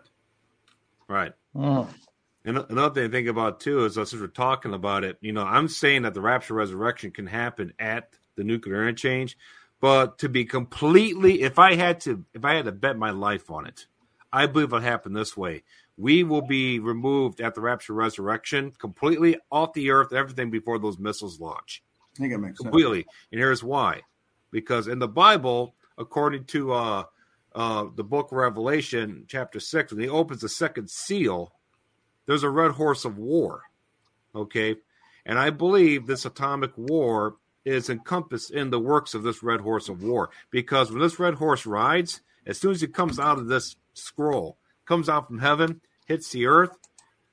[1.08, 1.34] Right.
[1.56, 1.88] Mm.
[2.46, 5.44] And another thing to think about too is as we're talking about it, you know,
[5.44, 9.38] I'm saying that the rapture resurrection can happen at the nuclear interchange,
[9.82, 13.52] but to be completely, if I had to, if I had to bet my life
[13.52, 13.88] on it,
[14.32, 15.64] I believe it'll happen this way.
[15.98, 20.98] We will be removed at the rapture resurrection completely off the earth, everything before those
[20.98, 21.84] missiles launch
[22.16, 23.06] i think it makes sense completely.
[23.32, 24.02] And here's why:
[24.52, 27.04] because in the Bible, according to uh,
[27.56, 31.54] uh, the book of Revelation, chapter six, when he opens the second seal,
[32.26, 33.64] there's a red horse of war.
[34.36, 34.76] Okay,
[35.26, 37.36] and I believe this atomic war
[37.66, 41.36] is encompassed in the works of this red horse of war because when this red
[41.36, 45.82] horse rides, as soon as it comes out of this scroll, comes out from heaven,
[46.06, 46.78] hits the earth,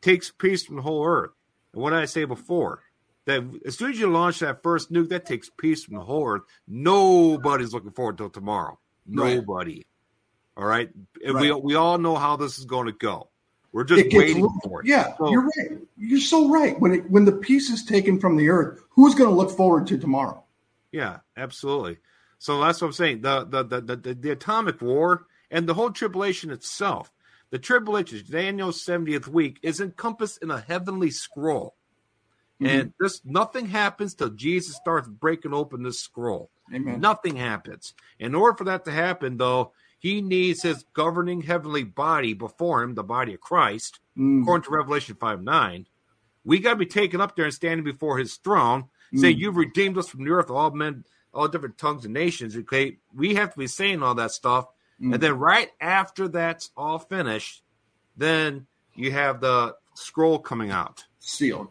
[0.01, 1.31] takes peace from the whole earth.
[1.73, 2.83] And what did I say before?
[3.27, 6.27] that as soon as you launch that first nuke, that takes peace from the whole
[6.27, 6.43] earth.
[6.67, 8.79] Nobody's looking forward till tomorrow.
[9.77, 9.87] Right.
[10.57, 10.91] All right.
[11.25, 13.29] And We we all know how this is going to go.
[13.73, 14.87] We're just waiting looked- for it.
[14.87, 18.37] yeah So- you're right you're so right when it when the piece is taken from
[18.37, 20.43] the earth who's going to look forward to tomorrow
[20.93, 21.99] Yeah, absolutely.
[22.39, 23.21] So that's what I'm saying.
[23.23, 27.13] The the the the, the, the atomic war and the whole tribulation itself.
[27.51, 31.77] The tribulation, Daniel's 70th week, is encompassed in a heavenly scroll.
[32.61, 32.67] Mm-hmm.
[32.67, 36.51] And this nothing happens till Jesus starts breaking open this scroll.
[36.75, 37.95] amen Nothing happens.
[38.19, 42.95] In order for that to happen, though, he needs his governing heavenly body before him,
[42.95, 44.43] the body of Christ, Mm.
[44.43, 45.87] according to Revelation 5 9.
[46.45, 48.85] We got to be taken up there and standing before his throne,
[49.15, 49.41] saying, Mm.
[49.41, 52.57] You've redeemed us from the earth, all men, all different tongues and nations.
[52.57, 52.99] Okay.
[53.15, 54.67] We have to be saying all that stuff.
[55.01, 55.15] Mm.
[55.15, 57.63] And then right after that's all finished,
[58.17, 61.05] then you have the scroll coming out.
[61.19, 61.69] sealed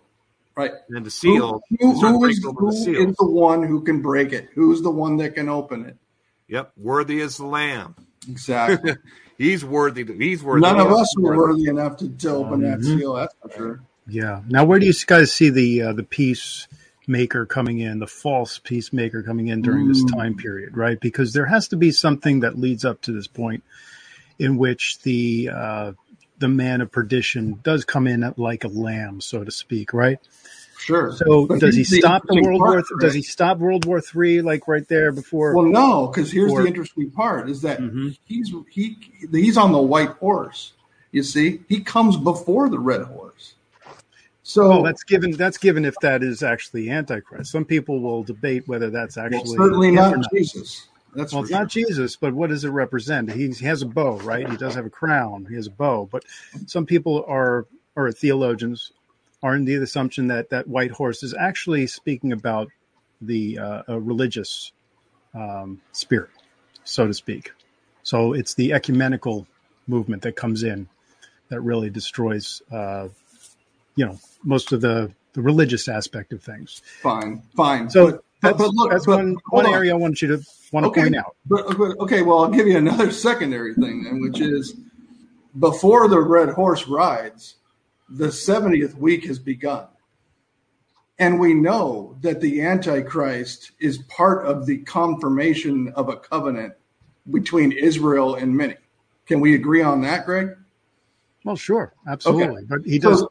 [0.56, 1.62] right And the seal.
[1.70, 4.50] Who, who, who, is, who the is the one who can break it?
[4.54, 5.98] Who's the one that can open it?
[6.48, 6.74] Yep.
[6.78, 7.96] Worthy is the Lamb.
[8.30, 8.96] Exactly.
[9.38, 10.06] he's worthy.
[10.18, 10.62] He's worthy.
[10.62, 13.16] None of us were worthy enough to, to open that Mhm.
[13.20, 13.80] That's for sure.
[14.08, 14.42] Yeah.
[14.48, 19.24] Now, where do you guys see the uh, the peacemaker coming in, the false peacemaker
[19.24, 20.14] coming in during this Mm.
[20.18, 21.00] time period, right?
[21.00, 23.64] Because there has to be something that leads up to this point
[24.40, 25.92] in which the uh,
[26.38, 30.20] the man of perdition does come in like a lamb, so to speak, right?
[30.78, 31.12] Sure.
[31.14, 33.00] So, But does he stop the World part, War?
[33.00, 35.56] Does he stop World War Three, like right there before?
[35.56, 38.18] Well, no, because here's Or- the interesting part: is that Mhm.
[38.26, 38.98] he's he
[39.32, 40.74] he's on the white horse.
[41.12, 43.54] You see, he comes before the red horse.
[44.44, 45.32] So Well, that's given.
[45.32, 47.52] That's given if that is actually Antichrist.
[47.52, 50.88] Some people will debate whether that's well, actually certainly him or not Jesus.
[51.16, 51.60] That's Well, it's sure.
[51.60, 53.32] not Jesus, but what does it represent?
[53.32, 54.48] He, he has a bow, right?
[54.50, 55.46] He does have a crown.
[55.50, 56.10] He has a bow.
[56.12, 56.26] But
[56.68, 57.66] some people are,
[57.96, 58.92] or theologians,
[59.46, 62.68] are in the assumption that that white horse is actually speaking about
[63.22, 64.72] the uh, a religious
[65.36, 66.32] um, spirit,
[66.84, 67.52] so to speak.
[68.02, 69.46] So it's the ecumenical
[69.88, 70.88] movement that comes in
[71.50, 73.10] that really destroys, uh,
[73.96, 76.82] you know, most of the the religious aspect of things.
[77.04, 77.88] fine, fine.
[77.90, 79.74] So but, that's, but, but look, that's but one one on.
[79.76, 81.02] area I want you to want to Okay.
[81.02, 81.36] point out.
[81.48, 84.74] But, but okay, well, I'll give you another secondary thing then, which is
[85.60, 87.58] before the red horse rides,
[88.10, 89.88] the 70th week has begun.
[91.18, 96.74] And we know that the Antichrist is part of the confirmation of a covenant
[97.32, 98.76] between Israel and many.
[99.26, 100.50] Can we agree on that, Greg?
[101.44, 103.26] Well, sure, absolutely, but he does.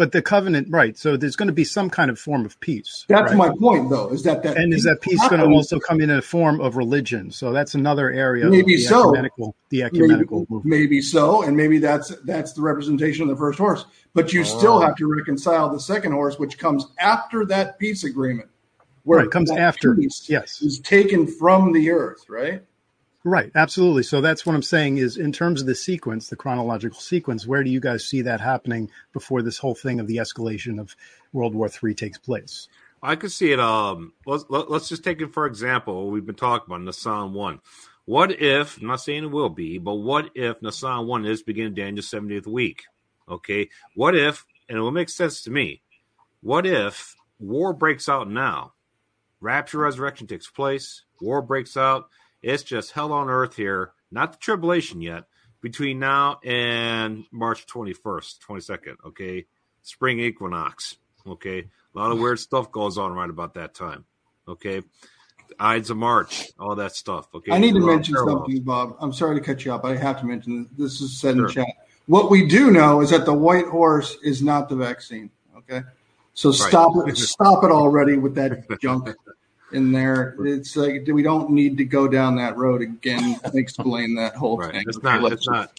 [0.00, 0.96] But the covenant, right?
[0.96, 3.04] So there's going to be some kind of form of peace.
[3.06, 3.36] That's right?
[3.36, 6.08] my point, though, is that that And is that peace going to also come in
[6.08, 7.30] a form of religion?
[7.30, 8.46] So that's another area.
[8.46, 9.00] Maybe of the so.
[9.10, 10.64] Ecumenical, the ecumenical maybe, movement.
[10.64, 13.84] maybe so, and maybe that's that's the representation of the first horse.
[14.14, 14.80] But you still Oh.
[14.80, 18.48] have to reconcile the second horse, which comes after that peace agreement,
[19.02, 20.62] where Right, comes after, peace yes.
[20.62, 22.62] is taken from the earth, right?
[23.22, 24.02] Right, absolutely.
[24.02, 27.62] So that's what I'm saying is in terms of the sequence, the chronological sequence, where
[27.62, 30.96] do you guys see that happening before this whole thing of the escalation of
[31.32, 32.68] World War III takes place?
[33.02, 33.60] I could see it.
[33.60, 36.10] Um, let's let, let's just take it for example.
[36.10, 37.60] We've been talking about Nisan one.
[38.06, 38.78] What if?
[38.80, 42.46] I'm not saying it will be, but what if Nisan one is beginning Daniel's 70th
[42.46, 42.84] week?
[43.28, 43.68] Okay.
[43.94, 44.46] What if?
[44.68, 45.82] And it will make sense to me.
[46.42, 48.72] What if war breaks out now?
[49.40, 51.02] Rapture, resurrection takes place.
[51.20, 52.08] War breaks out.
[52.42, 53.92] It's just hell on earth here.
[54.10, 55.24] Not the tribulation yet.
[55.60, 58.96] Between now and March 21st, 22nd.
[59.06, 59.46] Okay.
[59.82, 60.96] Spring equinox.
[61.26, 61.58] Okay.
[61.94, 64.04] A lot of weird stuff goes on right about that time.
[64.48, 64.82] Okay.
[65.58, 67.28] Ides of March, all that stuff.
[67.34, 67.52] Okay.
[67.52, 68.96] I need to mention something, Bob.
[69.00, 71.00] I'm sorry to cut you off, but I have to mention this.
[71.00, 71.66] This is said in chat.
[72.06, 75.30] What we do know is that the white horse is not the vaccine.
[75.56, 75.82] Okay,
[76.34, 77.16] so stop it.
[77.18, 79.10] Stop it already with that junk
[79.72, 80.36] in there.
[80.40, 83.38] It's like we don't need to go down that road again.
[83.54, 84.72] Explain that whole Right.
[84.72, 84.84] thing.
[84.86, 85.32] It's not.
[85.32, 85.72] It's not.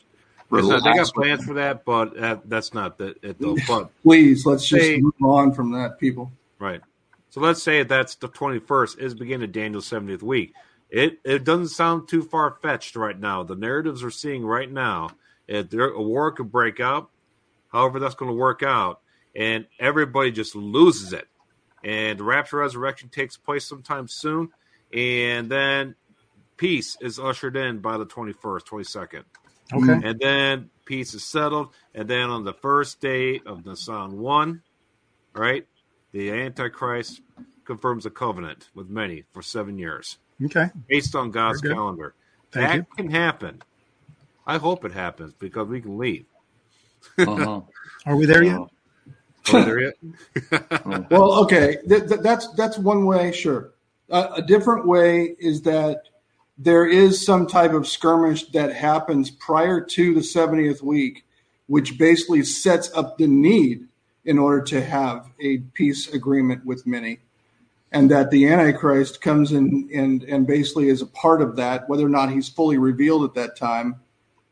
[0.51, 0.83] It's not.
[0.83, 3.57] They got plans for that, but that, that's not the, it though.
[3.67, 6.31] But Please, let's just move on from that, people.
[6.59, 6.81] Right.
[7.29, 10.53] So let's say that's the 21st is beginning of Daniel's 70th week.
[10.89, 13.43] It it doesn't sound too far fetched right now.
[13.43, 15.11] The narratives we're seeing right now,
[15.47, 17.09] if there, a war could break out,
[17.71, 18.99] however that's going to work out,
[19.33, 21.29] and everybody just loses it,
[21.83, 24.49] and the rapture resurrection takes place sometime soon,
[24.93, 25.95] and then
[26.57, 29.23] peace is ushered in by the 21st, 22nd.
[29.73, 30.07] Okay.
[30.07, 31.69] And then peace is settled.
[31.95, 34.61] And then on the first day of Nisan 1,
[35.33, 35.65] right,
[36.11, 37.21] the Antichrist
[37.65, 40.69] confirms a covenant with many for seven years Okay.
[40.89, 42.13] based on God's calendar.
[42.51, 42.85] Thank that you.
[42.97, 43.61] can happen.
[44.45, 46.25] I hope it happens because we can leave.
[47.17, 47.61] Uh-huh.
[48.05, 48.59] Are we there yet?
[51.09, 53.31] Well, okay, th- th- that's that's one way.
[53.31, 53.71] Sure,
[54.09, 56.03] uh, a different way is that
[56.57, 61.25] there is some type of skirmish that happens prior to the 70th week,
[61.67, 63.87] which basically sets up the need
[64.23, 67.19] in order to have a peace agreement with many,
[67.91, 72.05] and that the Antichrist comes in and and basically is a part of that, whether
[72.05, 73.95] or not he's fully revealed at that time.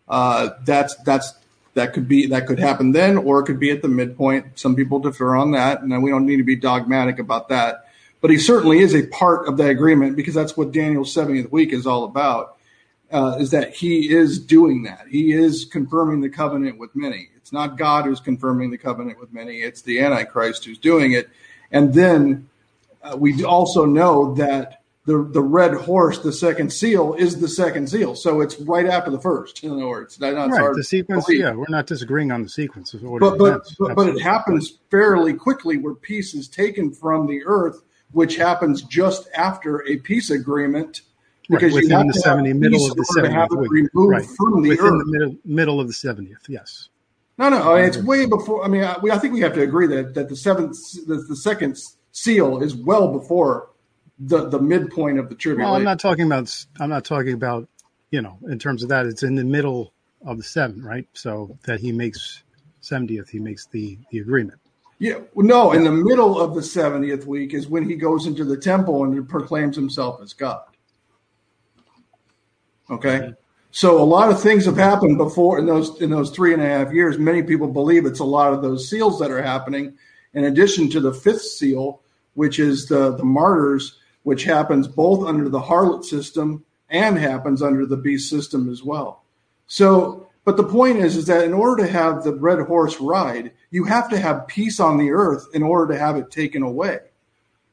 [0.08, 1.34] Uh, that's that's
[1.80, 4.60] that could be that could happen then, or it could be at the midpoint.
[4.60, 7.86] Some people differ on that, and we don't need to be dogmatic about that.
[8.20, 11.72] But he certainly is a part of that agreement because that's what Daniel's 70th week
[11.72, 12.58] is all about.
[13.10, 15.08] Uh, is that he is doing that?
[15.10, 17.30] He is confirming the covenant with many.
[17.38, 21.30] It's not God who's confirming the covenant with many; it's the Antichrist who's doing it.
[21.72, 22.50] And then
[23.02, 27.90] uh, we also know that the the red horse, the second seal, is the second
[27.90, 28.16] seal.
[28.16, 29.64] So it's right after the first.
[29.64, 30.50] In other words, That's Right.
[30.60, 31.26] hard The sequence.
[31.30, 34.78] Yeah, we're not disagreeing on the sequence of order But but, but but it happens
[34.92, 37.82] fairly quickly where peace is taken from the earth,
[38.12, 41.02] which happens just after a peace agreement
[41.50, 43.50] because right, you have the to 70 have middle of the in order to have
[43.50, 43.72] 70th it week.
[43.94, 44.26] removed Right.
[44.38, 45.06] from the within earth.
[45.06, 46.48] the middle middle of the 70th.
[46.50, 46.90] Yes.
[47.40, 48.66] No, no, I mean, it's way before.
[48.66, 50.76] I mean, I, we, I think we have to agree that that the seventh,
[51.08, 51.78] the, the second
[52.12, 53.70] seal is well before
[54.20, 55.66] the the midpoint of the tribulation.
[55.70, 56.66] Well, I'm not talking about.
[56.80, 57.68] I'm not talking about.
[58.12, 59.94] You know, in terms of that, it's in the middle
[60.26, 61.08] of the seven, right?
[61.14, 62.42] So that he makes
[62.82, 64.60] 70th, he makes the the agreement.
[64.98, 68.44] Yeah, well, no, in the middle of the 70th week is when he goes into
[68.44, 70.64] the temple and proclaims himself as God.
[72.90, 73.20] Okay.
[73.20, 73.32] Mm-hmm.
[73.72, 76.66] So a lot of things have happened before in those in those three and a
[76.66, 77.20] half years.
[77.20, 79.96] Many people believe it's a lot of those seals that are happening,
[80.34, 82.02] in addition to the fifth seal,
[82.34, 84.00] which is the the martyrs,
[84.30, 89.24] which happens both under the harlot system and happens under the beast system as well.
[89.66, 93.54] So, but the point is, is that in order to have the red horse ride,
[93.72, 97.00] you have to have peace on the earth in order to have it taken away.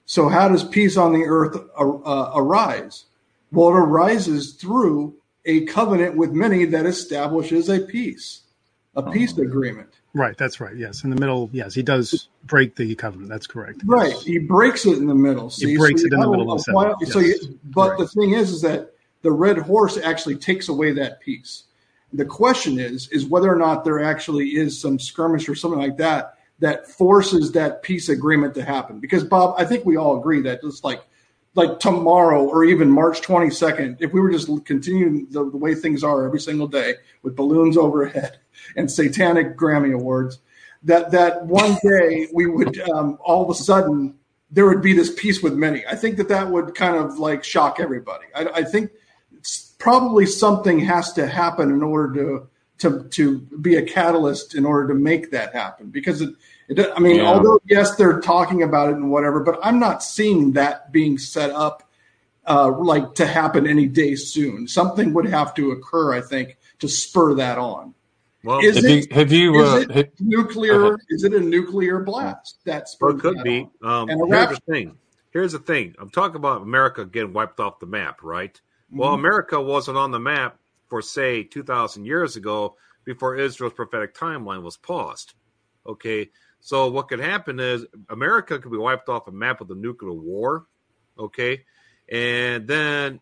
[0.07, 3.05] So, how does peace on the earth uh, arise?
[3.53, 8.45] Well, it arises through a covenant with many that establishes a peace,
[8.95, 9.96] a peace agreement.
[10.17, 10.37] Right.
[10.39, 10.75] That's right.
[10.75, 11.05] Yes.
[11.05, 11.51] In the middle.
[11.53, 13.29] Yes, he does break the covenant.
[13.29, 13.83] That's correct.
[13.85, 14.13] Right.
[14.13, 14.25] Yes.
[14.25, 15.51] He breaks it in the middle.
[15.51, 15.73] See?
[15.73, 17.13] He breaks So it in the middle of the why- sentence.
[17.13, 18.01] So, you, but Correct.
[18.01, 21.65] the thing is, is that the red horse actually takes away that piece.
[22.15, 25.99] The question is, is whether or not there actually is some skirmish or something like
[25.99, 29.01] that that forces that peace agreement to happen.
[29.01, 31.03] Because Bob, I think we all agree that just like
[31.57, 36.05] like tomorrow or even March 22nd, if we were just continuing the, the way things
[36.05, 38.39] are every single day with balloons overhead
[38.77, 40.39] and satanic Grammy awards,
[40.85, 44.15] that that one day we would um, all of a sudden
[44.51, 45.85] there would be this peace with many.
[45.87, 48.27] I think that that would kind of like shock everybody.
[48.35, 48.91] I, I think
[49.79, 52.49] probably something has to happen in order to
[52.79, 56.35] to to be a catalyst in order to make that happen because it,
[56.69, 57.27] it I mean Yeah.
[57.27, 61.51] although yes they're talking about it and whatever but I'm not seeing that being set
[61.51, 61.83] up
[62.49, 66.89] uh, like to happen any day soon something would have to occur I think to
[66.89, 67.95] spur that on
[68.45, 71.01] Well, Is Have it- you, have you, is uh, it ha- Go nuclear ahead.
[71.09, 73.69] is it a nuclear blast that Well, it could that be.
[73.83, 74.97] Um, here's the thing.
[75.31, 75.95] Here's the thing.
[75.99, 78.59] I'm talking about America getting wiped off the map, right?
[78.91, 79.15] Well, Mhm.
[79.19, 80.59] America wasn't on the map
[80.89, 85.35] for say 2,000 years ago before Israel's prophetic timeline was paused.
[85.85, 86.31] Okay,
[86.61, 90.13] so what could happen is America could be wiped off a map of the nuclear
[90.13, 90.67] war.
[91.19, 91.65] Okay,
[92.11, 93.21] and then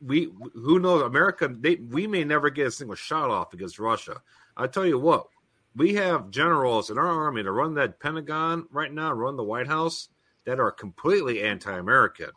[0.00, 4.20] we who knows America they we may never get a single shot off against Russia.
[4.56, 5.26] I tell you what,
[5.74, 9.66] we have generals in our army to run that Pentagon right now, run the White
[9.66, 10.08] House
[10.44, 12.30] that are completely anti-American.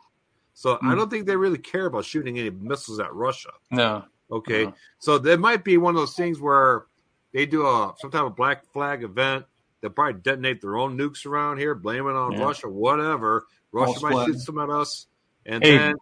[0.54, 0.96] So I Hmm.
[0.96, 3.50] don't think they really care about shooting any missiles at Russia.
[3.70, 4.04] no.
[4.30, 4.72] Okay, Uh-huh.
[4.98, 6.86] so there might be one of those things where
[7.32, 9.46] they do a some type of black flag event.
[9.80, 12.44] They'll probably detonate their own nukes around here, blame it on Yeah.
[12.44, 13.46] Russia, whatever.
[13.72, 14.26] Russia False might flag.
[14.28, 15.06] shoot some at us,
[15.46, 15.76] and Hey.
[15.78, 15.96] then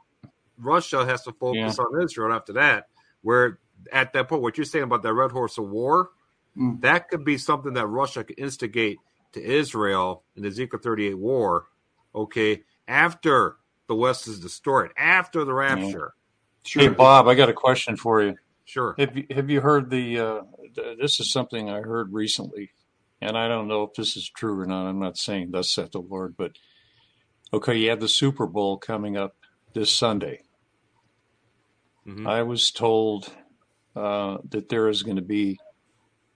[0.58, 2.88] Russia has to focus on Israel after that.
[3.22, 3.58] Where
[3.92, 6.10] at that point, what you're saying about that Red Horse of War,
[6.56, 6.80] Mm.
[6.80, 8.98] that could be something that Russia could instigate
[9.32, 11.66] to Israel in the Ezekiel 38 war.
[12.14, 13.56] Okay, after
[13.88, 16.14] the West is destroyed, after the rapture.
[16.64, 18.36] sure Hey, Bob, I got a question for you.
[18.64, 18.94] Sure.
[18.98, 20.40] Have you, have you heard the, uh,
[20.98, 22.70] this is something I heard recently,
[23.20, 24.86] and I don't know if this is true or not.
[24.86, 26.52] I'm not saying thus saith the Lord, but
[27.52, 29.36] okay, you have the Super Bowl coming up
[29.74, 30.42] this Sunday.
[32.06, 32.26] Mhm.
[32.26, 33.32] I was told
[33.94, 35.58] uh, that there is going to be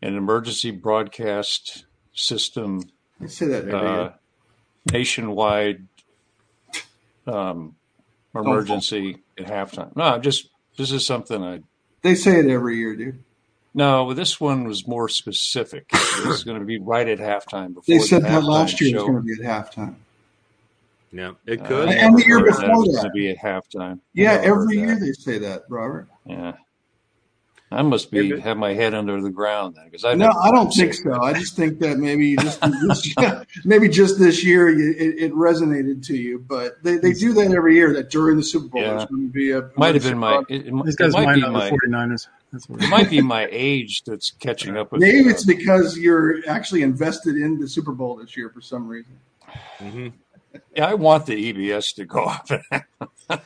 [0.03, 2.83] an emergency broadcast system
[3.23, 4.15] I say that every uh, year.
[4.93, 5.87] nationwide
[7.27, 7.77] um,
[8.35, 9.95] emergency at halftime.
[9.97, 11.61] No, just this is something I
[12.03, 13.25] They say it every year, dude.
[13.75, 14.13] No.
[14.15, 15.87] This one was more specific.
[15.93, 17.69] It was going to be right at halftime.
[17.75, 19.95] Before They the said that last year was going to be at halftime.
[21.13, 21.89] Yeah, it Uh, could.
[21.89, 22.93] I And the year before it was that.
[23.03, 23.99] going to be at halftime.
[24.15, 25.01] Yeah, every year that.
[25.01, 26.07] they say that, Robert.
[26.25, 26.53] Yeah,
[27.73, 28.41] I must be Maybe.
[28.41, 30.97] have my head under the ground then because I No, I don't think it.
[31.03, 31.21] so.
[31.21, 33.15] I just think that maybe just this,
[33.65, 34.79] maybe just this year it,
[35.19, 36.39] it resonated to you.
[36.49, 37.93] But they, they do that every year.
[37.95, 38.91] That during the Super Bowl, Yeah.
[38.91, 40.43] there's going to be a Might have been my.
[40.49, 41.71] It, it, These it guys might mind be on my.
[41.71, 42.27] the 49ers.
[42.53, 45.31] That's It might be my age that's catching up with Maybe me.
[45.31, 49.19] it's because you're actually invested in the Super Bowl this year for some reason.
[49.79, 50.13] Mhm.
[50.75, 52.49] Yeah, I want the EBS to go up.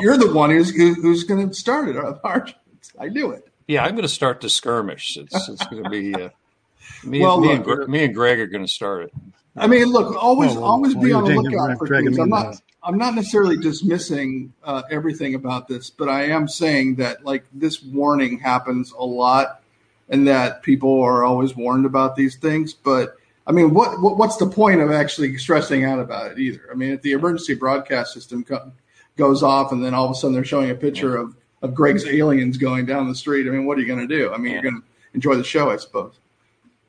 [0.00, 1.96] You're the one who's who, who's going to start it.
[2.24, 2.54] Arch.
[2.98, 3.46] I knew it.
[3.68, 5.16] yeah, I'm going to start the skirmish.
[5.16, 6.30] It's, it's going to be uh,
[7.04, 9.12] me, Well, me, look, and, Gre- me and Greg are going to start it.
[9.56, 12.18] I mean, look, always Well, well, always well, be on the lookout for dragging things.
[12.20, 12.62] I'm not that.
[12.84, 17.82] I'm not necessarily dismissing uh, everything about this, but I am saying that like this
[17.82, 19.62] warning happens a lot,
[20.08, 22.74] and that people are always warned about these things.
[22.74, 23.16] But
[23.46, 26.62] I mean, what, what what's the point of actually stressing out about it either?
[26.70, 28.72] I mean, if the emergency broadcast system co-
[29.16, 32.04] goes off, and then all of a sudden they're showing a picture of of Greg's
[32.04, 33.46] aliens going down the street.
[33.46, 34.32] I mean, what are you going to do?
[34.32, 34.52] I mean, Yeah.
[34.62, 36.14] you're going to enjoy the show, I suppose.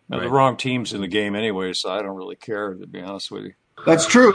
[0.09, 2.99] Now, The wrong team's in the game anyway, so I don't really care to be
[2.99, 3.53] honest with you.
[3.85, 4.33] That's true.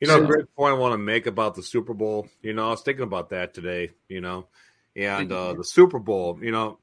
[0.00, 2.28] You know, So- a great point I want to make about the Super Bowl.
[2.42, 3.90] You know, I was thinking about that today.
[4.08, 4.46] You know,
[4.96, 6.38] and uh, the Super Bowl.
[6.42, 6.78] You know,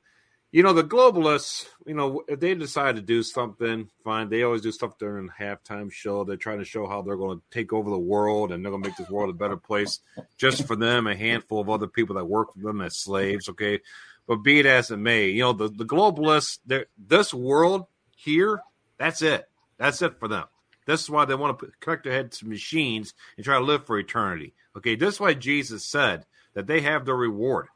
[0.52, 1.66] you know the globalists.
[1.86, 4.30] You know, if they decide to do something, fine.
[4.30, 6.24] They always do stuff during halftime show.
[6.24, 8.84] They're trying to show how they're going to take over the world and they're going
[8.84, 10.00] to make this world a better place
[10.38, 13.50] just for them, a handful of other people that work for them as slaves.
[13.50, 13.80] Okay,
[14.28, 16.60] but be it as it may, you know the the globalists.
[16.98, 18.62] This world here,
[18.98, 19.46] that's it.
[19.78, 20.46] That's it for them.
[20.88, 23.64] This is why they want to put, connect their heads to machines and try to
[23.64, 24.54] live for eternity.
[24.76, 27.68] Okay, this is why Jesus said that they have their reward.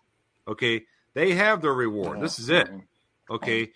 [0.48, 2.22] Okay, they have their reward.
[2.22, 2.70] This is it.
[3.30, 3.72] Okay,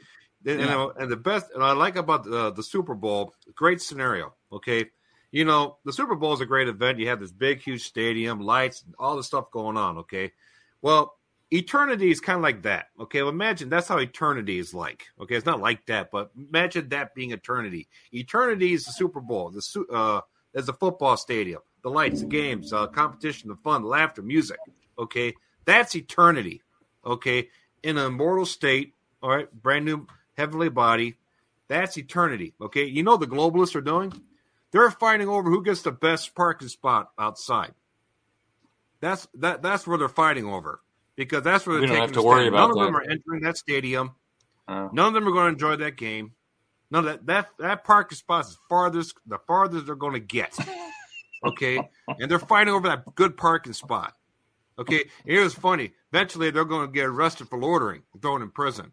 [0.46, 4.34] and, and, and the best, and I like about the, the Super Bowl, great scenario.
[4.52, 4.86] Okay,
[5.32, 7.00] you know the Super Bowl is a great event.
[7.00, 9.98] You have this big, huge stadium, lights, all the stuff going on.
[10.00, 10.32] Okay,
[10.82, 11.18] well,
[11.58, 12.88] eternity is kind of like that.
[12.99, 15.08] Okay, well, imagine that's how eternity is like.
[15.20, 17.88] Okay, it's not like that, but imagine that being eternity.
[18.12, 19.49] Eternity is the Super Bowl.
[19.49, 20.22] The uh,
[20.53, 24.58] there's a football stadium, the lights, the games, uh, competition, the fun, the laughter, music.
[24.97, 25.34] Okay,
[25.66, 26.62] that's eternity.
[27.06, 27.49] Okay,
[27.84, 28.93] in an immortal state.
[29.22, 31.18] All right, brand new heavenly body.
[31.68, 32.53] That's eternity.
[32.62, 34.14] Okay, you know what the globalists are doing?
[34.72, 37.74] They're fighting over who gets the best parking spot outside.
[38.99, 39.62] That's that.
[39.62, 40.82] That's where they're fighting over
[41.16, 42.95] because that's where they're We don't taking have to the worry about None of them
[42.95, 44.16] are entering that stadium.
[44.68, 46.34] Uh, None of them are going to enjoy that game.
[46.91, 50.57] None of that that that parking spot is farthest the farthest they're going to get.
[51.43, 54.13] Okay, and they're fighting over that good parking spot.
[54.80, 55.91] Okay, and was funny.
[56.11, 58.91] Eventually, they're going to get arrested for loitering, and thrown in prison.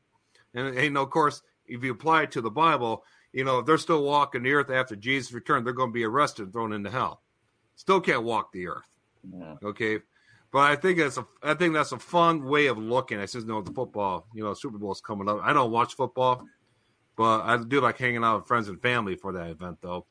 [0.52, 3.60] And, and you know, of course, if you apply it to the Bible, you know,
[3.60, 6.52] if they're still walking the earth after Jesus returned, they're going to be arrested and
[6.52, 7.22] thrown into hell.
[7.76, 8.88] Still can't walk the earth.
[9.32, 9.54] yeah.
[9.64, 10.00] Okay.
[10.52, 13.18] But I think that's a I think that's a fun way of looking.
[13.18, 15.40] I just know the football, you know, Super Bowl's coming up.
[15.42, 16.44] I don't watch football,
[17.16, 20.04] but I do like hanging out with friends and family for that event though.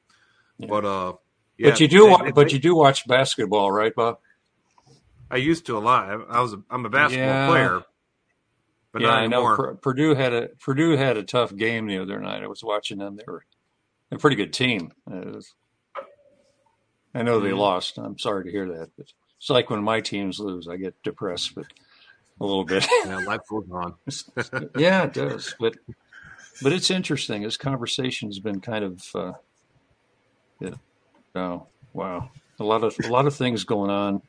[0.57, 0.67] Yeah.
[0.67, 1.13] But uh
[1.57, 4.17] yeah, but you do, they- wa- they- but you do watch basketball, right, Bob?
[5.29, 6.09] I used to a lot.
[6.09, 7.47] I, I was a, I'm a basketball Yeah.
[7.47, 7.81] player.
[8.91, 9.37] But yeah, not I know.
[9.37, 9.55] anymore.
[9.55, 12.41] Pur- Purdue had a Purdue had a tough game the other night.
[12.43, 13.15] I was watching them.
[13.15, 13.45] They were
[14.11, 14.91] a pretty good team.
[15.09, 15.53] It was-
[17.13, 17.57] I know they Mhm.
[17.59, 17.97] lost.
[17.99, 19.05] I'm sorry to hear that, but
[19.41, 21.65] it's like when my teams lose, I get depressed, but
[22.39, 22.85] a little bit.
[23.05, 23.95] Yeah, life goes on.
[24.77, 25.55] yeah, it does.
[25.59, 25.77] But
[26.61, 27.41] but it's interesting.
[27.41, 29.31] This conversation's been kind of uh,
[30.59, 30.75] yeah.
[31.35, 32.29] Oh wow,
[32.59, 34.21] a lot of a lot of things going on.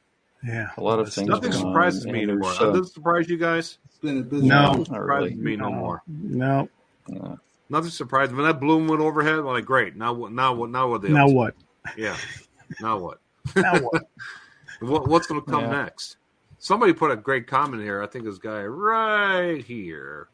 [0.42, 0.70] Yeah.
[0.78, 1.28] A lot of things.
[1.28, 2.50] Nothing going on, surprises and me anymore.
[2.58, 3.78] uh, Does it surprise you guys?
[3.84, 4.82] It's been No.
[4.82, 5.34] Surprises really.
[5.34, 6.02] me no more.
[6.08, 6.68] No.
[7.14, 7.36] uh,
[7.68, 8.38] Nothing surprised me.
[8.38, 9.34] when that bloom went overhead.
[9.38, 9.94] I'm like, great.
[9.94, 10.32] Now what?
[10.32, 10.70] Now what?
[10.70, 11.04] Now what?
[11.04, 11.54] Now what?
[11.96, 12.16] Yeah.
[12.80, 13.20] Now what?
[13.54, 14.02] Now what?
[14.82, 15.82] what what's going to come Yeah.
[15.84, 16.16] next?
[16.58, 18.02] Somebody put a great comment here.
[18.02, 20.28] I think this guy right here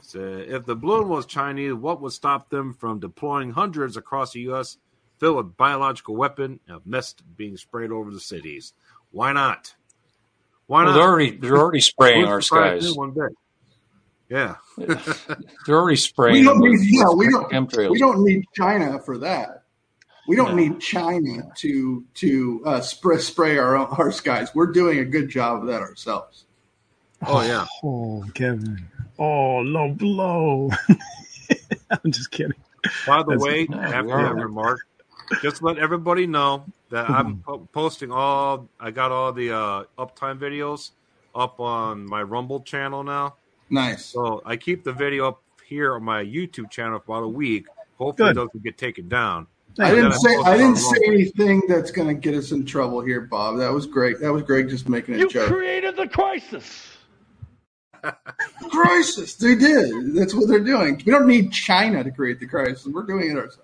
[0.00, 4.40] said, "If the balloon was Chinese, what would stop them from deploying hundreds across the
[4.40, 4.78] U.S.
[5.18, 8.72] filled with biological weapon and mist being sprayed over the cities?
[9.12, 9.74] Why not?
[10.66, 10.98] Why well, not?
[10.98, 12.92] they're already they're already spraying our skies.
[12.94, 13.30] One bit.
[14.30, 14.56] Yeah.
[14.78, 16.32] They're already spraying.
[16.32, 19.63] We don't need, with- yeah, we don't, we don't need China for that.
[20.26, 20.62] We don't No.
[20.62, 24.54] need China to to uh, spray spray our our skies.
[24.54, 26.44] We're doing a good job of that ourselves.
[27.26, 27.66] Oh yeah.
[27.82, 28.86] Oh, Kevin.
[29.18, 30.70] Oh, low blow.
[31.90, 32.54] I'm just kidding.
[33.06, 34.80] By the That's- way, No, after we that remark,
[35.42, 38.68] just let everybody know that I'm po- posting all.
[38.80, 40.90] I got all the uh, uptime videos
[41.34, 43.36] up on my Rumble channel now.
[43.70, 44.04] Nice.
[44.06, 47.66] So I keep the video up here on my YouTube channel for about a week.
[47.98, 48.36] Hopefully, Good.
[48.36, 49.46] those will get taken down.
[49.78, 52.64] I then didn't I say I didn't say anything that's going to get us in
[52.64, 53.58] trouble here, Bob.
[53.58, 54.20] That was great.
[54.20, 55.48] That was Greg just making a You joke.
[55.48, 56.86] created the crisis.
[58.70, 59.34] crisis.
[59.34, 60.14] They did.
[60.14, 61.02] That's what they're doing.
[61.04, 62.86] We don't need China to create the crisis.
[62.86, 63.58] We're doing it ourselves.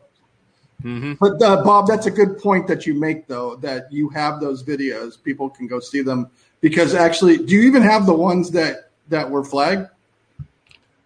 [0.82, 1.12] Mm-hmm.
[1.20, 3.56] But uh, Bob, that's a good point that you make, though.
[3.56, 6.30] That you have those videos, people can go see them
[6.61, 9.88] because actually, do you even have the ones that that were flagged?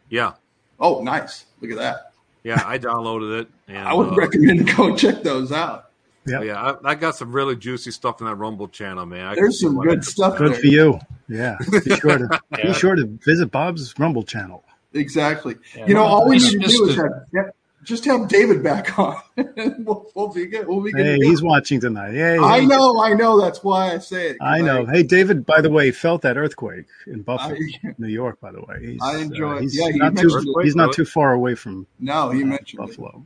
[0.09, 0.34] Yeah,
[0.78, 1.46] Oh, nice.
[1.61, 2.12] Look at that.
[2.45, 5.90] Yeah, I downloaded it, and I would uh, recommend go check those out.
[6.26, 6.40] Yeah.
[6.42, 9.26] yeah, I, I got some really juicy stuff in that Rumble channel, man.
[9.26, 10.61] I There's some good stuff Good there.
[10.61, 10.99] for you.
[11.28, 11.57] Yeah.
[11.84, 12.66] Be sure to Yeah.
[12.68, 14.64] be sure to visit Bob's Rumble channel.
[14.95, 15.57] Exactly.
[15.76, 15.86] Yeah.
[15.86, 17.42] You know, all we need to do is a- have yeah,
[17.85, 19.20] just have David back on.
[19.78, 20.66] we'll, we'll be good.
[20.66, 21.05] We'll be good.
[21.05, 22.12] Hey, he's watching tonight.
[22.14, 22.66] Hey, I hey.
[22.66, 23.41] know, I know.
[23.41, 24.39] That's why I say it.
[24.41, 24.87] I know.
[24.87, 25.47] Hey, David.
[25.47, 27.55] By the way, felt that earthquake in Buffalo,
[27.85, 28.41] I- New York.
[28.41, 30.28] By the way, he's, I enjoy uh, he's Yeah, he not too.
[30.28, 30.64] it.
[30.64, 32.87] He's not too far away from No, he uh, mentioned it.
[32.89, 33.24] Buffalo.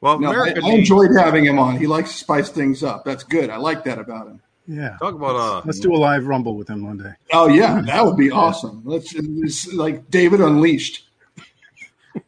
[0.00, 1.76] Well, No, I, I enjoyed having him on.
[1.76, 3.04] He likes to spice things up.
[3.04, 3.50] That's good.
[3.50, 4.40] I like that about him.
[4.68, 4.96] Yeah.
[5.00, 7.12] talk about uh, Let's do a live rumble with him one day.
[7.32, 8.82] Oh yeah, that would be awesome.
[8.84, 11.07] Let's it's like David Unleashed.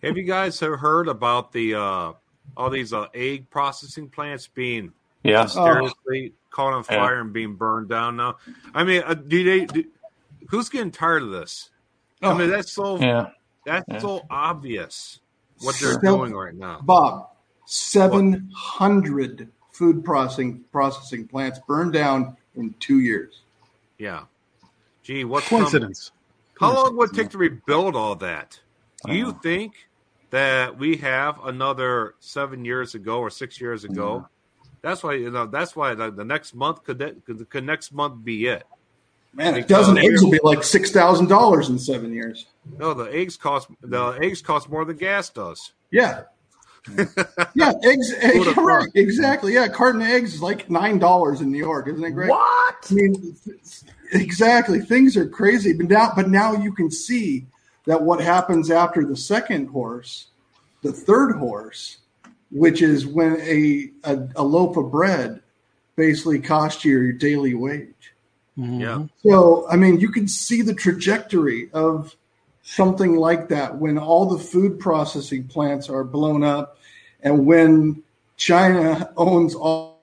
[0.03, 2.13] Have you guys have heard about the uh,
[2.57, 5.43] all these uh, egg processing plants being Yeah.
[5.45, 6.97] mysteriously caught on Yeah.
[7.07, 8.37] fire and being burned down now?
[8.75, 9.67] I mean, uh, do they?
[9.67, 9.85] Do,
[10.49, 11.71] who's getting tired of this?
[12.23, 13.31] I Oh, mean, that's so Yeah.
[13.65, 13.99] that's Yeah.
[13.99, 15.21] so obvious
[15.61, 16.01] what they're Sure.
[16.01, 16.81] doing right now.
[16.83, 17.31] Bob,
[17.67, 23.41] seven hundred food processing processing plants burned down in two years.
[23.99, 24.25] Yeah.
[25.03, 26.13] Gee, what from- Coincidence.
[26.59, 28.61] How long would it take to rebuild all that?
[29.07, 29.75] Do you think
[30.31, 34.27] that we have another seven years ago or six years ago?
[34.83, 35.47] That's why you know.
[35.47, 38.65] That's why the, the next month could that could, could next month be it?
[39.33, 42.47] Man, a dozen eggs will be like six thousand dollars in seven years.
[42.79, 45.73] No, the eggs cost the eggs cost more than gas does.
[45.91, 46.23] Yeah.
[47.55, 48.15] yeah, eggs.
[48.21, 49.53] egg, right, exactly.
[49.53, 52.31] Yeah, carton of eggs is like nine dollars in New York, isn't it great?
[52.31, 52.87] What?
[52.91, 53.37] I mean,
[54.13, 54.81] exactly.
[54.81, 57.47] Things are crazy, but now, but now you can see
[57.87, 60.29] that what happens after the second horse,
[60.83, 61.99] the third horse,
[62.51, 65.43] which is when a a, a loaf of bread
[65.97, 68.15] basically costs you your daily wage.
[68.59, 68.81] Mhm.
[68.81, 69.07] Yeah.
[69.31, 72.15] So, I mean, you can see the trajectory of
[72.63, 76.79] something like that when all the food processing plants are blown up
[77.23, 78.03] and when
[78.37, 80.03] China owns all.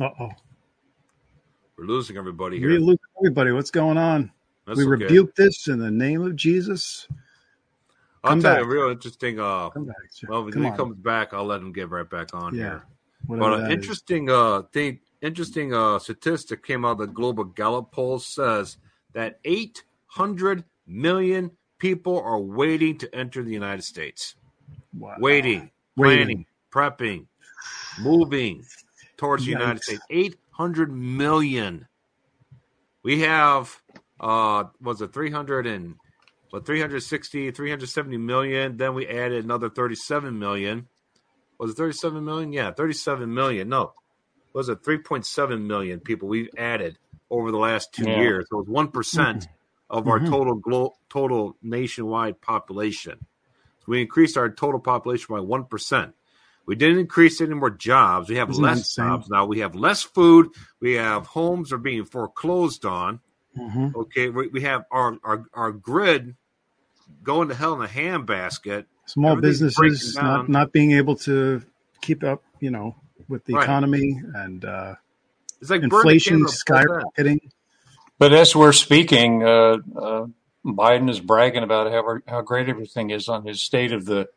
[0.00, 0.30] Uh oh.
[1.76, 2.68] We're losing everybody here.
[2.68, 3.52] We lose everybody.
[3.52, 4.30] What's going on?
[4.66, 4.90] That's we okay.
[5.04, 7.06] rebuke this in the name of Jesus.
[8.22, 8.64] I'll come tell back.
[8.64, 9.38] you a real interesting.
[9.38, 9.96] Uh, Come back.
[10.26, 10.76] Well, when Come he on.
[10.76, 12.62] comes back, I'll let him get right back on Yeah.
[12.62, 12.84] here.
[13.26, 13.72] Whatever But an is.
[13.78, 18.78] interesting uh thing, interesting uh statistic came out of the Global Gallup poll says
[19.12, 24.36] that 800 million people are waiting to enter the United States.
[24.98, 25.16] Wow.
[25.18, 26.26] Waiting, Waiting.
[26.26, 27.26] planning, prepping,
[27.98, 28.64] moving
[29.16, 30.02] towards the United States.
[30.10, 31.86] 800 million.
[33.02, 33.80] We have
[34.24, 35.96] uh was it 300 and
[36.50, 40.88] what 360 370 million then we added another 37 million.
[41.58, 42.52] Was it 37 million?
[42.52, 43.92] Yeah 37 million no.
[44.54, 46.98] Was it 3.7 million people we've added
[47.30, 48.20] over the last two Yeah.
[48.20, 48.46] years?
[48.50, 49.46] So was 1%
[49.90, 50.30] of our Mhm.
[50.30, 53.18] total glo- total nationwide population.
[53.80, 56.14] So we increased our total population by 1%
[56.66, 58.30] we didn't increase any more jobs.
[58.30, 59.44] We have Isn't less jobs now.
[59.44, 60.48] We have less food.
[60.80, 63.20] We have homes are being foreclosed on
[63.56, 63.94] Mhm.
[63.94, 66.36] Okay, we, we have our, our our grid
[67.22, 68.86] going to hell in a handbasket.
[69.06, 71.62] Small businesses not not being able to
[72.00, 72.96] keep up, you know,
[73.28, 73.64] with the Right.
[73.64, 74.94] economy and uh,
[75.60, 77.14] It's like inflation candle at both ends.
[77.16, 77.50] skyrocketing.
[78.18, 80.26] But as we're speaking, uh, uh,
[80.64, 84.28] Biden is bragging about how, how great everything is on his State of the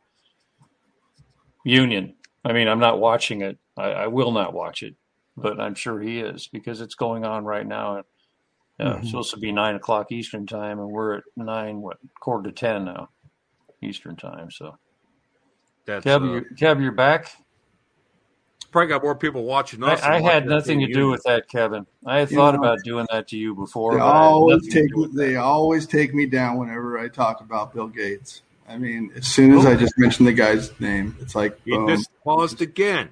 [1.64, 2.16] Union.
[2.44, 3.58] I mean, I'm not watching it.
[3.78, 4.96] I, I will not watch it,
[5.36, 8.04] but I'm sure he is because it's going on right now.
[8.80, 9.00] Mhm.
[9.00, 12.56] It's supposed to be nine o'clock Eastern time, and we're at nine, what, quarter to
[12.56, 13.10] ten now,
[13.82, 14.52] Eastern time.
[14.52, 14.78] So,
[15.86, 17.32] That's, Kev, uh, you're, Kev, you're back.
[18.72, 20.02] probably got more people watching us.
[20.04, 21.12] I, I had nothing the to do union.
[21.12, 21.88] with that, Kevin.
[22.06, 23.94] I had You thought know, about doing that to you before.
[23.94, 25.42] They but I had always take they that.
[25.42, 28.42] always take me down whenever I talk about Bill Gates.
[28.70, 31.88] I mean, as soon as I just mention the guy's name, it's like, You boom.
[31.88, 33.10] just paused again.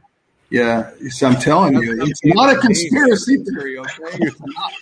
[0.49, 0.91] yeah.
[1.09, 3.77] So I'm telling you, it's not a conspiracy theory.
[3.79, 4.73] Okay, it's not.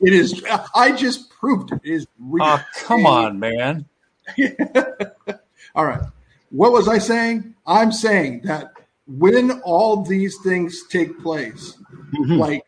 [0.00, 0.42] It is.
[0.74, 1.80] I just proved it.
[1.84, 2.44] It is real.
[2.44, 3.86] Oh, come on, man.
[5.74, 6.02] All right.
[6.50, 7.54] What was I saying?
[7.66, 8.72] I'm saying that
[9.06, 11.76] when all these things take place,
[12.14, 12.38] Mhm.
[12.38, 12.64] like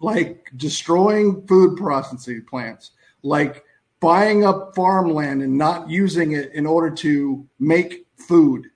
[0.00, 2.90] like destroying food processing plants,
[3.22, 3.64] like
[4.00, 8.66] buying up farmland and not using it in order to make food,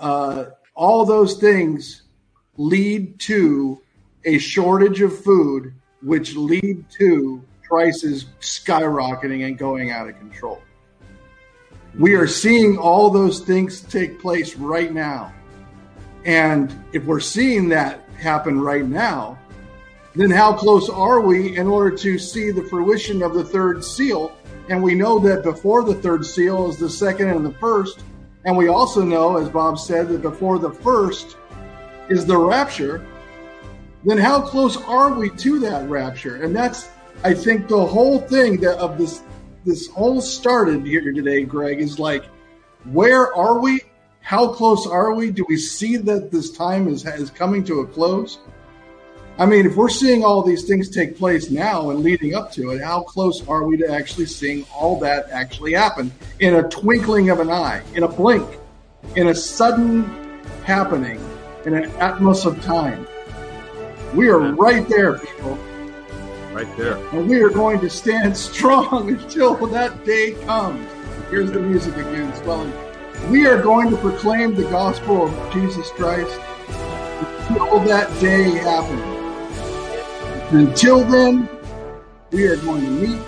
[0.00, 2.02] uh, all those things
[2.56, 3.80] lead to
[4.24, 5.72] a shortage of food,
[6.02, 10.60] which lead to prices skyrocketing and going out of control.
[11.98, 15.32] We are seeing all those things take place right now.
[16.24, 19.38] And if we're seeing that happen right now,
[20.14, 24.36] then how close are we in order to see the fruition of the third seal?
[24.68, 28.02] And we know that before the third seal is the second and the first.
[28.44, 31.36] And we also know, as Bob said, that before the first
[32.08, 33.04] is the rapture.
[34.04, 36.42] Then how close are we to that rapture?
[36.42, 36.88] And that's,
[37.22, 39.22] I think, the whole thing that of this
[39.64, 42.24] this whole started here today, Greg, is like,
[42.84, 43.82] where are we?
[44.22, 45.30] How close are we?
[45.30, 48.38] Do we see that this time is is coming to a close?
[49.38, 52.70] I mean, if we're seeing all these things take place now and leading up to
[52.70, 57.30] it, how close are we to actually seeing all that actually happen in a twinkling
[57.30, 58.60] of an eye, in a blink?
[59.16, 60.04] in a sudden
[60.64, 61.20] happening,
[61.64, 63.06] in an atmos of time.
[64.14, 65.56] We are right there, people.
[66.52, 66.96] Right there.
[67.14, 70.88] And we are going to stand strong until that day comes.
[71.30, 72.72] Here's the music again, swelling.
[73.30, 76.40] We are going to proclaim the gospel of Jesus Christ
[77.48, 79.00] until that day happens.
[80.52, 81.48] Until then,
[82.32, 83.22] we are going to meet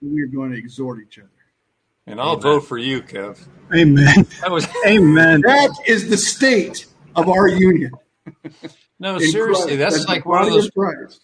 [0.00, 1.28] and we are going to exhort each other.
[2.06, 2.40] And I'll Amen.
[2.42, 3.38] vote for you, Kev.
[3.74, 4.26] Amen.
[4.40, 5.42] That was Amen.
[5.42, 7.92] That is the state of our union.
[9.02, 10.70] No, seriously, that's, that's like one of those.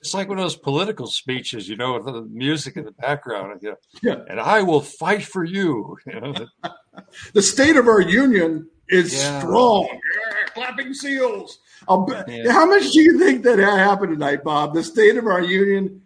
[0.00, 3.56] It's like one of those political speeches, you know, with the music in the background.
[3.62, 4.16] You know, yeah.
[4.28, 5.96] And I will fight for you.
[6.04, 6.34] you know?
[7.34, 9.38] the state of our union is yeah.
[9.38, 9.86] strong.
[9.92, 11.60] Yeah, clapping seals.
[11.86, 12.50] Um, yeah.
[12.50, 14.74] How much do you think that happened tonight, Bob?
[14.74, 16.02] The state of our union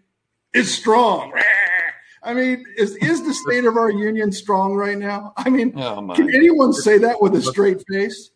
[0.53, 1.33] is strong.
[2.23, 5.33] I mean, is is the state of our union strong right now?
[5.37, 8.29] I mean, oh can anyone say that with a straight face?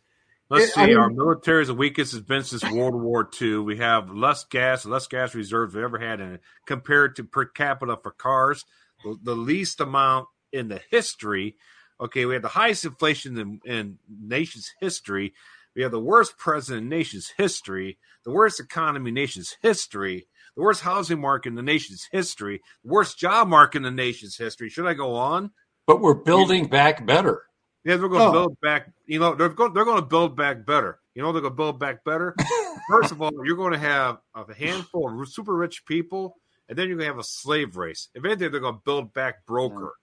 [0.49, 0.81] Let's it, see.
[0.81, 3.59] I mean, our military is the weakest it's been since World War II.
[3.59, 7.45] We have less gas, less gas reserves we've ever had in it compared to per
[7.45, 8.65] capita for cars.
[9.03, 11.57] The, the least amount in the history.
[11.99, 15.33] Okay, we had the highest inflation in, in nation's history.
[15.75, 20.63] We have the worst president in nation's history, the worst economy in nation's history the
[20.63, 24.69] worst housing market in the nation's history, the worst job market in the nation's history.
[24.69, 25.51] Should I go on?
[25.85, 27.43] But we're building back better.
[27.87, 28.31] Yeah, they're going to oh.
[28.33, 28.91] build back.
[29.05, 29.73] You know, they're going.
[29.73, 30.99] They're going to build back better.
[31.15, 32.35] You know, they're going to build back better.
[32.89, 36.35] First of all, you're going to have a handful of super rich people,
[36.67, 38.09] and then you're going to have a slave race.
[38.13, 39.93] If anything, they're going to build back broker.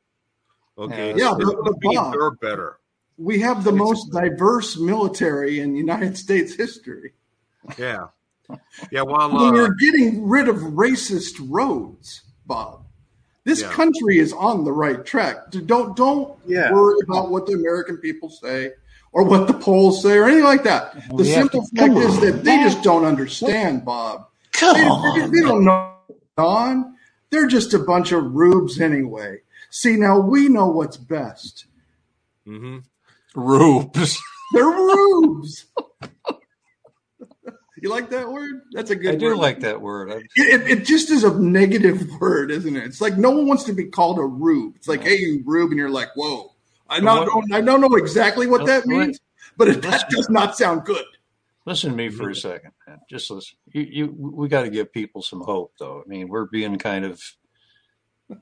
[0.79, 2.79] Okay, yeah, but, but Bob, they're better.
[3.19, 7.13] We have the most diverse military in United States history.
[7.77, 8.07] Yeah,
[8.91, 12.84] yeah, while uh, we're getting rid of racist roads, Bob.
[13.45, 13.71] This yeah.
[13.71, 15.51] country is on the right track.
[15.51, 16.73] Don't don't yeah.
[16.73, 18.73] worry about what the American people say
[19.13, 20.95] or what the polls say or anything like that.
[21.09, 24.29] Well, the simple fact is that they just don't understand, Bob.
[24.53, 25.31] Come they, on.
[25.31, 25.91] They, they don't know.
[26.37, 26.97] On,
[27.31, 29.39] they're just a bunch of rubes anyway.
[29.71, 31.67] See, now we know what's best.
[32.47, 32.79] Mm-hmm.
[33.41, 34.21] Rubes.
[34.53, 35.67] They're rubes.
[37.85, 38.63] You like that word?
[38.73, 39.17] That's a good.
[39.17, 40.11] I do like that word.
[40.11, 42.83] It, it, it, just is a negative word, isn't it?
[42.83, 44.75] It's like no one wants to be called a rube.
[44.77, 46.55] It's like, hey, you rube, and you're like, whoa.
[46.89, 49.21] I not don't I don't know exactly what that means,
[49.59, 51.05] but it, that does not sound good.
[51.67, 53.01] Listen to me for a second, man.
[53.11, 53.59] Just listen.
[53.67, 56.03] You, you we got to give people some hope, though.
[56.03, 57.23] I mean, we're being kind of,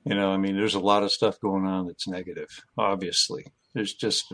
[0.04, 2.64] you know, I mean, there's a lot of stuff going on that's negative.
[2.78, 3.44] Obviously,
[3.74, 4.32] there's just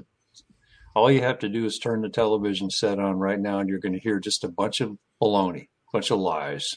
[0.94, 3.78] all you have to do is turn the television set on right now, and you're
[3.78, 6.76] going to hear just a bunch of baloney, a bunch of lies.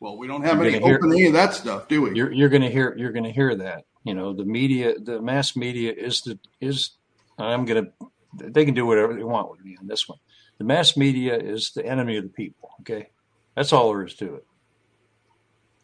[0.00, 2.14] Well, we don't have you're any open hear, of that stuff, do we?
[2.14, 3.84] You're, you're going to hear you're going to hear that.
[4.04, 6.90] You know, the media, the mass media is the is.
[7.38, 7.92] I'm going to.
[8.34, 10.18] They can do whatever they want with me on this one.
[10.58, 12.70] The mass media is the enemy of the people.
[12.80, 13.10] Okay,
[13.54, 14.46] that's all there is to it.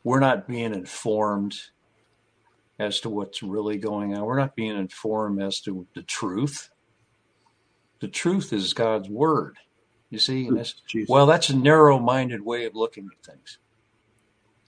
[0.03, 1.55] We're not being informed
[2.79, 4.25] as to what's really going on.
[4.25, 6.71] We're not being informed as to the truth
[8.01, 9.57] the truth is God's word.
[10.11, 10.75] You see, that's,
[11.09, 13.59] well, that's a narrow-minded way of looking at things.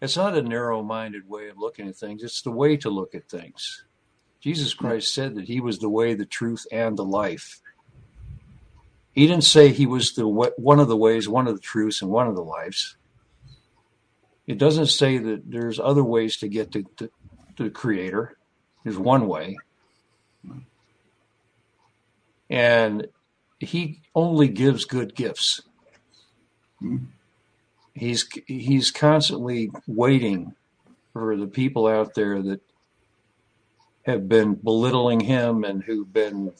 [0.02, 2.22] It's not a narrow-minded way of looking at things.
[2.22, 3.84] It's the way to look at things.
[4.40, 7.60] Jesus Christ said that He was the way, the truth, and the life.
[9.12, 12.10] He didn't say He was the one of the ways, one of the truths, and
[12.10, 12.96] one of the lives.
[14.46, 17.10] It doesn't say that there's other ways to get to, to,
[17.56, 18.36] to the Creator.
[18.84, 19.56] There's one way.
[20.46, 20.58] Mm-hmm.
[22.48, 23.06] And
[23.60, 25.60] he only gives good gifts.
[27.94, 30.54] He's he's constantly waiting
[31.12, 32.60] for the people out there that
[34.04, 36.52] have been belittling him and who've been,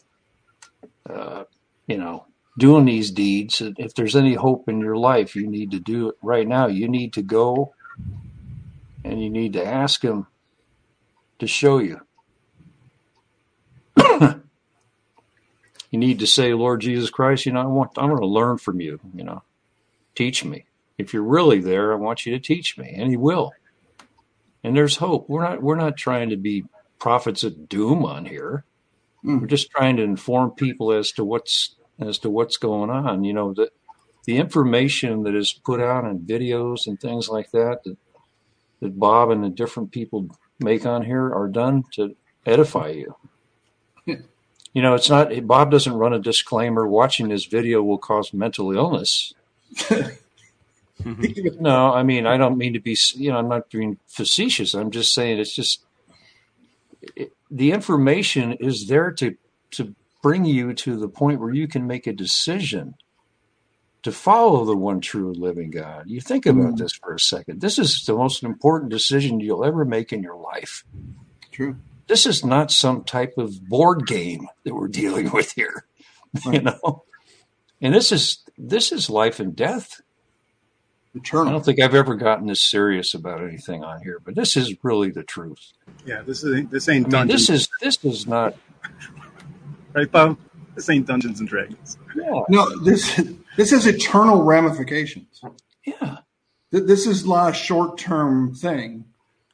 [1.09, 1.45] uh,
[1.87, 2.27] you know,
[2.59, 3.63] doing these deeds.
[3.79, 6.67] If there's any hope in your life, you need to do it right now.
[6.67, 7.73] You need to go
[9.05, 10.27] and you need to ask him
[11.39, 12.01] to show you.
[15.91, 18.59] You need to say, Lord Jesus Christ, you know, I want, I want to learn
[18.59, 19.43] from you, you know,
[20.15, 20.65] teach me.
[20.99, 23.53] If you're really there, I want you to teach me, and He will.
[24.63, 25.29] And there's hope.
[25.29, 26.65] We're not, we're not trying to be
[26.99, 28.65] prophets of doom on here.
[29.25, 29.41] Mm.
[29.41, 33.25] We're just trying to inform people as to what's, as to what's going on.
[33.25, 33.71] You know, that
[34.27, 37.97] the information that is put out in videos and things like that, that,
[38.81, 40.29] that Bob and the different people
[40.61, 42.15] make on here are done to
[42.45, 43.17] edify you
[44.73, 46.87] you know, it's not Bob doesn't run a disclaimer.
[46.87, 49.35] Watching this video will cause mental illness.
[51.05, 52.97] no, I mean I don't mean to be.
[53.15, 54.75] You know, I'm not being facetious.
[54.75, 55.83] I'm just saying it's just
[57.17, 59.37] it, the information is there to
[59.73, 62.95] to bring you to the point where you can make a decision
[64.03, 66.09] to follow the one true living God.
[66.09, 66.79] You think about mm.
[66.79, 67.61] this for a second.
[67.61, 70.85] This is the most important decision you'll ever make in your life.
[71.51, 71.77] True.
[72.11, 75.85] This is not some type of board game that we're dealing with here.
[76.45, 76.57] Right.
[76.57, 77.05] You know?
[77.81, 80.01] And this is this is life and death.
[81.15, 81.49] Eternal.
[81.49, 84.75] I don't think I've ever gotten this serious about anything on here, but this is
[84.83, 85.73] really the truth.
[86.05, 87.15] Yeah, this is this ain't.
[87.15, 88.57] I mean, this is this is not
[89.95, 90.37] right, Bob.
[90.75, 91.97] This ain't Dungeons and Dragons.
[92.17, 92.43] Yeah.
[92.49, 93.23] No, this
[93.57, 95.41] this is eternal ramifications.
[95.87, 96.19] Yeah.
[96.73, 99.05] This is not a short term thing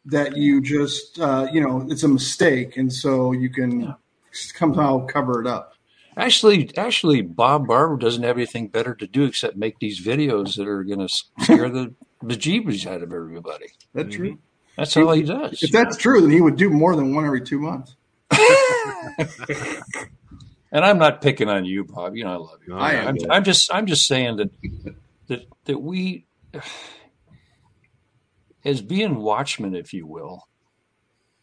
[0.07, 3.95] that you just uh, you know it's a mistake, and so you can yeah.
[4.33, 5.75] somehow cover it up.
[6.17, 10.67] Actually, actually, Bob Barber doesn't have anything better to do except make these videos that
[10.67, 13.67] are going to scare the bejeebies out of everybody.
[13.93, 14.31] That's true.
[14.31, 14.41] Mm-hmm.
[14.79, 15.63] That's all he does.
[15.63, 17.97] If that's true, then he would do more than one every two months.
[20.73, 22.17] and I'm not picking on you, Bob.
[22.17, 22.77] You know I love you.
[22.77, 23.09] I am.
[23.09, 24.51] I'm, I'm just I'm just saying that
[25.29, 26.27] that that we,
[28.67, 30.49] as being watchmen, if you will,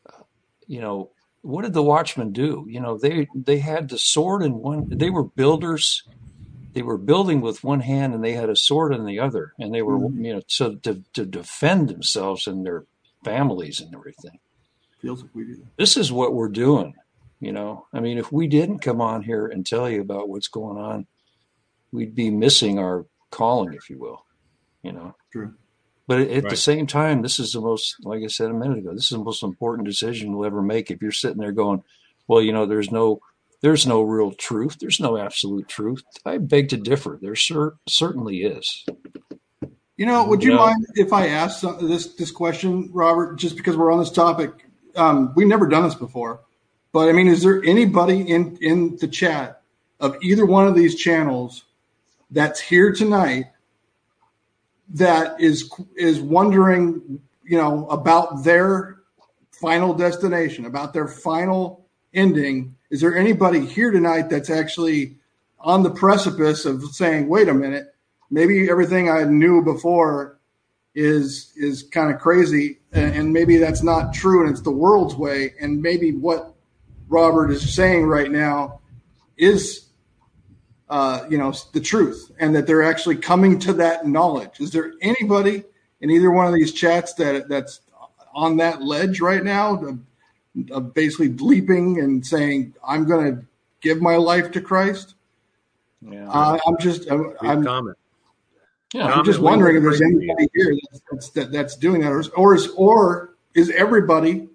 [0.07, 0.23] uh,
[0.67, 2.65] you know, what did the watchmen do?
[2.69, 4.87] You know, they they had the sword in one.
[4.89, 6.03] They were builders.
[6.73, 9.73] They were building with one hand, and they had a sword in the other, and
[9.73, 10.25] they were mm-hmm.
[10.25, 12.85] you know so to to defend themselves and their
[13.23, 14.39] families and everything.
[14.99, 15.67] Feels like we do.
[15.77, 16.93] This is what we're doing.
[17.39, 20.47] You know, I mean, if we didn't come on here and tell you about what's
[20.47, 21.07] going on,
[21.91, 24.25] we'd be missing our calling, if you will.
[24.81, 25.15] You know.
[25.31, 25.53] True.
[26.07, 26.49] But at right.
[26.49, 29.17] the same time, this is the most, like I said a minute ago, this is
[29.17, 30.91] the most important decision you'll ever make.
[30.91, 31.84] If you're sitting there going,
[32.27, 33.21] well, you know, there's no,
[33.61, 34.77] there's no real truth.
[34.80, 36.03] There's no absolute truth.
[36.25, 37.17] I beg to differ.
[37.21, 38.85] There cer- certainly is.
[39.95, 43.38] You know, would you, you know, mind if I asked this this question, Robert?
[43.38, 44.51] Just because we're on this topic,
[44.95, 46.41] um, we've never done this before,
[46.91, 49.61] but I mean, is there anybody in in the chat
[49.99, 51.63] of either one of these channels
[52.31, 53.45] that's here tonight
[54.93, 58.99] that is is wondering, you know, about their
[59.51, 62.75] final destination, about their final ending.
[62.89, 65.17] Is there anybody here tonight that's actually
[65.59, 67.93] on the precipice of saying, "Wait a minute,
[68.29, 70.37] maybe everything I knew before
[70.95, 75.53] is is kind of crazy, and maybe that's not true, and it's the world's way,
[75.59, 76.53] and maybe what
[77.09, 78.79] Robert is saying right now
[79.37, 79.82] is
[80.93, 84.59] uh, you know, the truth and that they're actually coming to that knowledge.
[84.59, 85.63] Is there anybody
[86.01, 87.81] in either one of these chats that that's
[88.35, 89.99] on that ledge right now, of,
[90.69, 93.45] of basically leaping and saying, "I'm going to
[93.81, 95.15] give my life to Christ"?
[95.99, 97.97] Yeah, uh, I'm just, I'm, I'm comment.
[98.93, 100.77] Yeah, I'm just wondering if there's anybody here
[101.09, 104.47] that's, that's, that's doing that, or, or is or is everybody,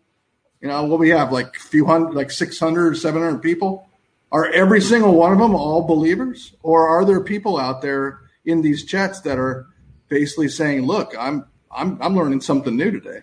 [0.60, 3.87] you know, what we have like a few hundred, like 600 or 700 people
[4.30, 6.54] are every single one of them all believers?
[6.62, 9.66] Or are there people out there in these chats that are
[10.08, 13.20] basically saying look i'm i'm i'm learning something new today.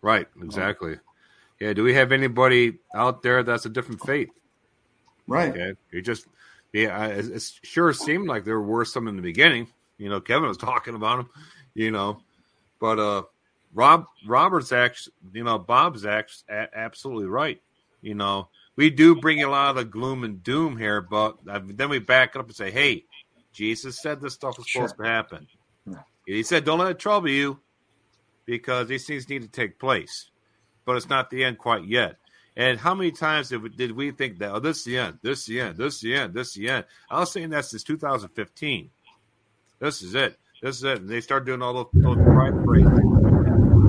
[0.00, 0.98] Right exactly.
[1.60, 4.30] Yeah do we have anybody out there that's a different faith?
[5.26, 5.50] Right.
[5.50, 6.26] Okay you just
[6.72, 9.66] yeah it, it sure seemed like there were some in the beginning.
[9.98, 11.30] You know kevin was talking about them
[11.74, 12.20] you know.
[12.80, 13.22] But uh
[13.74, 16.44] rob robert's actually you know bob's actually
[16.74, 17.60] absolutely right
[18.00, 18.48] you know
[18.80, 22.34] we do bring a lot of the gloom and doom here, but then we back
[22.34, 23.04] up and say, hey,
[23.52, 24.88] Jesus said this stuff was sure.
[24.88, 25.46] supposed to happen.
[26.24, 27.60] He said, don't let it trouble you
[28.46, 30.30] because these things need to take place.
[30.86, 32.16] But it's not the end quite yet.
[32.56, 35.18] And how many times did we, did we think that, oh, this is the end,
[35.20, 36.84] this is the end, this is the end, this is the end?
[37.10, 38.88] I was saying that since 2015.
[39.78, 40.38] This is it.
[40.62, 41.00] This is it.
[41.00, 42.88] And they start doing all those, those pride parades.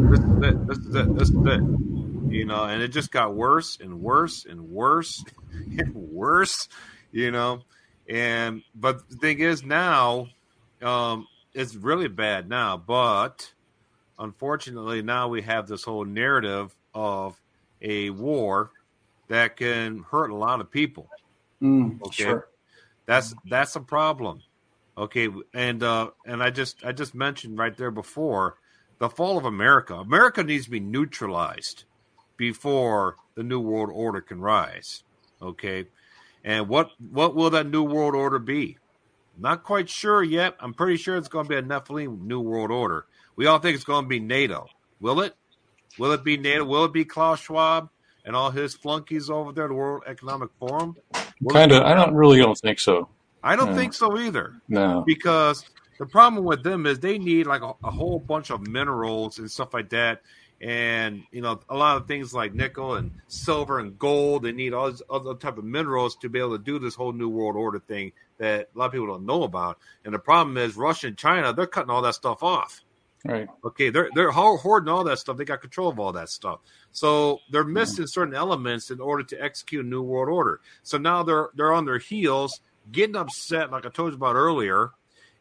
[0.09, 0.67] This is it.
[0.67, 1.15] This is it.
[1.15, 1.90] This is it
[2.31, 5.23] you know, and it just got worse and worse and worse
[5.77, 6.67] and worse,
[7.11, 7.61] you know.
[8.07, 10.27] And but the thing is now,
[10.81, 12.77] um, it's really bad now.
[12.77, 13.51] But
[14.17, 17.39] unfortunately, now we have this whole narrative of
[17.81, 18.71] a war
[19.27, 21.09] that can hurt a lot of people.
[21.61, 22.47] Mm, okay, sure.
[23.05, 24.41] that's that's a problem.
[24.97, 28.55] Okay, and uh, and I just I just mentioned right there before
[28.99, 29.95] the fall of America.
[29.95, 31.85] America needs to be neutralized
[32.41, 35.03] before the new world order can rise.
[35.43, 35.85] Okay,
[36.43, 38.79] and what what will that new world order be?
[39.37, 40.55] Not quite sure yet.
[40.59, 43.05] I'm pretty sure it's going to be a Nephilim new world order.
[43.35, 44.65] We all think it's going to be NATO.
[44.99, 45.35] Will it?
[45.99, 46.65] Will it be NATO?
[46.65, 47.89] Will it be Klaus Schwab
[48.25, 50.97] and all his flunkies over there, at the World Economic Forum?
[51.51, 51.83] Kind of.
[51.83, 53.07] I don't really don't think so.
[53.43, 53.75] I don't no.
[53.75, 54.55] think so either.
[54.67, 55.63] No, because
[55.99, 59.49] the problem with them is they need like a, a, whole bunch of minerals and
[59.49, 60.21] stuff like that
[60.61, 64.43] and you know a lot of things like nickel and silver and gold.
[64.43, 67.13] They need all these other type of minerals to be able to do this whole
[67.13, 69.79] new world order thing that a lot of people don't know about.
[70.05, 72.81] And the problem is Russia and China they're cutting all that stuff off.
[73.23, 73.47] Right.
[73.63, 75.37] Okay, they're they're hoarding all that stuff.
[75.37, 76.59] They got control of all that stuff.
[76.91, 77.73] So they're mm-hmm.
[77.73, 80.59] missing certain elements in order to execute a new world order.
[80.83, 82.61] So now they're they're on their heels,
[82.91, 84.89] getting upset, like I told you about earlier,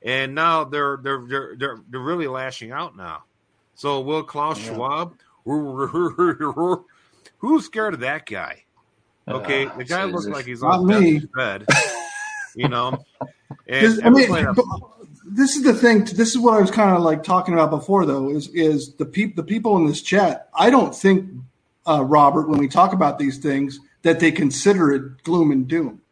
[0.02, 3.24] and now they're they're they're they're, they're really lashing out now.
[3.80, 4.74] So will Klaus yeah.
[4.74, 5.14] Schwab?
[7.38, 8.64] Who's scared of that guy?
[9.26, 11.22] Okay, uh, the guy looks like he's on me.
[11.34, 11.64] bed.
[12.54, 13.02] You know,
[13.66, 14.46] and I mean,
[15.24, 16.04] this is the thing.
[16.04, 18.28] This is what I was kind of like talking about before, though.
[18.28, 20.50] Is is the people the people in this chat?
[20.52, 21.30] I don't think
[21.88, 26.02] uh, Robert, when we talk about these things, that they consider it gloom and doom.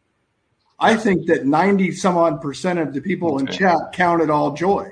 [0.81, 3.41] I think that ninety some odd percent of the people okay.
[3.41, 4.91] in chat count it all joy,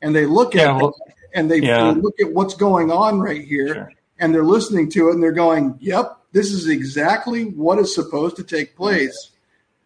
[0.00, 0.94] and they look yeah, at well,
[1.34, 1.92] and they, yeah.
[1.92, 3.92] they look at what's going on right here sure.
[4.18, 8.36] and they're listening to it and they're going, "Yep, this is exactly what is supposed
[8.36, 9.30] to take place."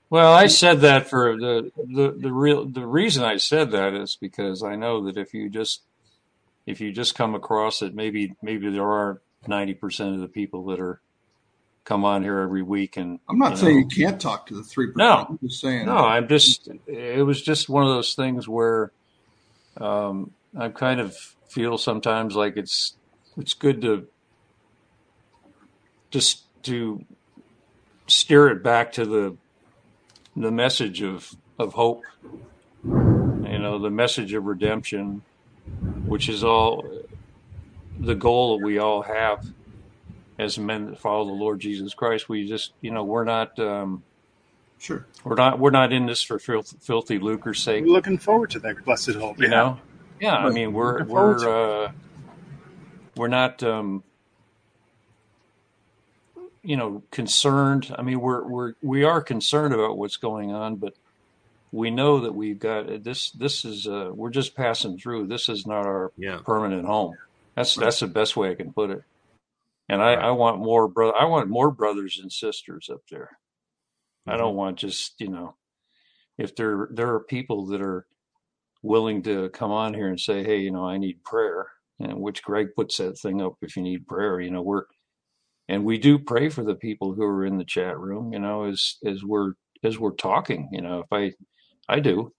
[0.09, 4.17] Well, I said that for the the the real the reason I said that is
[4.17, 5.83] because I know that if you just
[6.65, 10.67] if you just come across it, maybe maybe there are ninety percent of the people
[10.67, 11.01] that are
[11.85, 14.55] come on here every week and I'm not you saying know, you can't talk to
[14.55, 14.99] the three percent.
[14.99, 15.87] No, I'm just saying.
[15.87, 18.93] No, I'm just it was just one of those things where
[19.81, 21.17] um, I kind of
[21.49, 22.97] feel sometimes like it's
[23.37, 24.07] it's good to
[26.11, 27.05] just to
[28.07, 29.37] steer it back to the
[30.37, 32.03] the message of of hope
[32.85, 35.23] you know the message of redemption
[36.05, 36.85] which is all
[37.99, 39.47] the goal that we all have
[40.39, 42.29] as men that follow the lord jesus christ.
[42.29, 44.03] We just you know we're not um
[44.79, 45.07] sure.
[45.25, 47.85] we're not we're not in this for filth, filthy lucre's sake.
[47.85, 49.51] We're looking forward to that blessed hope you yeah.
[49.51, 49.81] know
[50.21, 51.93] yeah, I mean we're we're uh,
[53.17, 54.03] we're not um,
[56.63, 57.95] you know concerned.
[57.99, 60.95] I mean we're we're we are concerned about what's going on, but
[61.73, 63.31] we know that we've got this.
[63.33, 65.27] This is uh, we're just passing through.
[65.27, 66.39] This is not our yeah.
[66.45, 67.17] permanent home.
[67.55, 67.85] That's right.
[67.85, 69.03] that's the best way I can put it.
[69.89, 70.25] And I, right.
[70.25, 71.17] I want more brother.
[71.17, 73.39] I want more brothers and sisters up there.
[74.27, 74.31] Mm-hmm.
[74.31, 75.55] I don't want just you know,
[76.39, 78.07] if there there are people that are
[78.83, 81.69] willing to come on here and say, hey, you know, I need prayer,
[82.01, 84.85] and which Greg puts that thing up if you need prayer, you know, we're
[85.69, 88.65] and we do pray for the people who are in the chat room, you know,
[88.67, 89.55] as as we're
[89.85, 91.33] as we're talking, you know, if I
[91.89, 92.33] I do,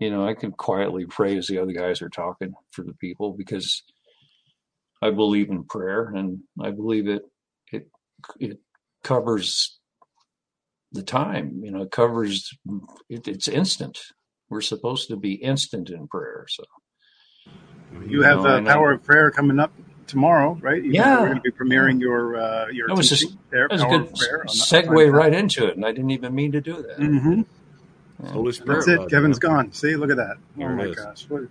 [0.00, 3.34] you know, I can quietly pray as the other guys are talking for the people
[3.36, 3.82] because
[5.02, 7.22] I believe in prayer and I believe it
[7.72, 7.88] it
[8.40, 8.58] it
[9.04, 9.78] covers
[10.92, 12.50] the time, you know, it covers
[13.08, 13.98] it, it's instant
[14.48, 16.46] we're supposed to be instant in prayer.
[16.48, 16.64] So
[18.06, 19.72] you, have know, uh, power of prayer coming up
[20.06, 20.82] tomorrow, right?
[20.82, 22.88] You yeah, we're going to be premiering your uh, your.
[22.88, 24.08] That was, just, there, that was a good
[24.48, 26.98] segue right into it, and I didn't even mean to do that.
[26.98, 27.42] Mm-hmm.
[28.22, 28.30] Yeah.
[28.30, 28.86] Holy Spirit.
[28.86, 29.10] That's it.
[29.10, 29.72] Kevin's gone.
[29.72, 30.36] See, look at that.
[30.56, 30.96] There oh my is.
[30.96, 31.26] gosh.
[31.28, 31.42] What,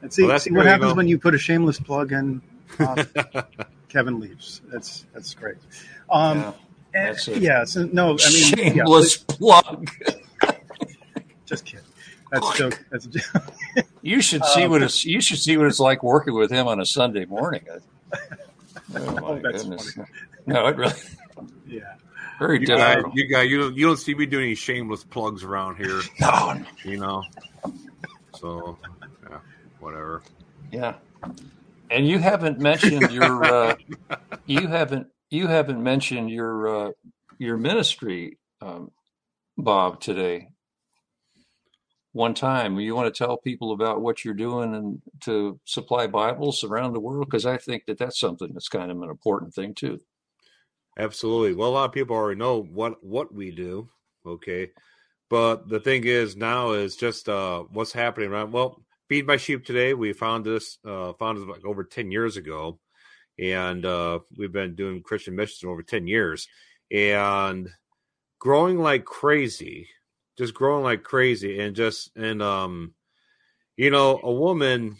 [0.00, 2.40] and see, well, see what happens when you put a shameless plug in.
[2.78, 2.96] Um,
[3.88, 4.62] Kevin leaves.
[4.72, 5.56] That's that's great.
[6.10, 6.52] Um, yeah,
[6.94, 9.90] that's and, yeah so, no, I mean shameless yeah, plug.
[11.46, 11.84] just kidding.
[12.32, 12.82] That's joke.
[12.90, 13.42] That's a joke.
[14.02, 15.04] you should see what um, it's.
[15.04, 17.64] You should see what it's like working with him on a Sunday morning.
[18.94, 19.94] Oh my oh, goodness!
[19.94, 20.08] Funny.
[20.46, 20.92] No, it really.
[21.66, 21.94] Yeah.
[22.38, 25.44] Very you guys, you guys, you don't, you don't see me doing any shameless plugs
[25.44, 26.00] around here.
[26.20, 27.22] no, you know.
[28.38, 28.76] So,
[29.30, 29.38] yeah,
[29.80, 30.22] whatever.
[30.72, 30.96] Yeah,
[31.90, 33.44] and you haven't mentioned your.
[33.44, 33.76] Uh,
[34.44, 35.06] you haven't.
[35.30, 36.90] You haven't mentioned your uh,
[37.38, 38.90] your ministry, um,
[39.56, 40.51] Bob, today
[42.12, 42.78] one time.
[42.78, 47.00] You want to tell people about what you're doing and to supply Bibles around the
[47.00, 47.26] world?
[47.26, 50.00] Because I think that that's something that's kind of an important thing too.
[50.98, 51.54] Absolutely.
[51.54, 53.88] Well, a lot of people already know what what we do.
[54.26, 54.70] Okay,
[55.30, 58.52] but the thing is now is just uh, what's happening around.
[58.52, 59.94] Well, feed my sheep today.
[59.94, 62.78] We found this uh, found it like over ten years ago,
[63.38, 66.46] and uh, we've been doing Christian missions over ten years,
[66.90, 67.70] and
[68.38, 69.88] growing like crazy
[70.38, 72.94] just growing like crazy and just and um
[73.76, 74.96] you know a woman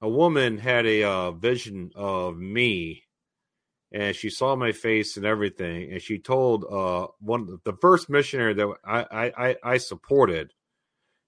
[0.00, 3.02] a woman had a uh, vision of me
[3.90, 8.54] and she saw my face and everything and she told uh one the first missionary
[8.54, 10.52] that I I I supported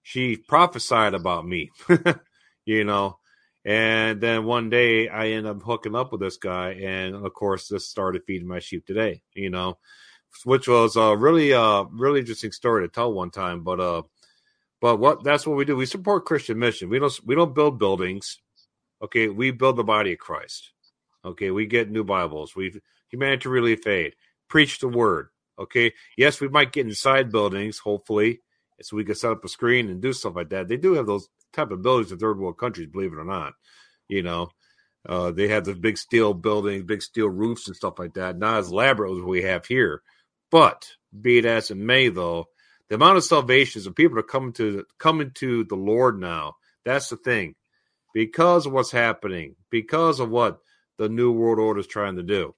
[0.03, 1.71] she prophesied about me
[2.65, 3.19] you know?
[3.65, 7.69] And then one day I ended up hooking up with this guy and of course
[7.69, 9.77] this started feeding my sheep today you know
[10.45, 13.63] which was a really uh really interesting story to tell one time.
[13.63, 14.03] But uh,
[14.81, 15.77] but what that's what we do.
[15.77, 16.89] We support Christian mission.
[16.89, 18.39] We don't we don't build buildings.
[19.03, 20.73] Okay, we build the body of Christ.
[21.25, 22.55] Okay, we get new Bibles.
[22.57, 24.15] We've humanity relief aid.
[24.49, 25.29] Preach the word.
[25.61, 25.93] Okay.
[26.17, 28.41] Yes, we might get inside buildings, hopefully,
[28.81, 30.69] so we can set up a screen and do stuff like that.
[30.69, 33.53] They do have those type of buildings in third world countries, believe it or not.
[34.09, 34.49] You know,
[35.07, 38.39] uh, they have the big steel buildings, big steel roofs and stuff like that.
[38.39, 40.03] Not as elaborate as we have here.
[40.51, 42.49] But be it as it may, though,
[42.89, 46.57] the amount of salvations and people are coming to coming to the Lord now.
[46.85, 47.55] That's the thing.
[48.13, 50.59] Because of what's happening, because of what
[50.99, 52.55] the New World Order is trying to do.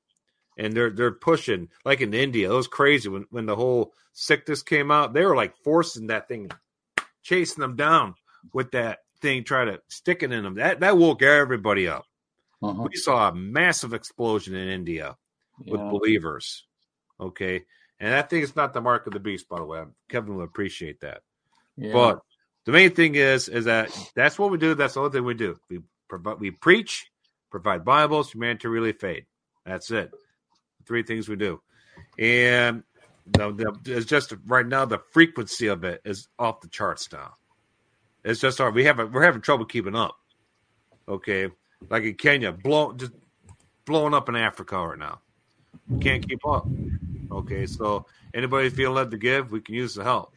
[0.56, 2.50] And they're they're pushing like in India.
[2.50, 5.12] It was crazy when, when the whole sickness came out.
[5.12, 6.50] They were like forcing that thing,
[7.22, 8.14] chasing them down
[8.52, 10.54] with that thing, trying to stick it in them.
[10.54, 12.06] That that woke everybody up.
[12.62, 12.86] Uh-huh.
[12.90, 15.16] We saw a massive explosion in India
[15.64, 15.72] yeah.
[15.72, 16.64] with believers.
[17.20, 17.64] Okay.
[18.02, 19.84] And I think it's not the mark of the beast, by the way.
[20.08, 21.22] Kevin will appreciate that.
[21.76, 21.92] Yeah.
[21.92, 22.20] But
[22.64, 24.74] the main thing is, is that that's what we do.
[24.74, 25.56] That's the only thing we do.
[25.70, 27.06] We provide, we preach,
[27.48, 29.26] provide Bibles, humanity relief aid.
[29.64, 30.10] That's it.
[30.84, 31.62] Three things we do.
[32.18, 32.82] And
[33.24, 37.34] the, the, it's just right now the frequency of it is off the charts now.
[38.24, 38.74] It's just hard.
[38.74, 40.16] We have a, we're having trouble keeping up.
[41.08, 41.50] Okay,
[41.88, 43.12] like in Kenya, blow just
[43.84, 45.20] blowing up in Africa right now.
[46.00, 46.66] Can't keep up.
[47.32, 50.34] Okay, so anybody feeling led to give, we can use the help.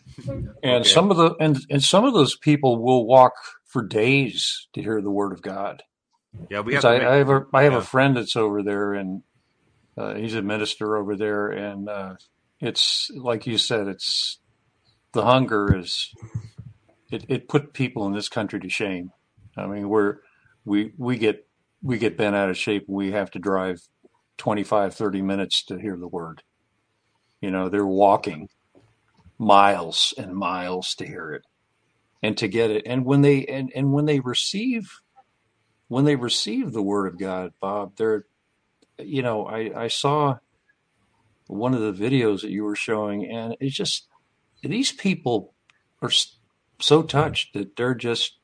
[0.63, 0.83] And okay.
[0.83, 3.33] some of the and and some of those people will walk
[3.65, 5.83] for days to hear the word of God.
[6.49, 6.85] Yeah, we have.
[6.85, 7.79] I, make, I, have a I have yeah.
[7.79, 9.23] a friend that's over there, and
[9.97, 12.15] uh, he's a minister over there, and uh,
[12.59, 14.39] it's like you said, it's
[15.11, 16.13] the hunger is
[17.11, 19.11] it, it put people in this country to shame.
[19.57, 20.17] I mean, we're
[20.65, 21.47] we we get
[21.81, 22.85] we get bent out of shape.
[22.87, 23.81] We have to drive
[24.37, 26.43] 25, 30 minutes to hear the word.
[27.45, 28.49] You know, they're walking
[29.37, 31.43] miles and miles to hear it
[32.23, 32.87] and to get it.
[32.87, 34.89] And when they and, and when they receive
[35.87, 38.25] when they receive the word of God, Bob, they're
[38.97, 40.37] you know, I, I saw
[41.45, 44.07] one of the videos that you were showing, and it's just
[44.63, 45.53] these people
[46.01, 46.11] are
[46.79, 48.39] so touched that they're just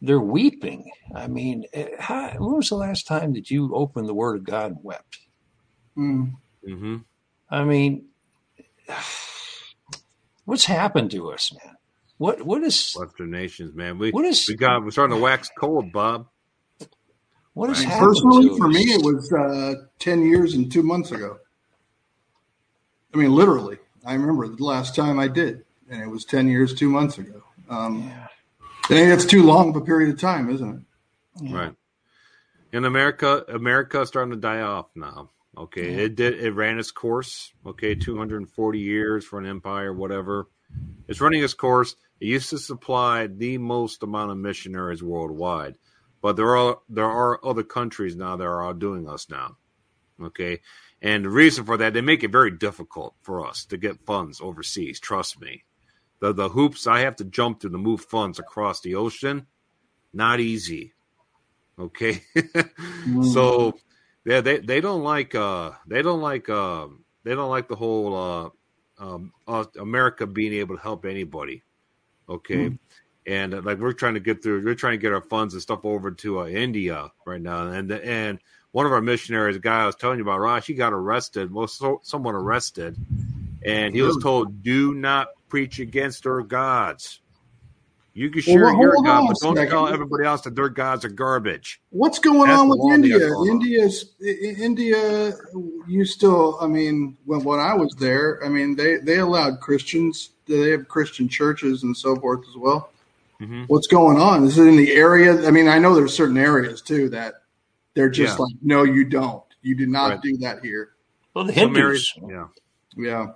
[0.00, 0.88] they're weeping.
[1.12, 4.44] I mean, eh, how, when was the last time that you opened the Word of
[4.44, 5.18] God and wept?
[5.98, 6.34] Mm.
[6.64, 6.96] Mm-hmm.
[7.50, 8.06] I mean,
[10.44, 11.76] what's happened to us, man?
[12.18, 13.98] What what is Western nations, man?
[13.98, 16.28] We what is we got we're starting to wax cold, Bob.
[17.52, 17.98] What is right.
[17.98, 18.80] personally for me?
[18.80, 21.38] It was uh, ten years and two months ago.
[23.14, 26.74] I mean, literally, I remember the last time I did, and it was ten years
[26.74, 27.42] two months ago.
[27.68, 28.26] Um, yeah.
[28.84, 30.80] I think that's too long of a period of time, isn't it?
[31.42, 31.56] Yeah.
[31.56, 31.72] Right.
[32.72, 35.30] In America, America starting to die off now.
[35.56, 36.02] Okay, yeah.
[36.02, 36.34] it did.
[36.40, 37.52] It ran its course.
[37.64, 40.48] Okay, 240 years for an empire, whatever.
[41.08, 41.96] It's running its course.
[42.20, 45.76] It used to supply the most amount of missionaries worldwide,
[46.20, 49.56] but there are there are other countries now that are outdoing us now.
[50.22, 50.60] Okay,
[51.00, 54.40] and the reason for that, they make it very difficult for us to get funds
[54.40, 55.00] overseas.
[55.00, 55.64] Trust me
[56.20, 59.46] the the hoops I have to jump through to move funds across the ocean,
[60.12, 60.92] not easy.
[61.78, 62.22] Okay,
[63.32, 63.74] so
[64.26, 66.88] yeah, they they don't like uh they don't like uh
[67.24, 68.50] they don't like the whole uh
[69.02, 69.32] um
[69.78, 71.62] America being able to help anybody.
[72.28, 72.70] Okay.
[72.70, 72.78] Mm.
[73.28, 75.62] And uh, like we're trying to get through, we're trying to get our funds and
[75.62, 78.38] stuff over to uh, India right now, and and
[78.72, 81.66] one of our missionaries, guy I was telling you about, Rosh, he got arrested, well,
[81.66, 82.96] so, someone arrested,
[83.64, 87.20] and he was told, "Do not preach against our gods.
[88.16, 91.10] You can share well, your God, but don't tell everybody else that their gods are
[91.10, 91.82] garbage.
[91.90, 93.18] What's going That's on with India?
[93.46, 95.34] India's India.
[95.86, 100.30] You still, I mean, when when I was there, I mean, they they allowed Christians.
[100.46, 102.90] They have Christian churches and so forth as well.
[103.38, 103.64] Mm-hmm.
[103.64, 104.44] What's going on?
[104.44, 105.46] Is it in the area?
[105.46, 107.34] I mean, I know there's certain areas too that
[107.92, 108.44] they're just yeah.
[108.44, 109.44] like, no, you don't.
[109.60, 110.22] You did not right.
[110.22, 110.92] do that here.
[111.34, 112.46] Well, the Hindus, areas, yeah,
[112.96, 113.26] yeah.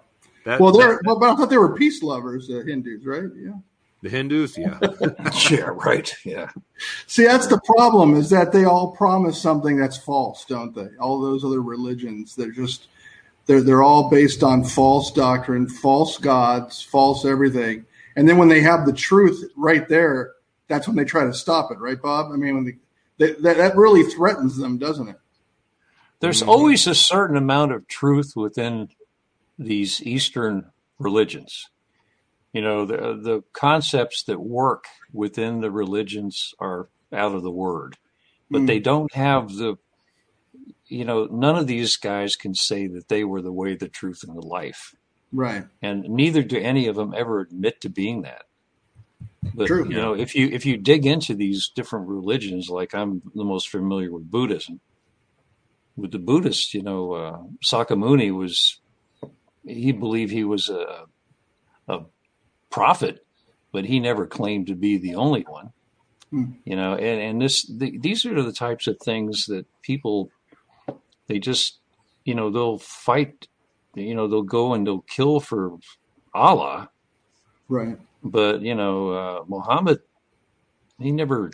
[0.47, 3.29] That, well, they're that, but I thought they were peace lovers, the Hindus, right?
[3.37, 3.59] Yeah.
[4.03, 4.79] The Hindus, yeah.
[5.51, 6.15] yeah, right.
[6.25, 6.49] Yeah.
[7.07, 10.89] See, that's the problem is that they all promise something that's false, don't they?
[10.99, 12.89] All those other religions, they're just
[13.45, 17.85] they're they're all based on false doctrine, false gods, false everything.
[18.17, 20.33] And then when they have the truth right there,
[20.69, 22.33] that's when they try to stop it, right, Bob?
[22.33, 22.77] I mean, when they,
[23.19, 25.21] they that that really threatens them, doesn't it?
[26.21, 26.49] There's mm-hmm.
[26.49, 28.89] always a certain amount of truth within
[29.59, 31.69] these Eastern religions.
[32.53, 37.97] You know, the, the concepts that work within the religions are out of the word,
[38.51, 38.67] but mm.
[38.67, 39.77] they don't have the,
[40.87, 44.25] you know, none of these guys can say that they were the way, the truth,
[44.27, 44.95] and the life.
[45.33, 45.65] Right.
[45.81, 48.47] And neither do any of them ever admit to being that.
[49.55, 49.89] But True.
[49.89, 53.69] you know, if you if you dig into these different religions, like I'm the most
[53.69, 54.81] familiar with Buddhism,
[55.97, 58.81] with the Buddhists, you know, uh, Sakyamuni was
[59.67, 61.05] he believed he was a,
[61.89, 62.01] a
[62.71, 63.25] prophet,
[63.73, 65.73] but he never claimed to be the only one.
[66.31, 66.53] Hmm.
[66.65, 70.31] You know, and, and this the, these are the types of things that people
[71.27, 71.79] they just
[72.25, 73.49] you know they'll fight
[73.95, 75.79] you know they'll go and they'll kill for
[76.35, 76.91] Allah
[77.69, 80.01] right but you know uh, Muhammad
[80.99, 81.51] he never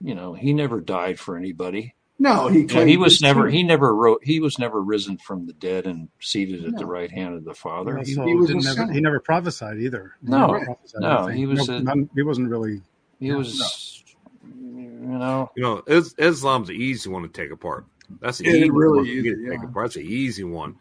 [0.00, 3.62] you know he never died for anybody no he you know, he was never he
[3.62, 7.34] never wrote he was never risen from the dead and seated at the right hand
[7.34, 7.98] of the father.
[7.98, 10.14] He, he, was never, he never prophesied either.
[10.22, 11.36] He no prophesied no anything.
[11.36, 12.80] he was no, a, none, he wasn't really
[13.20, 14.02] he was
[14.42, 15.50] you know.
[15.56, 17.84] You know islam's an easy one to take apart.
[18.20, 19.88] That's an easy really one easy, to take apart.
[19.88, 20.76] That's an easy one.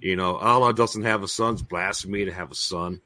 [0.00, 3.00] You know allah doesn't have a son it's blasphemy to have a son.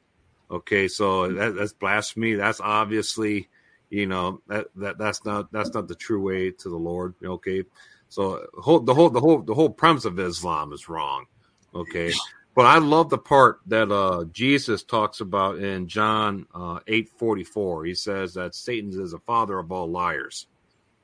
[0.50, 2.34] Okay so that, that's blasphemy.
[2.34, 3.50] That's obviously
[3.90, 7.64] you know that, that that's not that's not the true way to the lord okay?
[8.08, 11.26] So whole, the whole the whole the whole premise of islam is wrong
[11.74, 12.12] okay?
[12.54, 17.84] But i love the part that uh jesus talks about in john uh 8 44
[17.84, 20.46] he says that satan is the father of all liars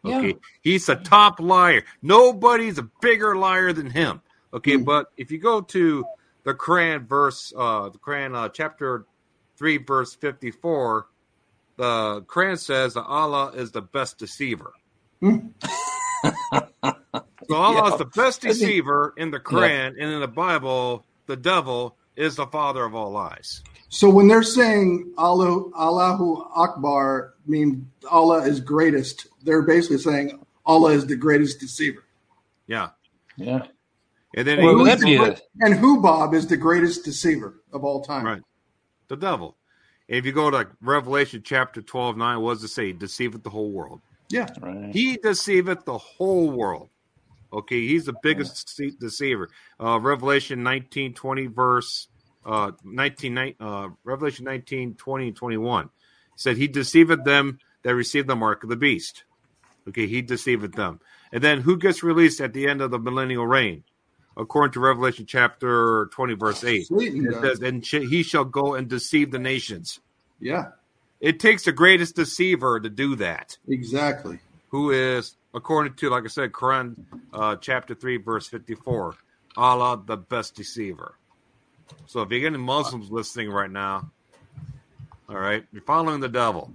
[0.04, 0.28] okay?
[0.28, 0.32] Yeah.
[0.62, 1.84] he's a top liar.
[2.00, 4.22] Nobody's a bigger liar than him
[4.52, 4.76] okay?
[4.76, 4.84] Mm.
[4.84, 6.04] but if you go to
[6.44, 9.06] the quran verse uh the quran uh, chapter
[9.59, 11.06] 3 verse 54
[11.82, 14.72] the Quran says that Allah is the best deceiver.
[15.20, 15.48] Hmm.
[16.22, 17.92] so Allah yeah.
[17.92, 20.04] is the best deceiver in the Quran, yeah.
[20.04, 23.62] and in the Bible, the devil is the father of all lies.
[23.88, 30.92] So when they're saying Allah, Allahu Akbar, mean Allah is greatest, they're basically saying Allah
[30.92, 32.04] is the greatest deceiver.
[32.68, 32.90] Yeah.
[33.36, 33.66] Yeah.
[34.36, 38.24] And then well, and who Bob is the greatest deceiver of all time.
[38.24, 38.42] Right.
[39.09, 39.56] The devil.
[40.08, 42.92] If you go to Revelation chapter 12, 9, what does it say?
[42.92, 44.00] Deceiveth the whole world.
[44.28, 44.48] Yeah.
[44.60, 44.92] Right.
[44.92, 46.88] He deceiveth the whole world.
[47.52, 48.90] Okay, he's the biggest yeah.
[48.98, 49.50] deceiver.
[49.78, 52.08] Uh, Revelation 19, 20, verse
[52.46, 55.90] uh, 19, uh, Revelation 19, 20, and 21
[56.36, 59.24] said, He deceiveth them that receive the mark of the beast.
[59.88, 61.00] Okay, he deceiveth them.
[61.32, 63.84] And then who gets released at the end of the millennial reign?
[64.36, 69.30] According to Revelation chapter 20, verse 8, it says, And he shall go and deceive
[69.30, 70.00] the nations.
[70.40, 70.68] Yeah.
[71.20, 73.59] It takes the greatest deceiver to do that.
[73.68, 74.38] Exactly.
[74.70, 76.96] Who is, according to, like I said, Quran
[77.32, 79.14] uh, chapter 3, verse 54,
[79.56, 81.14] Allah, the best deceiver.
[82.06, 84.10] So if you're getting Muslims listening right now,
[85.28, 86.72] all right, you're following the devil.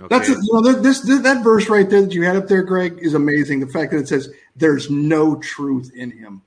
[0.00, 0.08] Okay.
[0.08, 2.98] That's you know this, this, that verse right there that you had up there, Greg,
[3.00, 3.60] is amazing.
[3.60, 6.42] The fact that it says there's no truth in him.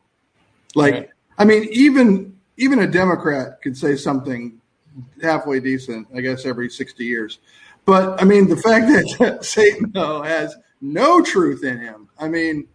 [0.76, 1.10] Like, right.
[1.38, 4.60] I mean, even even a Democrat could say something
[5.22, 7.40] halfway decent, I guess, every 60 years.
[7.86, 12.68] But I mean, the fact that Satan though has no truth in him, I mean,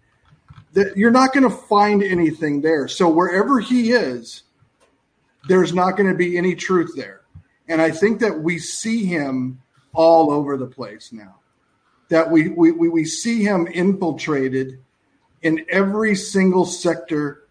[0.73, 2.89] that you're not going to find anything there.
[2.89, 4.43] So wherever he is,
[5.47, 7.21] there's not going to be any truth there.
[7.69, 9.61] And I think that we see him
[9.93, 11.37] all over the place now.
[12.09, 14.79] That we we, we see him infiltrated
[15.45, 17.45] in every single sector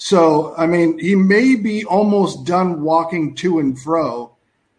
[0.00, 4.32] so, I mean, he may be almost done walking to and fro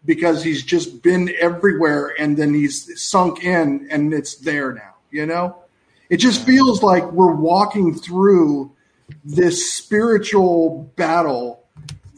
[0.06, 5.26] because he's just been everywhere and then he's sunk in and it's there now, you
[5.26, 5.56] know?
[6.08, 8.72] It just feels like we're walking through
[9.22, 11.64] this spiritual battle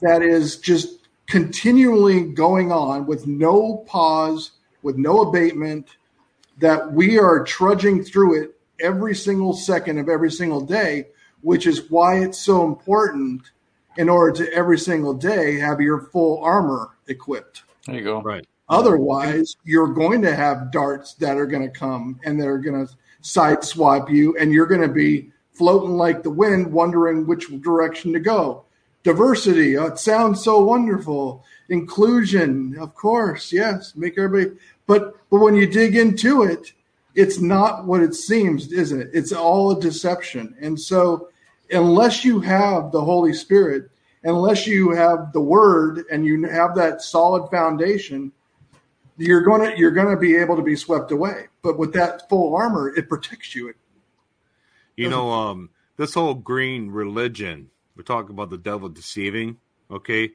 [0.00, 4.52] that is just continually going on with no pause,
[4.82, 5.88] with no abatement,
[6.58, 11.06] that we are trudging through it every single second of every single day
[11.42, 13.50] which is why it's so important
[13.96, 17.64] in order to every single day have your full armor equipped.
[17.86, 18.22] There you go.
[18.22, 18.46] Right.
[18.68, 22.92] Otherwise, you're going to have darts that are going to come and they're going to
[23.22, 28.20] sideswipe you, and you're going to be floating like the wind, wondering which direction to
[28.20, 28.64] go.
[29.04, 31.44] Diversity, oh, it sounds so wonderful.
[31.68, 34.56] Inclusion, of course, yes, make everybody.
[34.86, 36.72] But but when you dig into it,
[37.14, 39.10] it's not what it seems, isn't it?
[39.12, 40.56] It's all a deception.
[40.60, 41.28] And so
[41.70, 43.90] unless you have the Holy Spirit,
[44.24, 48.32] unless you have the Word and you have that solid foundation,
[49.16, 51.46] you're gonna you're gonna be able to be swept away.
[51.62, 53.68] But with that full armor, it protects you.
[53.68, 53.76] It
[54.96, 57.70] you know, um, this whole green religion.
[57.96, 59.58] We're talking about the devil deceiving.
[59.90, 60.30] Okay,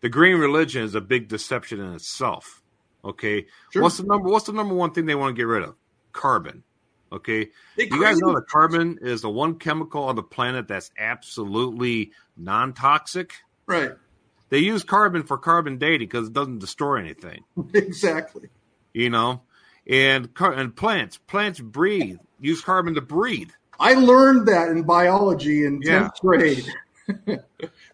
[0.00, 2.62] the green religion is a big deception in itself.
[3.04, 3.82] Okay, sure.
[3.82, 4.28] what's the number?
[4.28, 5.74] What's the number one thing they want to get rid of?
[6.12, 6.62] Carbon.
[7.12, 7.48] Okay.
[7.76, 12.72] you guys know that carbon is the one chemical on the planet that's absolutely non
[12.72, 13.32] toxic?
[13.66, 13.92] Right.
[14.48, 17.44] They use carbon for carbon dating because it doesn't destroy anything.
[17.74, 18.48] exactly.
[18.92, 19.42] You know,
[19.86, 23.50] and and plants, plants breathe, use carbon to breathe.
[23.78, 26.10] I learned that in biology in Yeah.
[26.10, 26.64] 10th grade.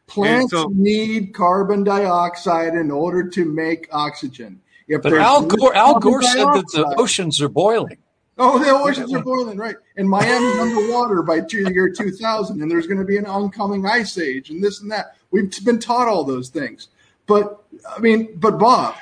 [0.06, 4.60] Plants so- need carbon dioxide in order to make oxygen.
[4.88, 7.98] If But Al Gore, Al Gore said that the oceans are boiling.
[8.38, 9.76] Oh, the oceans are boiling, right?
[9.96, 14.18] And Miami's underwater by two, year 2000, and there's going to be an oncoming ice
[14.18, 15.16] age, and this and that.
[15.30, 16.88] We've been taught all those things.
[17.26, 18.94] But, I mean, but Bob,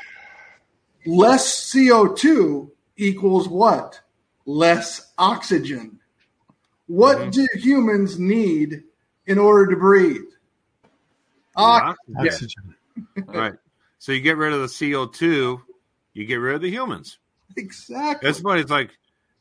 [1.05, 4.01] less CO2 equals what?
[4.47, 5.99] Less oxygen.
[6.87, 7.33] What Mhm.
[7.33, 8.85] do humans need
[9.27, 10.23] in order to breathe?
[11.57, 12.17] Oxygen.
[12.19, 12.75] Oxygen.
[13.27, 13.55] right.
[13.99, 15.61] So you get rid of the CO two,
[16.13, 17.19] you get rid of the humans.
[17.57, 18.27] Exactly.
[18.29, 18.61] That's funny.
[18.61, 18.91] It's like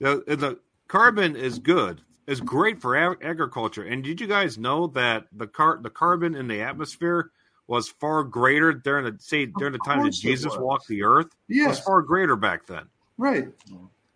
[0.04, 2.02] the, the carbon is good.
[2.28, 3.84] It's great for ag- agriculture.
[3.84, 7.32] And did you guys know that the car the carbon in the atmosphere
[7.68, 11.28] was far greater during the say during the time that Jesus walked the earth?
[11.50, 11.84] It was Yes.
[11.84, 12.84] far greater back then.
[13.18, 13.48] Right.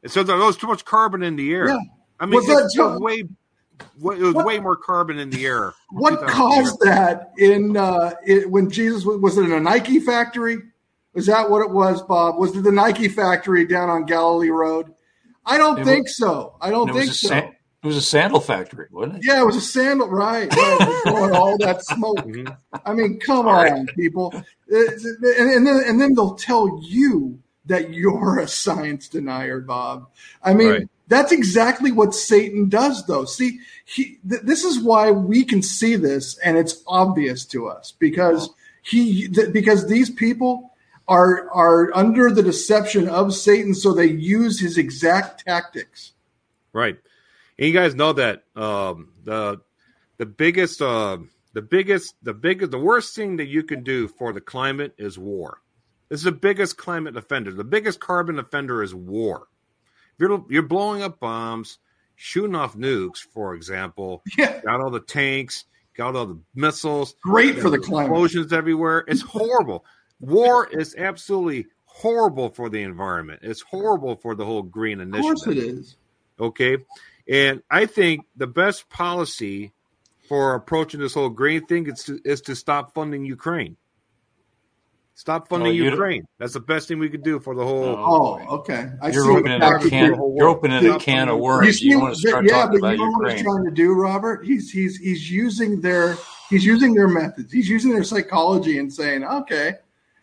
[0.04, 1.68] And so there was too much carbon in the air.
[1.68, 1.80] Yeah.
[2.20, 3.24] I mean, Was it, that it was just- way
[4.16, 5.74] it was What- way more carbon in the air.
[5.92, 10.00] What 2,000 caused that in uh, it, when Jesus was, was it in a Nike
[10.00, 10.58] factory?
[11.14, 12.38] Was that what it was, Bob?
[12.38, 14.94] Was it the Nike factory down on Galilee Road?
[15.48, 16.56] I don't It think was- so.
[16.62, 17.30] I don't think so.
[17.30, 17.38] sa-
[17.84, 19.22] it was a sandal factory, wasn't it?
[19.26, 20.52] yeah, it was a sandal, right?
[20.54, 20.82] right.
[20.82, 22.18] It was blowing all that smoke.
[22.26, 22.58] Mhm.
[22.86, 24.34] I mean, come on, people.
[24.68, 30.08] It's- and, and then and then they'll tell you that you're a science denier, Bob.
[30.42, 30.90] I mean, Right.
[31.10, 33.26] that's exactly what Satan does, though.
[33.26, 37.94] See, he th- this is why we can see this, and it's obvious to us
[38.00, 38.50] because
[38.84, 40.72] he th- because these people
[41.08, 46.14] are are under the deception of Satan, so they use his exact tactics.
[46.74, 46.98] Right.
[47.58, 49.62] And you guys know that um, the
[50.18, 51.18] the biggest uh,
[51.54, 55.18] the biggest the biggest the worst thing that you can do for the climate is
[55.18, 55.60] war.
[56.10, 57.52] This is the biggest climate offender.
[57.52, 59.48] The biggest carbon offender is war.
[60.20, 61.80] You're you're blowing up bombs,
[62.16, 64.24] shooting off nukes, for example.
[64.38, 65.66] Yeah, Got all the tanks,
[65.96, 68.12] got all the missiles, great for the climate.
[68.12, 69.04] explosions everywhere.
[69.08, 69.84] It's horrible.
[70.20, 73.40] War is absolutely horrible for the environment.
[73.44, 75.32] It's horrible for the whole green initiative.
[75.42, 75.64] Of initiative.
[75.64, 75.96] course, it is.
[76.40, 76.78] Okay.
[77.30, 79.74] And I think the best policy
[80.28, 83.78] for approaching this whole green thing is to, is to stop funding Ukraine.
[85.16, 86.28] Stop oh, funding Oh, you don't- Ukraine.
[86.38, 87.86] That's the best thing we could do for the whole.
[87.86, 88.40] Oh.
[88.48, 88.90] Oh, okay.
[89.02, 90.14] I You're see opening a can.
[90.36, 91.80] You're opening a can of You worms.
[91.80, 93.72] see, You want to start yeah, talking but about you know what he's trying to
[93.72, 94.46] do, Robert?
[94.46, 96.16] He's he's he's using their
[96.52, 97.52] he's using their methods.
[97.52, 99.76] He's using their psychology and saying, okay,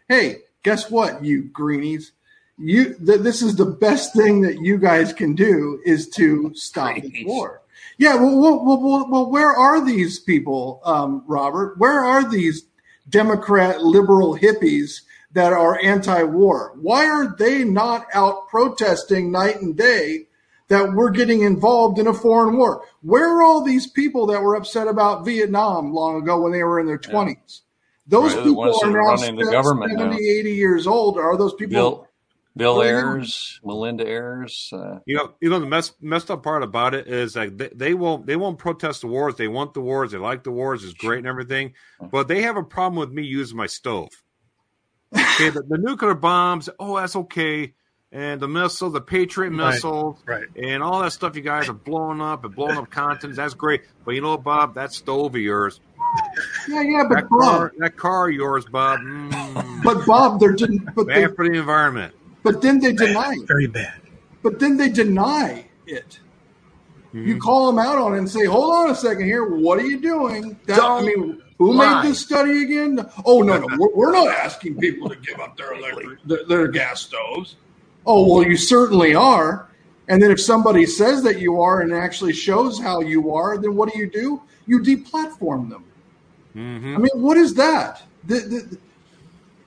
[0.09, 2.13] hey, guess what, you greenies,
[2.59, 6.97] you th- this is the best thing that you guys can do is to stop
[6.97, 7.63] the war.
[7.99, 11.79] Yeah, well, well, well, well, where are these people, um, Robert?
[11.79, 12.65] Where are these
[13.09, 15.03] Democrat liberal hippies
[15.33, 16.75] that are anti-war?
[16.81, 20.27] Why are they not out protesting night and day
[20.69, 22.85] that we're getting involved in a foreign war?
[23.03, 26.81] Where are all these people that were upset about Vietnam long ago when they were
[26.81, 27.61] in their 20s?
[28.07, 30.19] Those Right, they're the ones people are that are now running the government 70, now.
[30.19, 31.19] 80 years old.
[31.19, 31.73] Are those people?
[31.75, 32.09] Bill,
[32.57, 34.71] Bill What are you Ayers, Melinda Ayers.
[34.73, 37.71] Uh, You know, you know the mess, messed up part about it is like they,
[37.75, 39.37] they won't they won't protest the wars.
[39.37, 40.13] They want the wars.
[40.13, 40.85] They like the wars.
[40.85, 41.73] It's great and everything,
[42.13, 44.11] but they have a problem with me using my stove.
[45.17, 46.69] Okay, the, the nuclear bombs.
[46.79, 47.75] Oh, that's okay.
[48.13, 49.75] And the missile, the Patriot Right.
[49.75, 50.47] missile, Right.
[50.57, 53.39] and all that stuff you guys are blowing up and blowing up continents.
[53.39, 53.83] That's great.
[54.05, 54.75] But you know what, Bob?
[54.77, 55.81] That stove of yours,
[56.69, 59.01] Yeah, yeah, but that Bob, car, that car of yours, Bob.
[59.01, 62.15] Mm, but Bob, they're den- but they, bad for the environment.
[62.43, 63.47] but then they deny it.
[63.47, 64.01] Very bad.
[64.43, 66.19] But then they deny it.
[67.12, 69.44] You call them out on it and say, "Hold on a second here.
[69.44, 72.02] What are you doing?" That, I mean, who lie.
[72.02, 72.98] made this study again?
[73.24, 76.69] Oh no, no, we're, we're not asking people to give up their electric, their, their
[76.69, 77.55] gas stoves.
[78.05, 79.69] Oh well, you certainly are.
[80.09, 83.77] And then if somebody says that you are and actually shows how you are, then
[83.77, 84.43] what do you do?
[84.66, 85.85] You deplatform them.
[86.55, 88.03] Hmm I mean, what is that?
[88.25, 88.79] The, the,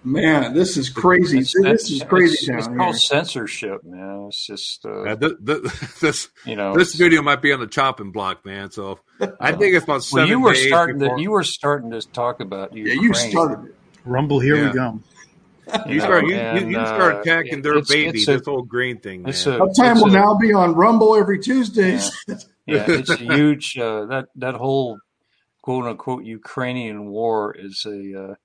[0.03, 1.39] man, this is crazy.
[1.39, 2.75] it's- this is crazy It's, it's here.
[2.77, 4.25] called censorship, man.
[4.29, 5.61] It's just, uh, Yeah, th- th-
[5.99, 8.71] this you know, this video might be on the chopping block, man.
[8.71, 8.99] So
[9.39, 11.91] I think it's about seven Well, you were days starting before- to you were starting
[11.91, 13.75] to talk about Yeah, you started it.
[14.05, 14.67] Rumble, here Yeah.
[14.69, 14.99] we go.
[15.85, 18.19] You know, start you, and, you, you start uh, attacking their it's- baby.
[18.19, 19.29] it's a- this whole green thing, man.
[19.31, 22.09] it's a- Uptime it's will a- now be on Rumble every Tuesdays.
[22.65, 24.97] yeah, it's a huge uh, that that whole
[25.67, 28.35] quote unquote Ukrainian war is a uh,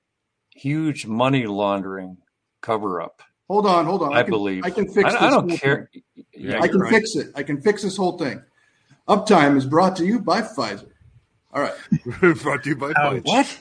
[0.51, 2.17] huge money laundering
[2.61, 3.23] cover up.
[3.49, 4.13] hold on, hold on.
[4.13, 4.65] I, can, believe.
[4.65, 5.23] I can fix I, this.
[5.23, 5.89] I don't whole care.
[5.93, 6.03] thing.
[6.35, 6.91] Yeah, I can right.
[6.91, 7.29] fix it.
[7.37, 8.43] I can fix this whole thing.
[9.07, 10.91] Uptime is brought to you by Pfizer.
[11.55, 11.75] All right,
[12.43, 13.23] brought to you by Ouch.
[13.23, 13.59] Pfizer.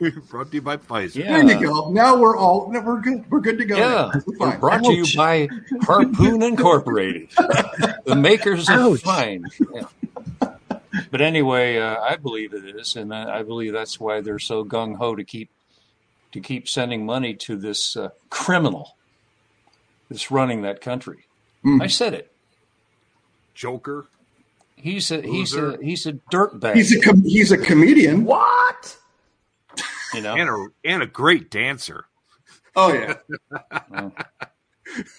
[0.00, 0.24] What?
[0.28, 1.14] brought to you by Pfizer.
[1.14, 1.44] Yeah.
[1.44, 1.92] there you go.
[1.92, 3.24] Now we're all no, we're good.
[3.30, 3.76] We're good to go.
[3.76, 4.10] Yeah.
[4.12, 4.58] We're we're fine.
[4.58, 5.48] brought to you by
[5.82, 7.30] Harpoon Incorporated,
[8.04, 9.44] the makers of Fine.
[9.72, 9.82] Yeah.
[11.10, 14.64] but anyway, uh, I believe it is, and I, I believe that's why they're so
[14.64, 15.50] gung ho to keep
[16.32, 18.96] to keep sending money to this uh, criminal
[20.08, 21.26] that's running that country.
[21.64, 21.82] Mm.
[21.82, 22.32] I said it.
[23.54, 24.06] Joker.
[24.76, 26.74] He's a he's a he's a dirtbag.
[26.74, 28.24] He's a com- he's a comedian.
[28.24, 28.96] What?
[30.14, 30.34] you know.
[30.34, 32.06] And a and a great dancer.
[32.76, 33.14] Oh yeah,
[33.90, 34.12] Well,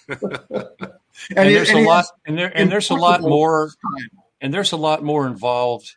[0.08, 4.21] and, and he- there's and a lot and there and there's a lot more time.
[4.42, 5.94] And there's a lot more involved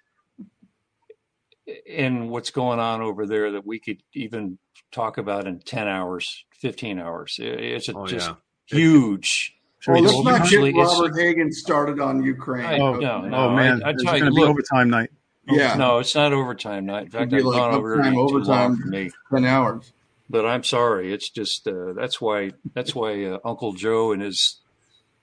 [1.86, 4.58] in what's going on over there that we could even
[4.92, 8.36] talk about in 10 hours 15 hours it's a Oh just yeah.
[8.68, 12.66] huge Should Well, we let's not Usually get Robert Hagen started on Ukraine.
[12.66, 14.90] I- Oh, no, no, oh man, I, I it's tell going to be look, overtime
[14.92, 15.10] night.
[15.48, 17.06] yeah, no, it's not overtime night.
[17.06, 18.78] In fact, I've like gone over uptime, it too long overtime.
[18.78, 19.12] for me.
[19.34, 19.92] ten hours.
[20.30, 24.60] But I'm sorry, it's just uh, that's why that's why uh, Uncle Joe and his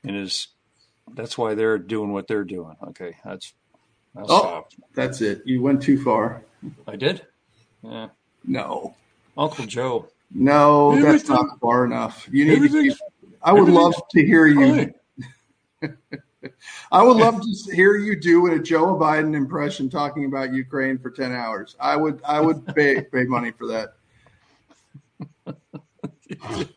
[0.04, 0.48] and his
[1.14, 2.76] that's why they're doing what they're doing.
[2.88, 3.54] Okay, that's
[4.16, 4.38] I'll Oh.
[4.40, 4.72] stop.
[4.94, 5.42] That's it.
[5.46, 6.42] You went too far.
[6.86, 7.26] I did.
[7.82, 8.08] Yeah,
[8.44, 8.94] No,
[9.36, 10.08] Uncle Joe.
[10.30, 12.28] no, that's not far enough.
[12.30, 12.56] You need to.
[12.56, 14.92] everything's- Keep, I would love to hear you.
[16.92, 21.10] I would love to hear you do a Joe Biden impression talking about Ukraine for
[21.10, 21.74] ten hours.
[21.80, 22.20] I would.
[22.24, 23.94] I would pay pay money for that.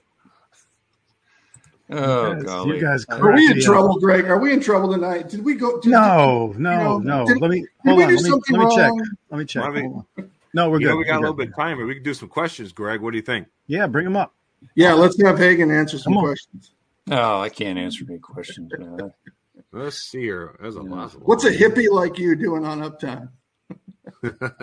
[1.90, 2.76] Oh Yes, golly!
[2.76, 3.64] you guys Are we in Yeah.
[3.64, 4.24] trouble, Greg?
[4.26, 5.28] Are we in trouble tonight?
[5.28, 5.80] Did we go?
[5.80, 7.26] Did, No, no, know, no.
[7.26, 8.08] did- let me Did hold we on.
[8.08, 8.92] do Let me, something let me check.
[9.30, 9.62] Let me check.
[9.62, 10.30] Why don't we- Hold on.
[10.54, 10.90] No, we're You good.
[10.92, 11.42] know, we got We're a little good.
[11.46, 13.00] bit of time but We can do some questions, Greg.
[13.00, 13.48] What do you think?
[13.66, 14.32] Yeah, bring them up.
[14.76, 16.70] Yeah, let's have Hagen answer some questions.
[17.10, 18.72] Oh, I can't answer any questions.
[19.72, 20.56] Let's see here.
[20.60, 20.90] There's a Yeah.
[20.90, 21.12] lot.
[21.22, 23.28] What's a hippie like you doing on Uptime?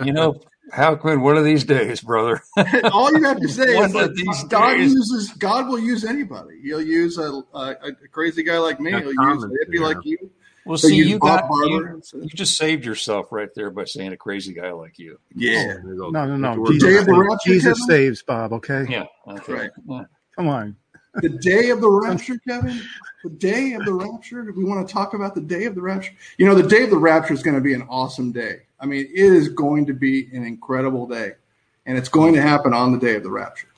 [0.02, 0.40] You know,
[0.70, 2.42] how can one of these days, brother?
[2.92, 4.92] All you have to say is that these God days.
[4.92, 6.60] uses God will use anybody.
[6.62, 8.90] He'll use a, a, a crazy guy like me.
[8.92, 9.86] Yeah, He'll use common, a hippie yeah.
[9.86, 10.18] like you.
[10.64, 12.00] Well, He'll see, you Bob got Barber.
[12.14, 15.18] you, you just saved yourself right there by saying a crazy guy like you.
[15.34, 16.66] Yeah, No, no, no.
[16.70, 18.52] Jesus, of the rapture, Jesus saves, Bob.
[18.52, 19.06] Okay, Yeah.
[19.26, 19.52] Okay.
[19.52, 19.70] Right.
[19.88, 20.04] Yeah.
[20.36, 20.76] come on.
[21.14, 22.80] The day of the rapture, Kevin.
[23.22, 24.52] The day of the rapture.
[24.56, 26.12] We want to talk about the day of the rapture.
[26.38, 28.62] You know, the day of the rapture is going to be an awesome day.
[28.80, 31.32] I mean, it is going to be an incredible day,
[31.86, 33.68] and it's going to happen on the day of the rapture.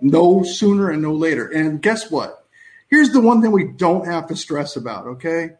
[0.00, 1.46] No sooner and no later.
[1.48, 2.44] And guess what?
[2.88, 5.06] Here's the one thing we don't have to stress about.
[5.06, 5.50] Okay,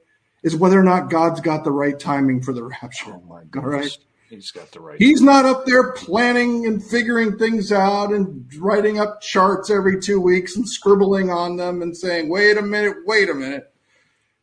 [0.43, 3.13] is whether or not God's got the right timing for the rapture.
[3.13, 3.73] Oh my All goodness.
[3.73, 3.99] right.
[4.31, 4.97] He's got the right.
[4.97, 10.21] He's not up there planning and figuring things out and writing up charts every two
[10.21, 13.75] weeks and scribbling on them and saying, wait a minute, wait a minute.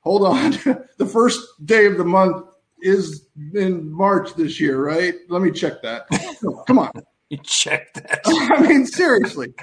[0.02, 0.52] Hold on.
[0.98, 2.46] the first day of the month
[2.82, 5.16] is in March this year, right?
[5.30, 6.08] Let me check that.
[6.68, 6.92] Come on.
[7.30, 8.22] You check that.
[8.26, 9.54] I mean, seriously,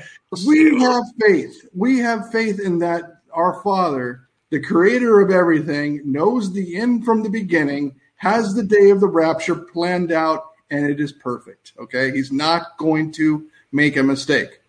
[0.47, 1.67] we have faith.
[1.73, 7.23] We have faith in that our Father, the creator of everything, knows the end from
[7.23, 7.95] the beginning,
[8.25, 11.73] has the day of the rapture planned out, and it is perfect.
[11.79, 12.11] Okay.
[12.11, 14.61] He's not going to make a mistake.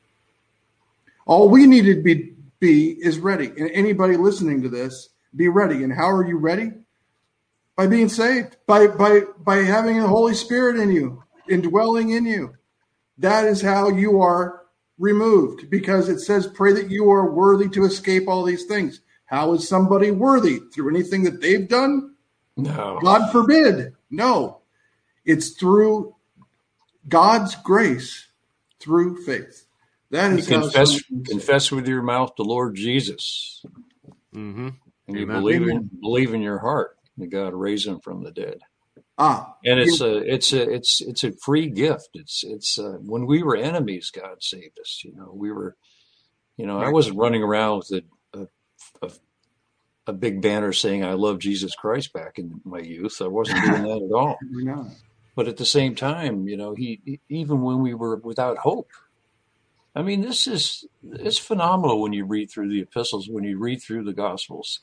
[1.26, 3.48] All we need to be, be is ready.
[3.48, 5.84] And anybody listening to this, be ready.
[5.84, 6.72] And how are you ready?
[7.76, 12.56] By being saved, by by by having the Holy Spirit in you, indwelling in you
[13.18, 14.64] that is how you are
[14.98, 19.54] removed because it says pray that you are worthy to escape all these things how
[19.54, 22.15] is somebody worthy through anything that they've done
[22.58, 23.00] No.
[23.02, 24.62] god forbid no
[25.26, 26.16] it's through
[27.10, 28.28] god's grace
[28.80, 29.66] through faith
[30.12, 33.64] That is You is how confess confess with your mouth the Lord Jesus,
[34.36, 34.70] Mm-hmm.
[35.08, 38.60] and you believe in believe in your heart that God raised him from the dead.
[39.18, 42.10] ah And it's a it's a it's it's a free gift.
[42.16, 45.02] It's it's uh, when we were enemies, God saved us.
[45.06, 45.76] You know, we were,
[46.58, 48.48] you know, I wasn't running around with a a,
[49.08, 49.12] a,
[50.08, 53.22] a big banner saying I love Jesus Christ back in my youth.
[53.22, 54.38] I wasn't doing that at all.
[54.54, 54.86] we're.
[55.36, 58.90] But at the same time, you know, he he- even when we were without hope.
[59.96, 63.82] I mean, this is it's phenomenal when you read through the epistles, when you read
[63.82, 64.82] through the gospels,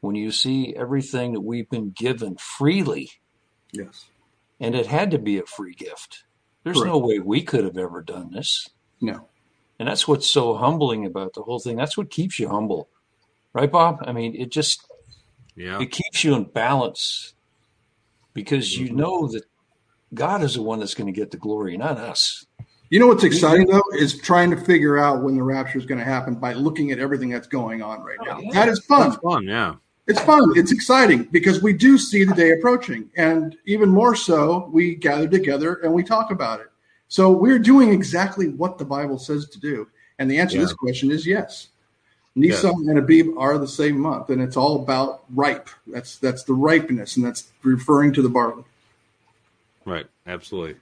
[0.00, 3.10] when you see everything that we've been given freely
[3.72, 4.06] yes
[4.60, 6.24] and it had to be a free gift.
[6.64, 8.66] There's no way we could have ever done this.
[9.00, 9.28] no
[9.78, 11.76] And that's what's so humbling about the whole thing.
[11.76, 12.88] That's what keeps you humble.
[13.56, 14.04] Right, Bob?
[14.06, 14.86] I mean, it just
[15.56, 15.80] Yeah.
[15.80, 17.32] it keeps you in balance
[18.34, 18.96] because you Mhm.
[18.96, 19.44] know that
[20.12, 22.44] God is the one that's going to get the glory, not us.
[22.90, 25.98] You know what's exciting though is trying to figure out when the rapture is going
[25.98, 28.36] to happen by looking at everything that's going on right now.
[28.36, 28.52] Oh, yeah.
[28.52, 29.08] That is fun.
[29.08, 29.44] That's fun.
[29.44, 29.76] Yeah.
[30.06, 30.52] It's fun.
[30.54, 33.08] It's exciting because we do see the day approaching.
[33.16, 36.68] And even more so, we gather together and we talk about it.
[37.08, 39.88] So we're doing exactly what the Bible says to do.
[40.18, 41.68] And the answer to this question is yes.
[42.36, 45.68] Nisan and Abib are the same month, and it's all about ripe.
[45.86, 48.64] That's that's the ripeness, and that's referring to the barley.
[49.84, 50.06] Right.
[50.26, 50.76] Absolutely.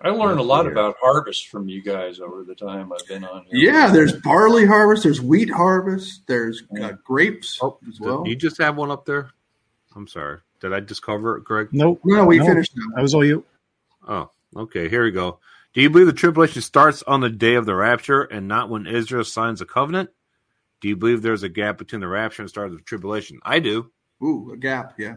[0.00, 3.44] I learned a lot about harvest from you guys over the time I've been on
[3.46, 3.72] here.
[3.72, 8.22] Yeah, there's barley harvest, there's wheat harvest, there's uh, grapes Oh, as well.
[8.26, 9.30] you just have one up there?
[9.96, 10.38] I'm sorry.
[10.60, 11.68] Did I just cover it, Greg?
[11.72, 12.00] Nope.
[12.04, 12.44] no, we No.
[12.46, 12.94] finished now.
[12.94, 13.42] That was all you.
[14.06, 14.88] Oh, okay.
[14.90, 15.38] Here we go.
[15.76, 18.86] Do you believe the tribulation starts on the day of the rapture and not when
[18.86, 20.08] Israel signs a covenant?
[20.80, 23.40] Do you believe there's a gap between the rapture and the start of the tribulation?
[23.42, 23.90] I do.
[24.24, 24.94] Ooh, a gap.
[24.96, 25.16] Yeah.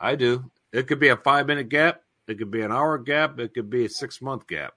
[0.00, 0.50] I do.
[0.72, 2.02] It could be a five minute gap.
[2.26, 3.38] It could be an hour gap.
[3.38, 4.72] It could be a six month gap.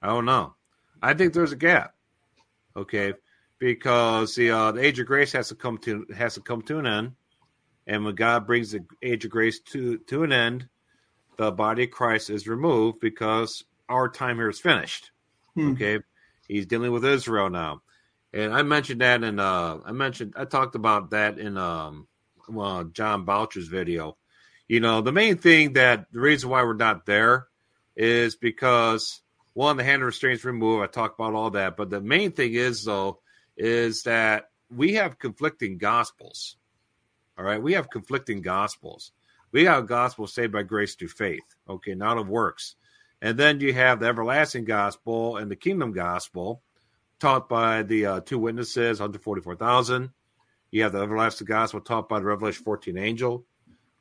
[0.00, 0.54] I don't know.
[1.02, 1.92] I think there's a gap.
[2.74, 3.12] Okay,
[3.58, 6.78] because the uh, the age of grace has to come to has to come to
[6.78, 7.12] an end,
[7.86, 10.66] and when God brings the age of grace to to an end,
[11.36, 15.10] the body of Christ is removed because our time here is finished.
[15.54, 15.72] Hmm.
[15.72, 16.00] Okay,
[16.48, 17.82] he's dealing with Israel now,
[18.32, 22.08] and I mentioned that in uh I mentioned I talked about that in um
[22.48, 24.16] well, John Boucher's video.
[24.68, 27.46] You know, the main thing that the reason why we're not there
[27.96, 29.20] is because
[29.52, 30.82] one, the hand restraints removed.
[30.82, 33.20] I talked about all that, but the main thing is though
[33.56, 36.56] is that we have conflicting gospels.
[37.38, 39.12] All right, we have conflicting gospels.
[39.52, 42.74] We have gospel saved by grace through faith, okay, not of works.
[43.24, 46.60] And then you have the everlasting gospel and the kingdom gospel
[47.18, 50.10] taught by the uh, two witnesses, 144,000.
[50.70, 53.46] You have the everlasting gospel taught by the Revelation 14 angel,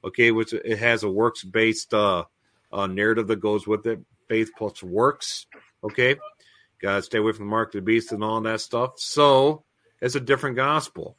[0.04, 2.26] okay, which it has a works based uh,
[2.70, 5.46] uh, narrative that goes with it, faith plus works,
[5.82, 6.18] okay.
[6.82, 8.96] Got to stay away from the mark of the beast and all that stuff.
[8.98, 9.64] So
[10.02, 11.16] it's a different gospel.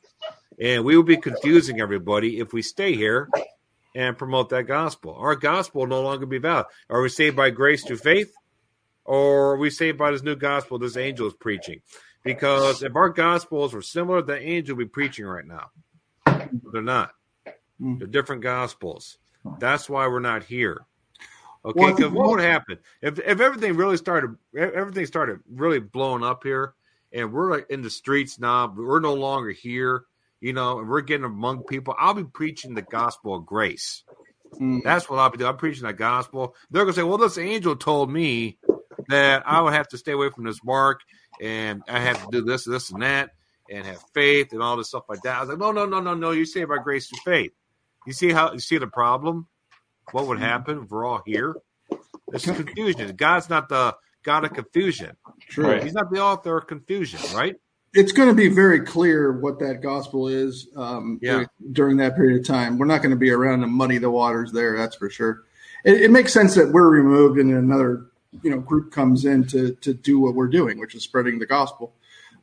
[0.60, 3.30] And we will be confusing everybody if we stay here
[3.94, 5.14] and promote that gospel.
[5.14, 6.66] Our gospel will no longer be valid.
[6.90, 8.34] Are we saved by grace through faith?
[9.04, 11.82] Or are we saved by this new gospel this angel is preaching?
[12.24, 15.68] Because if our gospels were similar, the angel would be preaching right now.
[16.72, 17.10] They're not.
[17.80, 17.98] Mm.
[17.98, 19.18] They're different gospels.
[19.58, 20.86] That's why we're not here.
[21.66, 26.22] Okay, because what what- would happen if if everything really started everything started really blowing
[26.22, 26.74] up here,
[27.12, 30.04] and we're like in the streets now, we're no longer here,
[30.44, 31.94] you know, and we're getting among people.
[31.98, 34.02] I'll be preaching the gospel of grace.
[34.60, 34.82] Mm.
[34.84, 35.48] That's what I'll be doing.
[35.48, 36.54] I'm preaching the gospel.
[36.70, 38.58] They're gonna say, "Well, this angel told me
[39.08, 41.00] that I would have to stay away from this mark,
[41.40, 43.30] and I have to do this, this, and that,
[43.70, 46.00] and have faith and all this stuff like that." I was like, "No, no, no,
[46.00, 46.32] no, no.
[46.32, 47.52] You say by grace through faith.
[48.06, 49.46] You see how you see the problem?
[50.12, 51.56] What would happen if we're all here?
[52.34, 53.16] It's confusion.
[53.16, 55.16] God's not the God of confusion.
[55.48, 55.68] True.
[55.68, 55.82] Right.
[55.82, 57.56] He's not the author of confusion, right?
[57.94, 61.44] It's going to be very clear what that gospel is um, Yeah.
[61.72, 62.76] during that period of time.
[62.78, 65.42] We're not going to be around to muddy the waters there, that's for sure.
[65.84, 68.06] It, it makes sense that we're removed and another
[68.42, 71.46] you know group comes in to to do what we're doing, which is spreading the
[71.46, 71.92] gospel.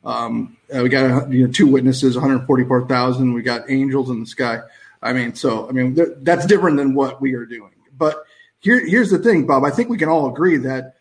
[0.04, 3.32] Um, uh, we got you know two witnesses, 144,000.
[3.34, 4.60] We got angels in the sky.
[5.02, 7.72] I mean, so I mean th- that's different than what we are doing.
[7.96, 8.24] But
[8.60, 9.64] here, here's the thing, Bob.
[9.64, 10.94] I think we can all agree that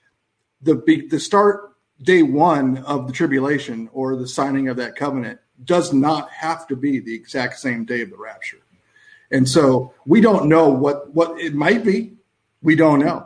[0.62, 0.76] the
[1.10, 1.71] the start
[2.04, 6.76] day one of the tribulation or the signing of that covenant does not have to
[6.76, 8.58] be the exact same day of the rapture.
[9.32, 12.14] And so we don't know what what it might be.
[12.62, 13.26] We don't know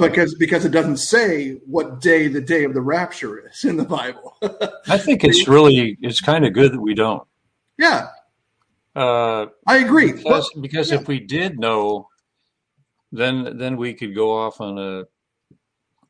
[0.00, 3.84] because because it doesn't say what day the day of the rapture is in the
[3.84, 4.36] Bible.
[4.88, 7.26] I think it's really it's kind of good that we don't.
[7.78, 8.08] yeah,
[8.94, 10.12] Uh, I agree.
[10.12, 11.00] because because yeah.
[11.00, 12.08] if we did know,
[13.10, 15.04] then then we could go off on a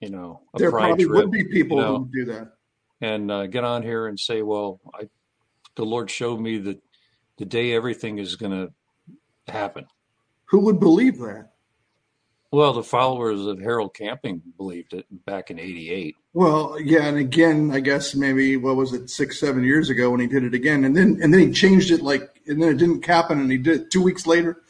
[0.03, 1.99] you know a there probably trip would be people you know.
[1.99, 2.53] who do that.
[3.01, 5.09] and uh, get on here and say, well, I
[5.77, 6.83] the Lord showed me that
[7.39, 9.87] the day everything is going to happen.
[10.47, 11.53] Who would believe that?
[12.51, 16.17] Well, the followers of Harold Camping believed it back in '88.
[16.35, 20.21] Well, yeah, and again, I guess maybe what was it six, seven years ago when
[20.21, 22.79] he did it again, and then and then he changed it like, and then it
[22.79, 24.63] didn't happen, and he did it two weeks later.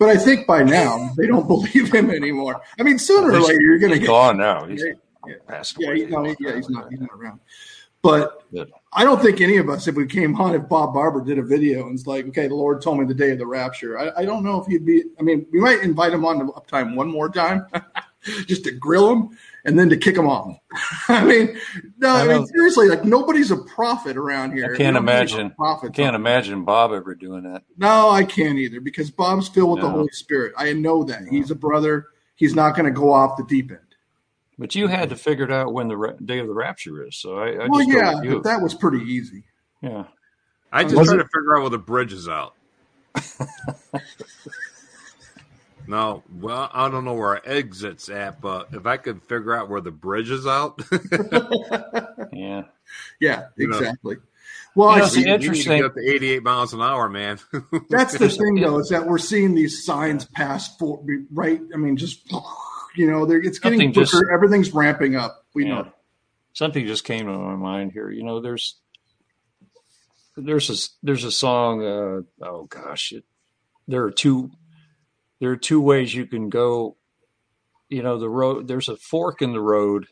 [0.00, 2.62] But I think by now they don't believe him anymore.
[2.78, 4.64] I mean, sooner or later you're going to get gone now.
[4.64, 4.82] He's
[5.26, 6.90] Yeah, passed Yeah, he, no, yeah, he's not.
[6.90, 7.38] He's not around.
[8.02, 8.42] But.
[8.92, 11.44] I don't think any of us, if we came on, if Bob Barber did a
[11.44, 13.96] video and it's like, okay, the Lord told me the day of the rapture.
[13.96, 15.04] I, I don't know if he'd be.
[15.16, 17.66] I mean, we might invite him on to uptime one more time,
[18.48, 20.56] just to grill him and then to kick them off.
[21.08, 21.58] I mean,
[21.98, 24.74] no, I, I mean seriously, like nobody's a prophet around here.
[24.74, 25.50] I can't Nobody's imagine.
[25.52, 25.92] prophet.
[25.94, 27.62] Can't imagine Bob ever doing that.
[27.76, 30.52] No, I can't either because Bob's filled with the Holy Spirit.
[30.56, 32.06] I know that he's a brother.
[32.36, 33.80] He's not going to go off the deep end.
[34.58, 37.16] But you had to figure it out when the ra- day of the rapture is.
[37.16, 38.34] So I, I well, just yeah, you.
[38.36, 39.44] but that was pretty easy.
[39.82, 40.04] yeah.
[40.72, 42.54] I just Was try it- to figure out where the bridge is out.
[45.90, 49.68] no, well, I don't know where our exit's at, but if I could figure out
[49.68, 50.80] where the bridge is out,
[52.32, 52.62] Yeah.
[53.20, 53.78] Yeah, You know.
[53.78, 54.16] exactly.
[54.74, 55.20] Well, You know, I it's see.
[55.20, 55.76] We, we need to interesting.
[55.78, 57.38] get up to 88 miles an hour, man.
[57.90, 61.60] That's the thing, though, is that we're seeing these signs pass for right.
[61.74, 62.30] I mean, just
[62.96, 64.06] you know, they're, it's getting Something quicker.
[64.10, 65.44] just- Everything's ramping up.
[65.54, 65.74] We Yeah.
[65.82, 65.92] know.
[66.52, 68.10] something just came to my mind here.
[68.10, 68.76] You know, there's
[70.36, 71.84] there's a there's a song.
[71.84, 73.24] Uh, oh gosh, it,
[73.88, 74.50] there are two
[75.40, 76.96] there are two ways you can go.
[77.88, 78.68] You know, the road.
[78.68, 80.06] There's a fork in the road,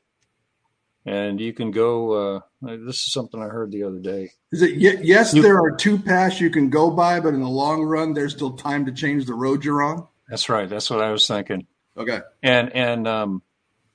[1.06, 2.12] and you can go.
[2.36, 4.30] Uh, this is something I heard the other day.
[4.52, 4.72] Is it?
[4.74, 7.82] ye- Yes, You- there are two paths you can go by, but in the long
[7.82, 10.06] run, there's still time to change the road you're on.
[10.28, 10.68] That's right.
[10.68, 11.66] That's what I was thinking.
[11.96, 12.20] Okay.
[12.42, 13.42] and and um,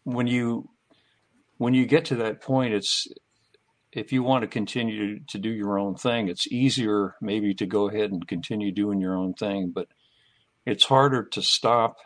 [0.04, 0.70] when you
[1.58, 3.08] when you get to that point it's
[3.94, 7.88] if you want to continue to do your own thing it's easier maybe to go
[7.88, 9.88] ahead and continue doing your own thing but
[10.66, 11.98] it's harder to stop.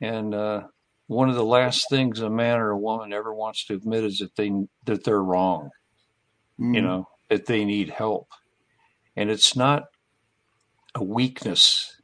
[0.00, 0.62] And uh,
[1.06, 4.18] one of the last things a man or a woman ever wants to admit is
[4.18, 4.52] that they
[4.86, 5.70] that they're wrong.
[6.60, 6.74] Mm.
[6.74, 8.28] you know that they need help.
[9.16, 9.84] And it's not
[10.94, 11.96] a weakness.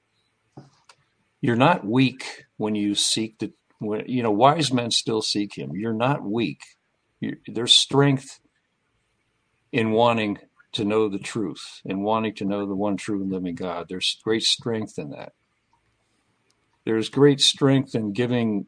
[1.40, 5.72] You're not weak when you seek the when, you know wise men still seek him.
[5.74, 6.60] You're not weak.
[7.20, 8.40] You there's strength
[9.72, 10.38] in wanting
[10.72, 13.86] to know the truth and wanting to know the one true and living god.
[13.88, 15.32] There's great strength in that
[16.88, 18.66] there's great strength in giving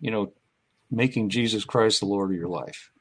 [0.00, 0.32] you know
[0.92, 2.92] making jesus christ the lord of your life.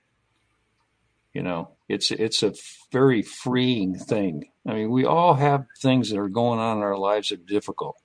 [1.32, 2.56] You know it's it's a
[2.92, 4.46] very freeing thing.
[4.68, 7.44] I mean we all have things that are going on in our lives that are
[7.44, 7.96] difficult.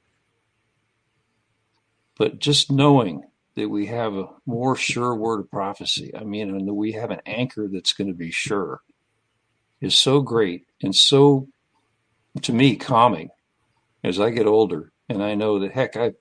[2.19, 3.23] But just knowing
[3.55, 7.11] that we have a more sure word of prophecy i mean and that we have
[7.11, 8.83] an anchor that's going to be sure
[9.81, 11.49] is so great and so
[12.41, 13.31] to me calming
[14.05, 16.13] as i get older and i know that heck i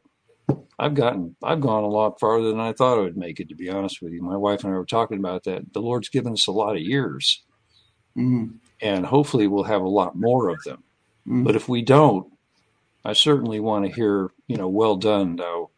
[0.79, 3.55] I've gotten I've gone a lot farther than I thought I would make it to
[3.55, 4.21] be honest with you.
[4.21, 5.73] My wife and I were talking about that.
[5.73, 7.43] The Lord's given us a lot of years
[8.15, 8.59] Mhm.
[8.79, 10.83] and hopefully we'll have a lot more of them.
[11.27, 11.43] Mhm.
[11.43, 12.31] But if we don't,
[13.03, 15.71] I certainly want to hear, you know, well done, thou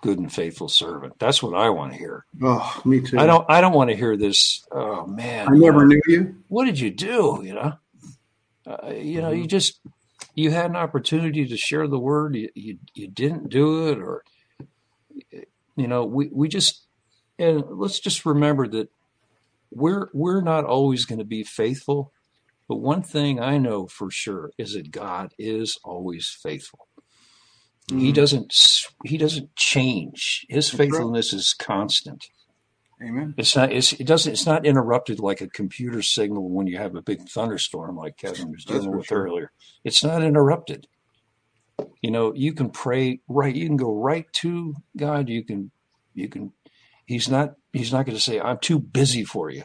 [0.00, 1.18] good and faithful servant.
[1.18, 2.24] That's what I want to hear.
[2.42, 3.18] Oh, me too.
[3.18, 5.46] I don't I don't want to hear this, oh man.
[5.48, 6.36] I never you know, knew you.
[6.48, 7.74] what did you do, you know?
[8.66, 9.78] Uh, you know, you just
[10.36, 14.24] you had an opportunity to share the word, you you, you didn't do it or
[15.76, 16.86] you know, we we just
[17.38, 18.88] and let's just remember that
[19.72, 22.12] we're we're not always going to be faithful
[22.68, 26.88] but one thing i know for sure is that god is always faithful.
[27.94, 28.14] He Mhm.
[28.14, 28.54] doesn't
[29.04, 30.46] he doesn't change.
[30.50, 32.26] His faithfulness is constant
[33.02, 33.34] Amen.
[33.36, 36.94] it's not it's, it doesn't it's not interrupted like a computer signal when you have
[36.94, 39.24] a big thunderstorm like kevin was dealing with sure.
[39.24, 39.52] earlier.
[39.84, 40.86] It's not interrupted.
[42.00, 45.28] You know you can pray right you can go right to god.
[45.28, 45.70] You can
[46.14, 46.52] you can
[47.04, 49.64] he's not he's not going to say i'm too busy for you.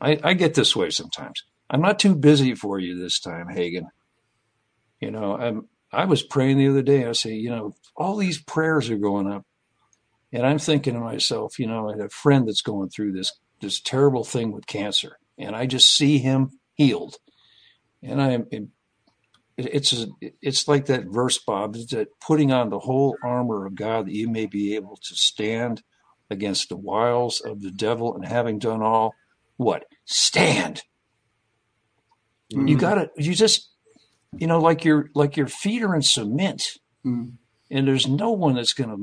[0.00, 1.42] I, I get this way sometimes.
[1.68, 3.88] I'm not too busy for you this time hagen.
[5.00, 7.06] You know i'm i was praying the other day.
[7.06, 9.44] I say you know all these prayers are going up
[10.34, 13.32] and i'm thinking to myself you know i had a friend that's going through this
[13.60, 17.16] this terrible thing with cancer and i just see him healed
[18.02, 18.46] and i'm
[19.56, 20.06] it's a,
[20.42, 24.28] it's like that verse bob that putting on the whole armor of god that you
[24.28, 25.82] may be able to stand
[26.30, 29.14] against the wiles of the devil and having done all
[29.56, 30.82] what stand
[32.50, 32.80] you Mhm.
[32.80, 33.70] gotta you just
[34.36, 37.34] you know like your like your feet are in cement Mhm.
[37.70, 38.96] and there's no one that's gonna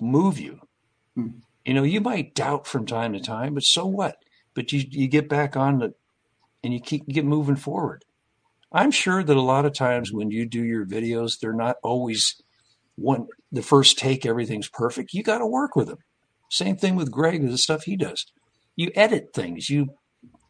[0.00, 0.60] move you.
[1.18, 1.40] Mhm.
[1.64, 4.16] you know you might doubt from time to time but so what?
[4.54, 5.94] But you you get back on the
[6.64, 8.04] and you keep get moving forward.
[8.72, 12.40] I'm sure that a lot of times when you do your videos they're not always
[12.96, 15.12] one the first take everything's perfect.
[15.14, 15.98] You got to work with them
[16.50, 18.26] same thing with greg with the stuff he does.
[18.76, 19.70] You edit things.
[19.70, 19.88] You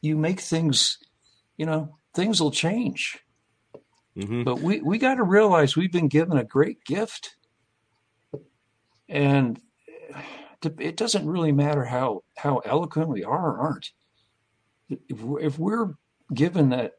[0.02, 0.98] you make things
[1.56, 3.18] you know things will change.
[4.20, 7.36] Hmm but we we got to realize we've been given a great gift
[9.09, 9.61] and
[10.62, 13.91] it doesn't really matter how how eloquent we are or aren't
[15.09, 15.95] if we're, if we're
[16.35, 16.93] given that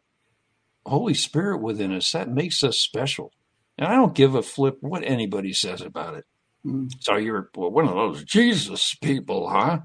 [0.86, 3.32] holy spirit within us that makes us special
[3.78, 6.26] and i don't give a flip what anybody says about it
[6.66, 6.92] Mhm.
[7.00, 9.80] so you're well, one of those jesus people huh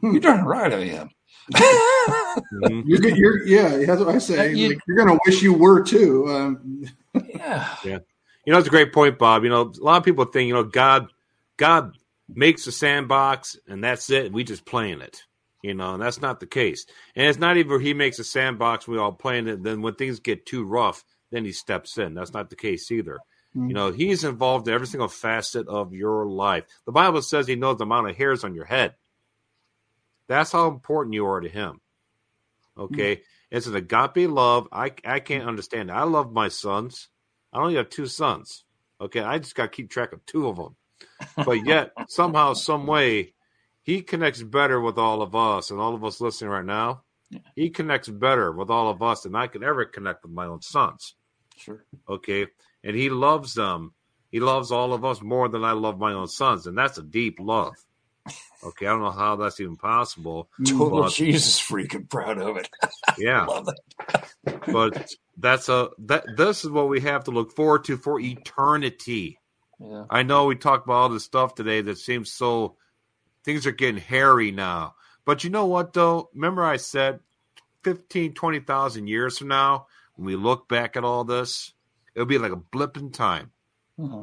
[0.00, 0.12] Hmm.
[0.12, 1.10] you're darn right i am
[1.54, 4.52] hmm You're, you're, yeah, that's what I say.
[4.54, 6.26] You- like, you're going to wish you were too.
[6.28, 6.84] Um,
[7.14, 9.44] yeah You know, it's a great point, Bob.
[9.44, 11.08] You know, a lot of people think, you know, God,
[11.56, 11.96] God
[12.28, 14.32] makes a sandbox and that's it.
[14.32, 15.22] We just play in it.
[15.62, 16.84] You know, and that's not the case.
[17.16, 19.62] And it's not even He makes a sandbox, we all play in it.
[19.62, 22.12] Then when things get too rough, then He steps in.
[22.12, 23.18] That's not the case either.
[23.56, 23.68] Mhm.
[23.68, 26.64] You know, He's involved in every single facet of your life.
[26.84, 28.94] The Bible says He knows the amount of hairs on your head.
[30.26, 31.80] That's how important you are to Him.
[32.76, 33.56] Okay, mm-hmm.
[33.56, 34.68] it's an agape love.
[34.70, 35.88] I I can't understand.
[35.90, 35.94] It.
[35.94, 37.08] I love my sons.
[37.52, 38.64] I only have two sons.
[39.00, 40.76] Okay, I just got to keep track of two of them.
[41.36, 43.34] But yet somehow, some way,
[43.82, 47.02] he connects better with all of us and all of us listening right now.
[47.30, 47.40] Yeah.
[47.54, 50.62] He connects better with all of us than I could ever connect with my own
[50.62, 51.14] sons.
[51.56, 51.84] Sure.
[52.08, 52.46] Okay,
[52.82, 53.94] and he loves them.
[54.30, 57.02] He loves all of us more than I love my own sons, and that's a
[57.02, 57.74] deep love.
[58.64, 60.48] Okay, I don't know how that's even possible.
[60.66, 62.68] Total but, Jesus freaking proud of it.
[63.18, 63.46] Yeah.
[64.66, 69.38] But that's a that this is what we have to look forward to for eternity.
[69.84, 70.04] Yeah.
[70.10, 72.76] I know we talked about all this stuff today that seems so
[73.44, 74.94] things are getting hairy now.
[75.24, 76.30] But you know what though?
[76.34, 77.20] Remember I said
[77.84, 81.72] 15, 20,000 years from now, when we look back at all this,
[82.14, 83.50] it'll be like a blip in time.
[83.98, 84.22] Mm-hmm.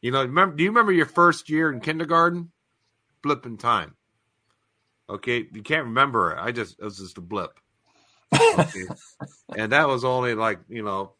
[0.00, 2.52] You know, remember do you remember your first year in kindergarten?
[3.26, 3.96] blip in time.
[5.10, 6.38] Okay, you can't remember it.
[6.40, 7.58] I just it was just a blip.
[8.58, 8.86] Okay.
[9.56, 11.12] and that was only like, you know,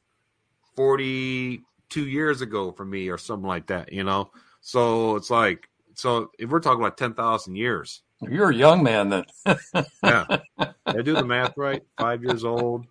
[1.90, 4.30] 42 years ago for me or something like that, you know.
[4.60, 8.02] So it's like so if we're talking about 10,000 years.
[8.22, 9.24] You're a young man then.
[10.02, 10.38] yeah.
[10.86, 11.82] I do the math right?
[11.98, 12.86] 5 years old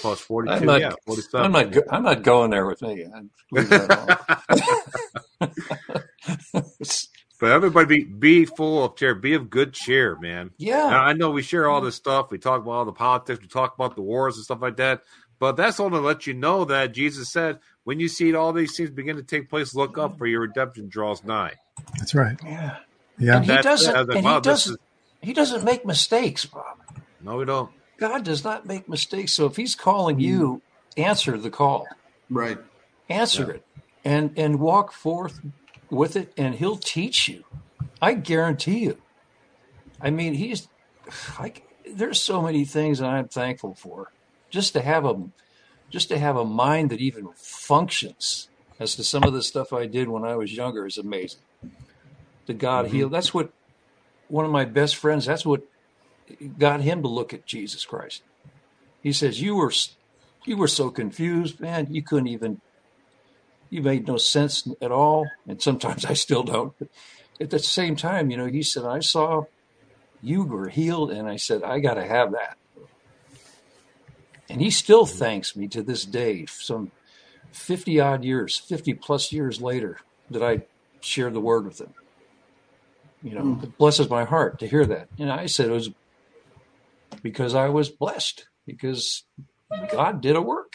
[0.00, 1.44] plus 42 I'm not, yeah, 47.
[1.44, 3.06] I'm not I'm not going there with me.
[7.40, 10.50] But everybody be be full of cheer, be of good cheer, man.
[10.58, 10.90] Yeah.
[10.90, 12.32] Now, I know we share all this stuff.
[12.32, 15.02] We talk about all the politics, we talk about the wars and stuff like that.
[15.38, 18.76] But that's all to let you know that Jesus said, when you see all these
[18.76, 21.54] things begin to take place, look up for your redemption draws nigh.
[21.98, 22.36] That's right.
[22.44, 22.76] Yeah.
[23.18, 23.36] Yeah.
[23.36, 24.78] And he doesn't and he doesn't is,
[25.20, 26.78] he doesn't make mistakes, Bob.
[27.20, 27.70] No, we don't.
[27.98, 29.32] God does not make mistakes.
[29.32, 30.62] So if he's calling you,
[30.96, 31.86] answer the call.
[32.30, 32.58] Right.
[33.08, 33.54] Answer yeah.
[33.54, 33.64] it.
[34.04, 35.40] And and walk forth
[35.90, 37.44] with it and he'll teach you.
[38.00, 38.98] I guarantee you.
[40.00, 40.68] I mean, he's
[41.38, 44.12] like there's so many things that I'm thankful for.
[44.50, 45.22] Just to have a
[45.90, 48.48] just to have a mind that even functions
[48.78, 51.40] as to some of the stuff I did when I was younger is amazing.
[52.46, 52.96] The God mm-hmm.
[52.96, 53.12] healed.
[53.12, 53.50] That's what
[54.28, 55.62] one of my best friends, that's what
[56.58, 58.22] got him to look at Jesus Christ.
[59.02, 59.72] He says, You were
[60.44, 62.60] you were so confused, man, you couldn't even
[63.70, 65.28] you made no sense at all.
[65.46, 66.72] And sometimes I still don't.
[66.78, 66.88] But
[67.40, 69.44] at the same time, you know, he said, I saw
[70.22, 71.10] you were healed.
[71.10, 72.57] And I said, I got to have that.
[74.48, 76.90] And he still thanks me to this day, some
[77.52, 79.98] 50 odd years, 50 plus years later,
[80.30, 80.62] that I
[81.00, 81.94] shared the word with him.
[83.22, 83.64] You know, mm.
[83.64, 85.08] it blesses my heart to hear that.
[85.18, 85.90] And I said it was
[87.22, 89.24] because I was blessed, because
[89.90, 90.72] God did a work.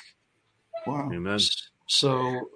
[0.85, 1.09] Wow.
[1.11, 1.39] Amen.
[1.87, 2.49] So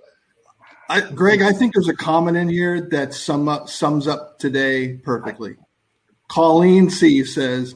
[0.90, 4.94] I, Greg, I think there's a comment in here that sum up, sums up today
[4.94, 5.56] perfectly.
[6.28, 7.76] Colleen C says,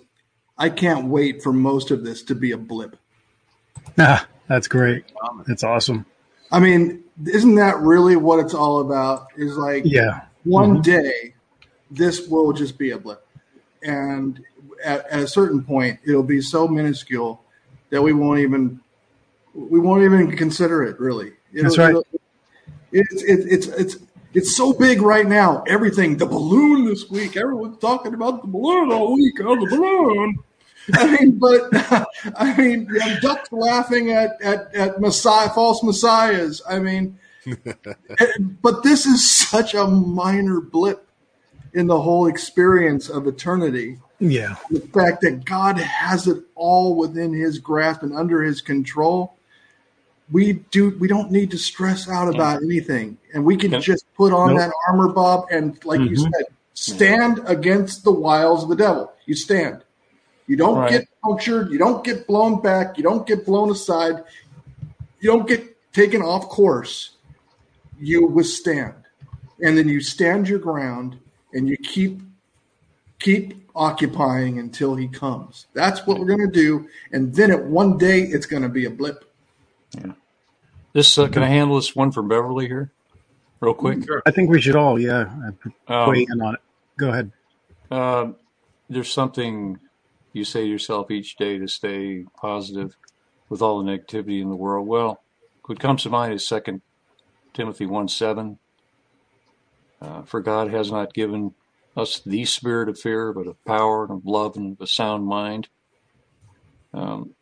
[0.58, 2.98] I can't wait for most of this to be a blip.
[3.98, 5.06] Ah, that's great.
[5.48, 6.06] That's awesome.
[6.52, 9.28] I mean, isn't that really what it's all about?
[9.38, 10.82] Is like, yeah, one mm-hmm.
[10.82, 11.34] day
[11.90, 13.26] this will just be a blip.
[13.84, 14.44] And
[14.84, 17.42] at, at, a certain point, it'll be so minuscule
[17.90, 18.80] that we won't even
[19.54, 21.00] we won't even consider it.
[21.00, 21.96] Really, it'll, that's right.
[22.92, 23.98] It's it's it's
[24.34, 25.64] it's so big right now.
[25.68, 27.36] Everything, the balloon this week.
[27.38, 29.40] Everyone's talking about the balloon all week.
[29.42, 30.38] Oh, the balloon.
[30.94, 31.62] I mean, but
[32.36, 36.62] I mean, you have ducks laughing at at at Messiah, false messiahs.
[36.68, 37.20] I mean,
[38.62, 41.08] but this is such a minor blip
[41.74, 44.00] in the whole experience of eternity.
[44.20, 49.36] Yeah, the fact that God has it all within His grasp and under His control
[50.32, 54.32] we do we don't need to stress out about anything and we can just put
[54.32, 54.60] on nope.
[54.60, 56.10] that armor bob and like mm-hmm.
[56.10, 59.84] you said stand against the wiles of the devil you stand
[60.48, 60.92] you don't right.
[60.92, 64.24] get punctured you don't get blown back you don't get blown aside
[65.20, 65.64] you don't get
[65.94, 67.18] taken off course
[68.00, 68.94] you withstand
[69.64, 71.18] and then you stand your ground
[71.54, 72.22] and you keep
[73.20, 77.98] keep occupying until he comes that's what we're going to do and then at one
[77.98, 79.32] day it's going to be a blip
[79.98, 80.12] yeah
[80.94, 82.92] this uh, can I handle this one from Beverly here,
[83.62, 84.04] real quick?
[84.06, 84.22] Sure.
[84.26, 85.52] I think we should all, yeah,
[85.88, 86.62] um, in on it.
[86.98, 87.32] Go ahead.
[87.90, 88.32] Uh,
[88.90, 89.80] there's something
[90.34, 92.98] you say to yourself each day to stay positive
[93.50, 94.88] with all the negativity in the world.
[94.88, 95.22] Well,
[95.66, 96.82] what comes to mind is Second
[97.54, 98.60] Timothy one seven.
[100.02, 101.54] Uh, For God has not given
[101.96, 105.28] us the spirit of fear, but of power and of love and of a sound
[105.28, 105.68] mind.
[106.94, 107.36] Um,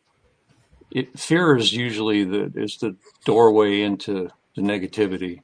[0.90, 5.42] it, fear is usually the is the doorway into the negativity.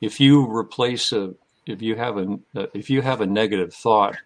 [0.00, 1.34] If you replace a
[1.66, 2.38] if you have a
[2.72, 4.16] if you have a negative thought,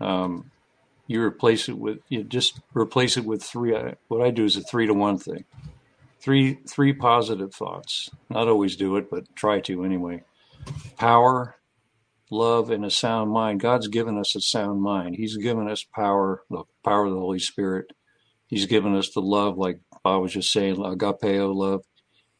[0.00, 0.51] um,
[1.12, 3.76] you replace it with you just replace it with three.
[3.76, 5.44] uh, What I do is a three to one thing.
[6.24, 8.12] Three three positive thoughts.
[8.30, 10.24] Not always do it, but try to anyway.
[10.98, 11.56] Power,
[12.30, 13.60] love, and a sound mind.
[13.60, 15.16] God's given us a sound mind.
[15.16, 17.86] He's given us power, the power of the Holy Spirit.
[18.48, 21.82] He's given us the love, like Bob was just saying, agapeo love,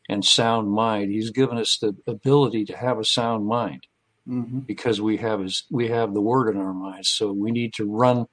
[0.09, 1.12] and sound mind.
[1.12, 3.85] He's given us the ability to have a sound mind
[4.27, 7.11] hmm because we have his, we have the word in our minds.
[7.11, 8.27] So we need to run,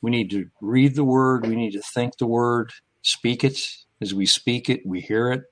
[0.00, 2.72] we need to read the word, we need to think the word,
[3.02, 3.58] speak it.
[4.00, 5.42] As we speak it, we hear it.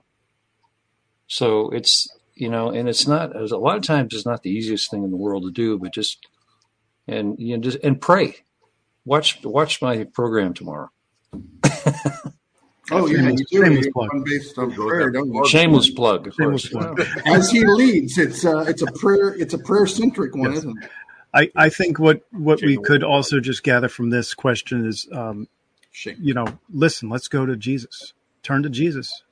[1.26, 4.50] So it's you know, and it's not as a lot of times it's not the
[4.50, 6.26] easiest thing in the world to do, but just
[7.08, 8.36] and you know, just and pray.
[9.04, 10.90] Watch watch my program tomorrow.
[12.92, 13.64] Oh yeah, Shameless- you do.
[13.66, 14.08] shameless plug.
[14.24, 15.46] based on prayer, don't?
[15.48, 17.00] Shameless plug, of Shameless plug.
[17.24, 19.34] As he leads, it's uh, it's a prayer.
[19.34, 20.58] It's a prayer centric one, Yes.
[20.58, 20.90] isn't it?
[21.34, 25.48] I, I think what, what we could also just gather from this question is, um,
[26.20, 28.14] you know, listen, let's go to Jesus.
[28.42, 29.22] Turn to Jesus.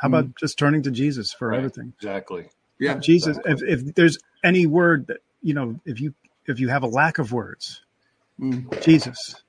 [0.00, 1.58] How about just turning to Jesus for Right.
[1.58, 1.92] everything?
[1.98, 2.50] Exactly.
[2.78, 2.98] Yeah.
[2.98, 6.14] Jesus, if, if there's any word that, you know, if you
[6.46, 7.82] if you have a lack of words,
[8.40, 8.82] Mm.
[8.82, 9.42] Jesus.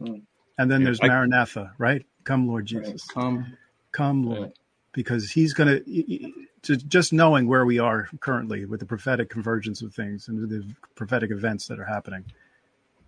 [0.00, 0.22] Mm.
[0.58, 2.04] And then Yeah, there's Maranatha, right?
[2.24, 3.04] Come, Lord Jesus.
[3.04, 3.58] Come.
[3.92, 4.52] Come, Lord.
[4.96, 6.32] Because he's going to,
[6.62, 10.66] to just knowing where we are currently with the prophetic convergence of things and the
[10.94, 12.24] prophetic events that are happening.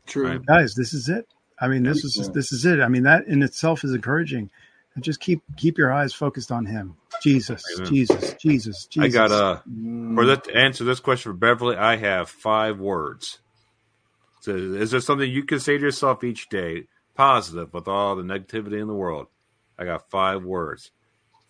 [0.06, 0.28] True.
[0.28, 0.44] Right.
[0.44, 1.26] Guys, this is it.
[1.58, 2.32] I mean, this is Yeah.
[2.34, 2.80] this is it.
[2.80, 4.50] I mean, that in itself is encouraging.
[4.94, 6.96] And just keep keep your eyes focused on him.
[7.22, 7.90] Jesus, Amen.
[7.90, 9.04] Jesus, Jesus, Jesus.
[9.04, 10.14] I got a Mm.
[10.14, 11.76] for that to answer this question for Beverly.
[11.76, 13.38] I have five words.
[14.40, 18.22] So, is there something you can say to yourself each day, positive, with all the
[18.22, 19.28] negativity in the world?
[19.78, 20.90] I got five words.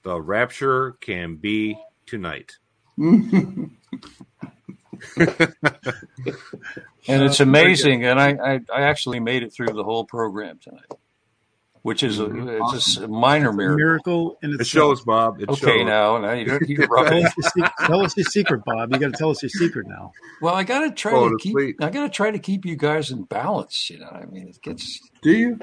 [0.09, 1.77] The rapture can be
[2.07, 2.57] tonight.
[2.97, 3.71] And
[7.07, 8.07] it's Uh, amazing.
[8.07, 10.91] And I, I, I actually made it through the whole program tonight,
[11.83, 12.25] which is a,
[12.57, 13.77] it's just a minor a miracle.
[13.77, 15.43] miracle in It shows, Bob.
[15.43, 15.85] It Okay, shows.
[15.87, 17.27] now, now you're, you're Tell rubbing.
[17.27, 18.91] us, your, se- tell us your secret, Bob.
[18.91, 20.13] You got to tell us your secret now.
[20.41, 21.53] Well, I got to try Go to to keep.
[21.53, 21.77] sleep.
[21.83, 23.91] I got to try to keep you guys in balance.
[23.91, 25.01] You know, I mean, it gets.
[25.21, 25.61] Do you?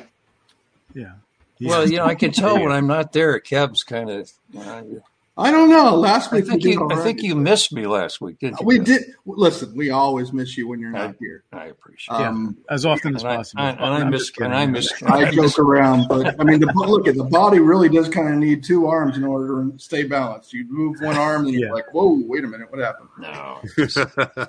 [0.93, 1.13] Yeah.
[1.61, 3.39] Well, you know, I can tell when I'm not there.
[3.39, 4.31] Kev's kind of.
[4.51, 5.01] You know,
[5.37, 5.93] I don't know.
[5.97, 6.89] Last week we think did you.
[6.89, 8.65] I think you missed me last week, didn't you?
[8.65, 9.01] We did.
[9.25, 11.43] Listen, we always miss you when you're not here.
[11.51, 12.17] I appreciate.
[12.19, 12.29] Yeah.
[12.29, 13.63] Um, as often as And I, possible.
[13.63, 14.21] and, and I miss.
[14.21, 14.53] just kidding.
[14.53, 14.89] And I miss.
[15.05, 18.07] I I miss joke around, but I mean, the, look at the body really does
[18.07, 20.53] kind of need two arms in order to stay balanced.
[20.53, 21.73] You move one arm, and you're Yeah.
[21.73, 23.59] like, "Whoa, wait a minute, what happened?" no,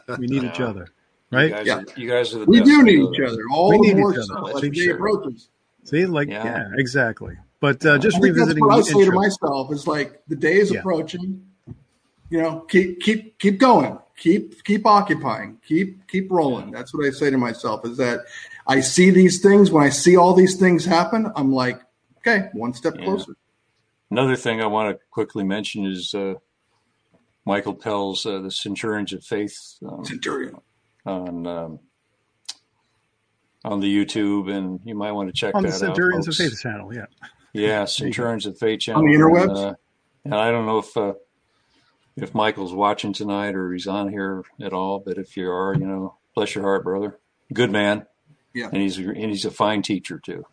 [0.19, 0.67] We need each Yeah.
[0.69, 0.87] other,
[1.33, 1.51] you right?
[1.51, 1.79] guys, Yeah.
[1.79, 2.71] are, you guys are the We best.
[2.71, 4.71] do need each other all We the need more each so other, as that's the
[4.71, 4.95] day sure.
[4.95, 5.49] approaches.
[5.87, 6.45] See, like, Yeah.
[6.45, 7.37] yeah, exactly.
[7.61, 10.37] But uh, just I think that's revisiting what I say to myself is like the
[10.37, 10.81] day is Yeah.
[10.81, 11.47] approaching.
[12.29, 16.73] You know, keep keep keep going, keep keep occupying, keep keep rolling.
[16.73, 17.87] That's what I say to myself.
[17.87, 18.21] Is that
[18.67, 21.81] I see these things when I see all these things happen, I'm like,
[22.19, 23.05] okay, one step Yeah.
[23.05, 23.37] closer.
[24.11, 26.35] Another thing I want to quickly mention is uh,
[27.45, 29.57] Michael Pell's uh, "The Centurions of Faith"
[29.89, 30.57] um, Centurion.
[31.07, 31.79] on um,
[33.67, 36.33] on the YouTube, and you might want to check on the that Centurions out.
[36.33, 36.51] of folks.
[36.53, 36.95] Faith channel.
[36.95, 37.07] Yeah.
[37.53, 39.49] Yeah, Centurions of Faith channel On the interwebs?
[39.49, 39.75] And, uh,
[40.25, 41.13] and I don't know if uh,
[42.17, 45.87] if Michael's watching tonight or he's on here at all, but if you are, you
[45.87, 47.19] know, bless your heart, brother.
[47.53, 48.07] Good man.
[48.55, 48.69] Yeah.
[48.73, 50.45] And he's a, and he's a fine teacher too.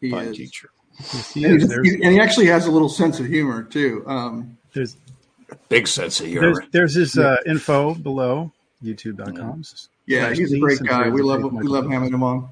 [0.00, 0.36] He Fine is.
[0.36, 0.70] teacher.
[0.98, 1.70] Yes, he And, is.
[1.72, 4.02] he's- and he actually has a little sense of humor too.
[4.06, 4.96] Um, there's,
[5.68, 6.64] Big sense of humor.
[6.72, 8.50] there's his uh, info below
[8.82, 9.62] youtube.com.
[10.06, 11.08] yeah, Slash he's a great guy.
[11.08, 11.92] We love Faith, we Michael love Pell.
[11.92, 12.48] having him on.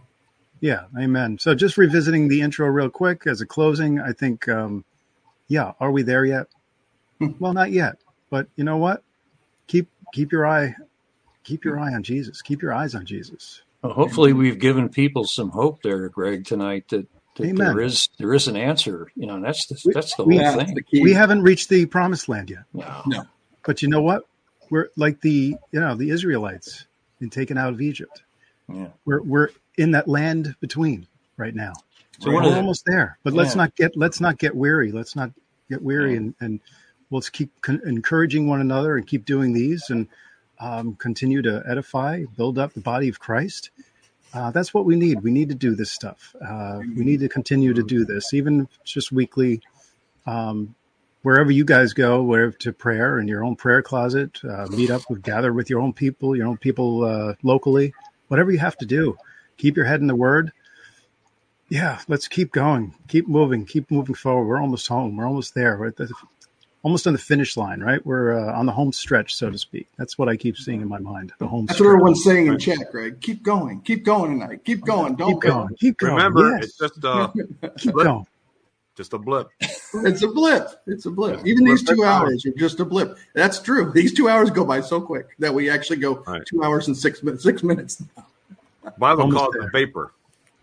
[0.60, 1.38] Yeah, amen.
[1.40, 4.84] So just revisiting the intro real quick as a closing, I think, um,
[5.48, 6.46] yeah, are we there yet?
[7.38, 7.96] well, not yet,
[8.30, 9.02] but you know what?
[9.66, 10.74] Keep keep your eye
[11.44, 12.42] keep your eye on Jesus.
[12.42, 13.62] Keep your eyes on Jesus.
[13.82, 17.06] Well, hopefully, we've given people some hope there, Greg, tonight that,
[17.36, 17.74] that Amen.
[17.74, 19.10] there is there is an answer.
[19.16, 20.74] You know, that's the We- that's the whole That's thing.
[20.74, 21.02] the.
[21.02, 23.02] We haven't reached the promised land yet, No.
[23.06, 23.22] No.
[23.64, 24.24] but you know what?
[24.70, 26.86] We're like the you know the Israelites
[27.18, 28.22] being taken out of Egypt.
[28.72, 28.88] Yeah.
[29.04, 29.48] We're we're
[29.78, 31.06] in that land between
[31.36, 31.72] right now.
[32.20, 34.92] So one we're almost there, but let's not get let's not get weary.
[34.92, 35.30] Let's not
[35.70, 36.18] get weary, Yeah.
[36.18, 36.60] and and
[37.10, 40.06] let's keep con- encouraging one another and keep doing these and
[40.60, 43.70] um, continue to edify, build up the body of Christ.
[44.34, 45.22] Uh, that's what we need.
[45.22, 46.36] We need to do this stuff.
[46.46, 49.60] Uh, we need to continue to do this, even just weekly.
[50.26, 50.74] Um,
[51.22, 55.02] wherever you guys go, wherever to prayer in your own prayer closet, uh, meet up
[55.10, 57.92] with, gather with your own people, your own people uh, locally,
[58.28, 59.16] whatever you have to do.
[59.60, 60.52] Keep your head in the Word
[61.70, 64.44] yeah, let's keep going, keep moving, keep moving forward.
[64.46, 65.16] We're almost home.
[65.16, 65.78] We're almost there.
[65.78, 66.12] We're at the
[66.82, 68.04] almost on the finish line, right?
[68.04, 69.86] We're uh, on the home stretch, so to speak.
[69.96, 71.32] That's what I keep seeing in my mind.
[71.38, 71.66] The home.
[71.66, 71.86] That's stretch.
[71.86, 73.20] what everyone's saying in chat, Greg.
[73.20, 74.64] Keep going, keep going tonight.
[74.64, 75.14] Keep going.
[75.14, 75.68] Don't Keep going.
[75.78, 76.14] Keep going.
[76.16, 76.64] Remember, yes.
[76.64, 77.30] it's just a
[77.78, 78.04] keep blip.
[78.06, 78.26] going.
[78.96, 79.48] just a blip.
[79.60, 80.68] It's a blip.
[80.88, 81.46] It's a blip.
[81.46, 83.16] Even these two hours are just a blip.
[83.34, 83.92] That's true.
[83.92, 86.44] These two hours go by so quick that we actually go Right.
[86.46, 87.44] two hours and six minutes.
[87.44, 88.02] Six minutes.
[88.98, 89.70] Bible Almost calls it there.
[89.72, 90.12] vapor.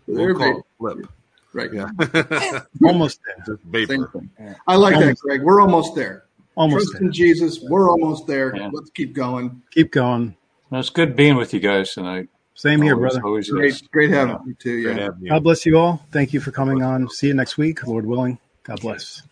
[0.06, 1.08] They're We'll call it blip.
[1.52, 1.72] Right.
[1.72, 1.88] Yeah.
[2.84, 3.36] Almost there.
[3.46, 4.10] just Same vapor.
[4.12, 4.30] thing.
[4.66, 5.22] I like that, Almost.
[5.22, 5.42] Greg.
[5.42, 6.24] We're almost there.
[6.56, 7.12] Almost Trust in.
[7.12, 7.60] Jesus.
[7.62, 8.54] We're almost there.
[8.54, 8.68] Yeah.
[8.72, 9.62] Let's keep going.
[9.70, 10.36] Keep going.
[10.70, 12.28] No, it's good being with you guys tonight.
[12.54, 13.26] Same here, Always- brother.
[13.26, 13.82] Always Great, is.
[13.82, 14.82] great having you too.
[14.82, 15.02] Great Yeah.
[15.04, 15.30] having you.
[15.30, 16.04] God bless you all.
[16.10, 17.08] Thank you for coming on.
[17.08, 18.38] See you next week, Lord willing.
[18.64, 19.22] God bless.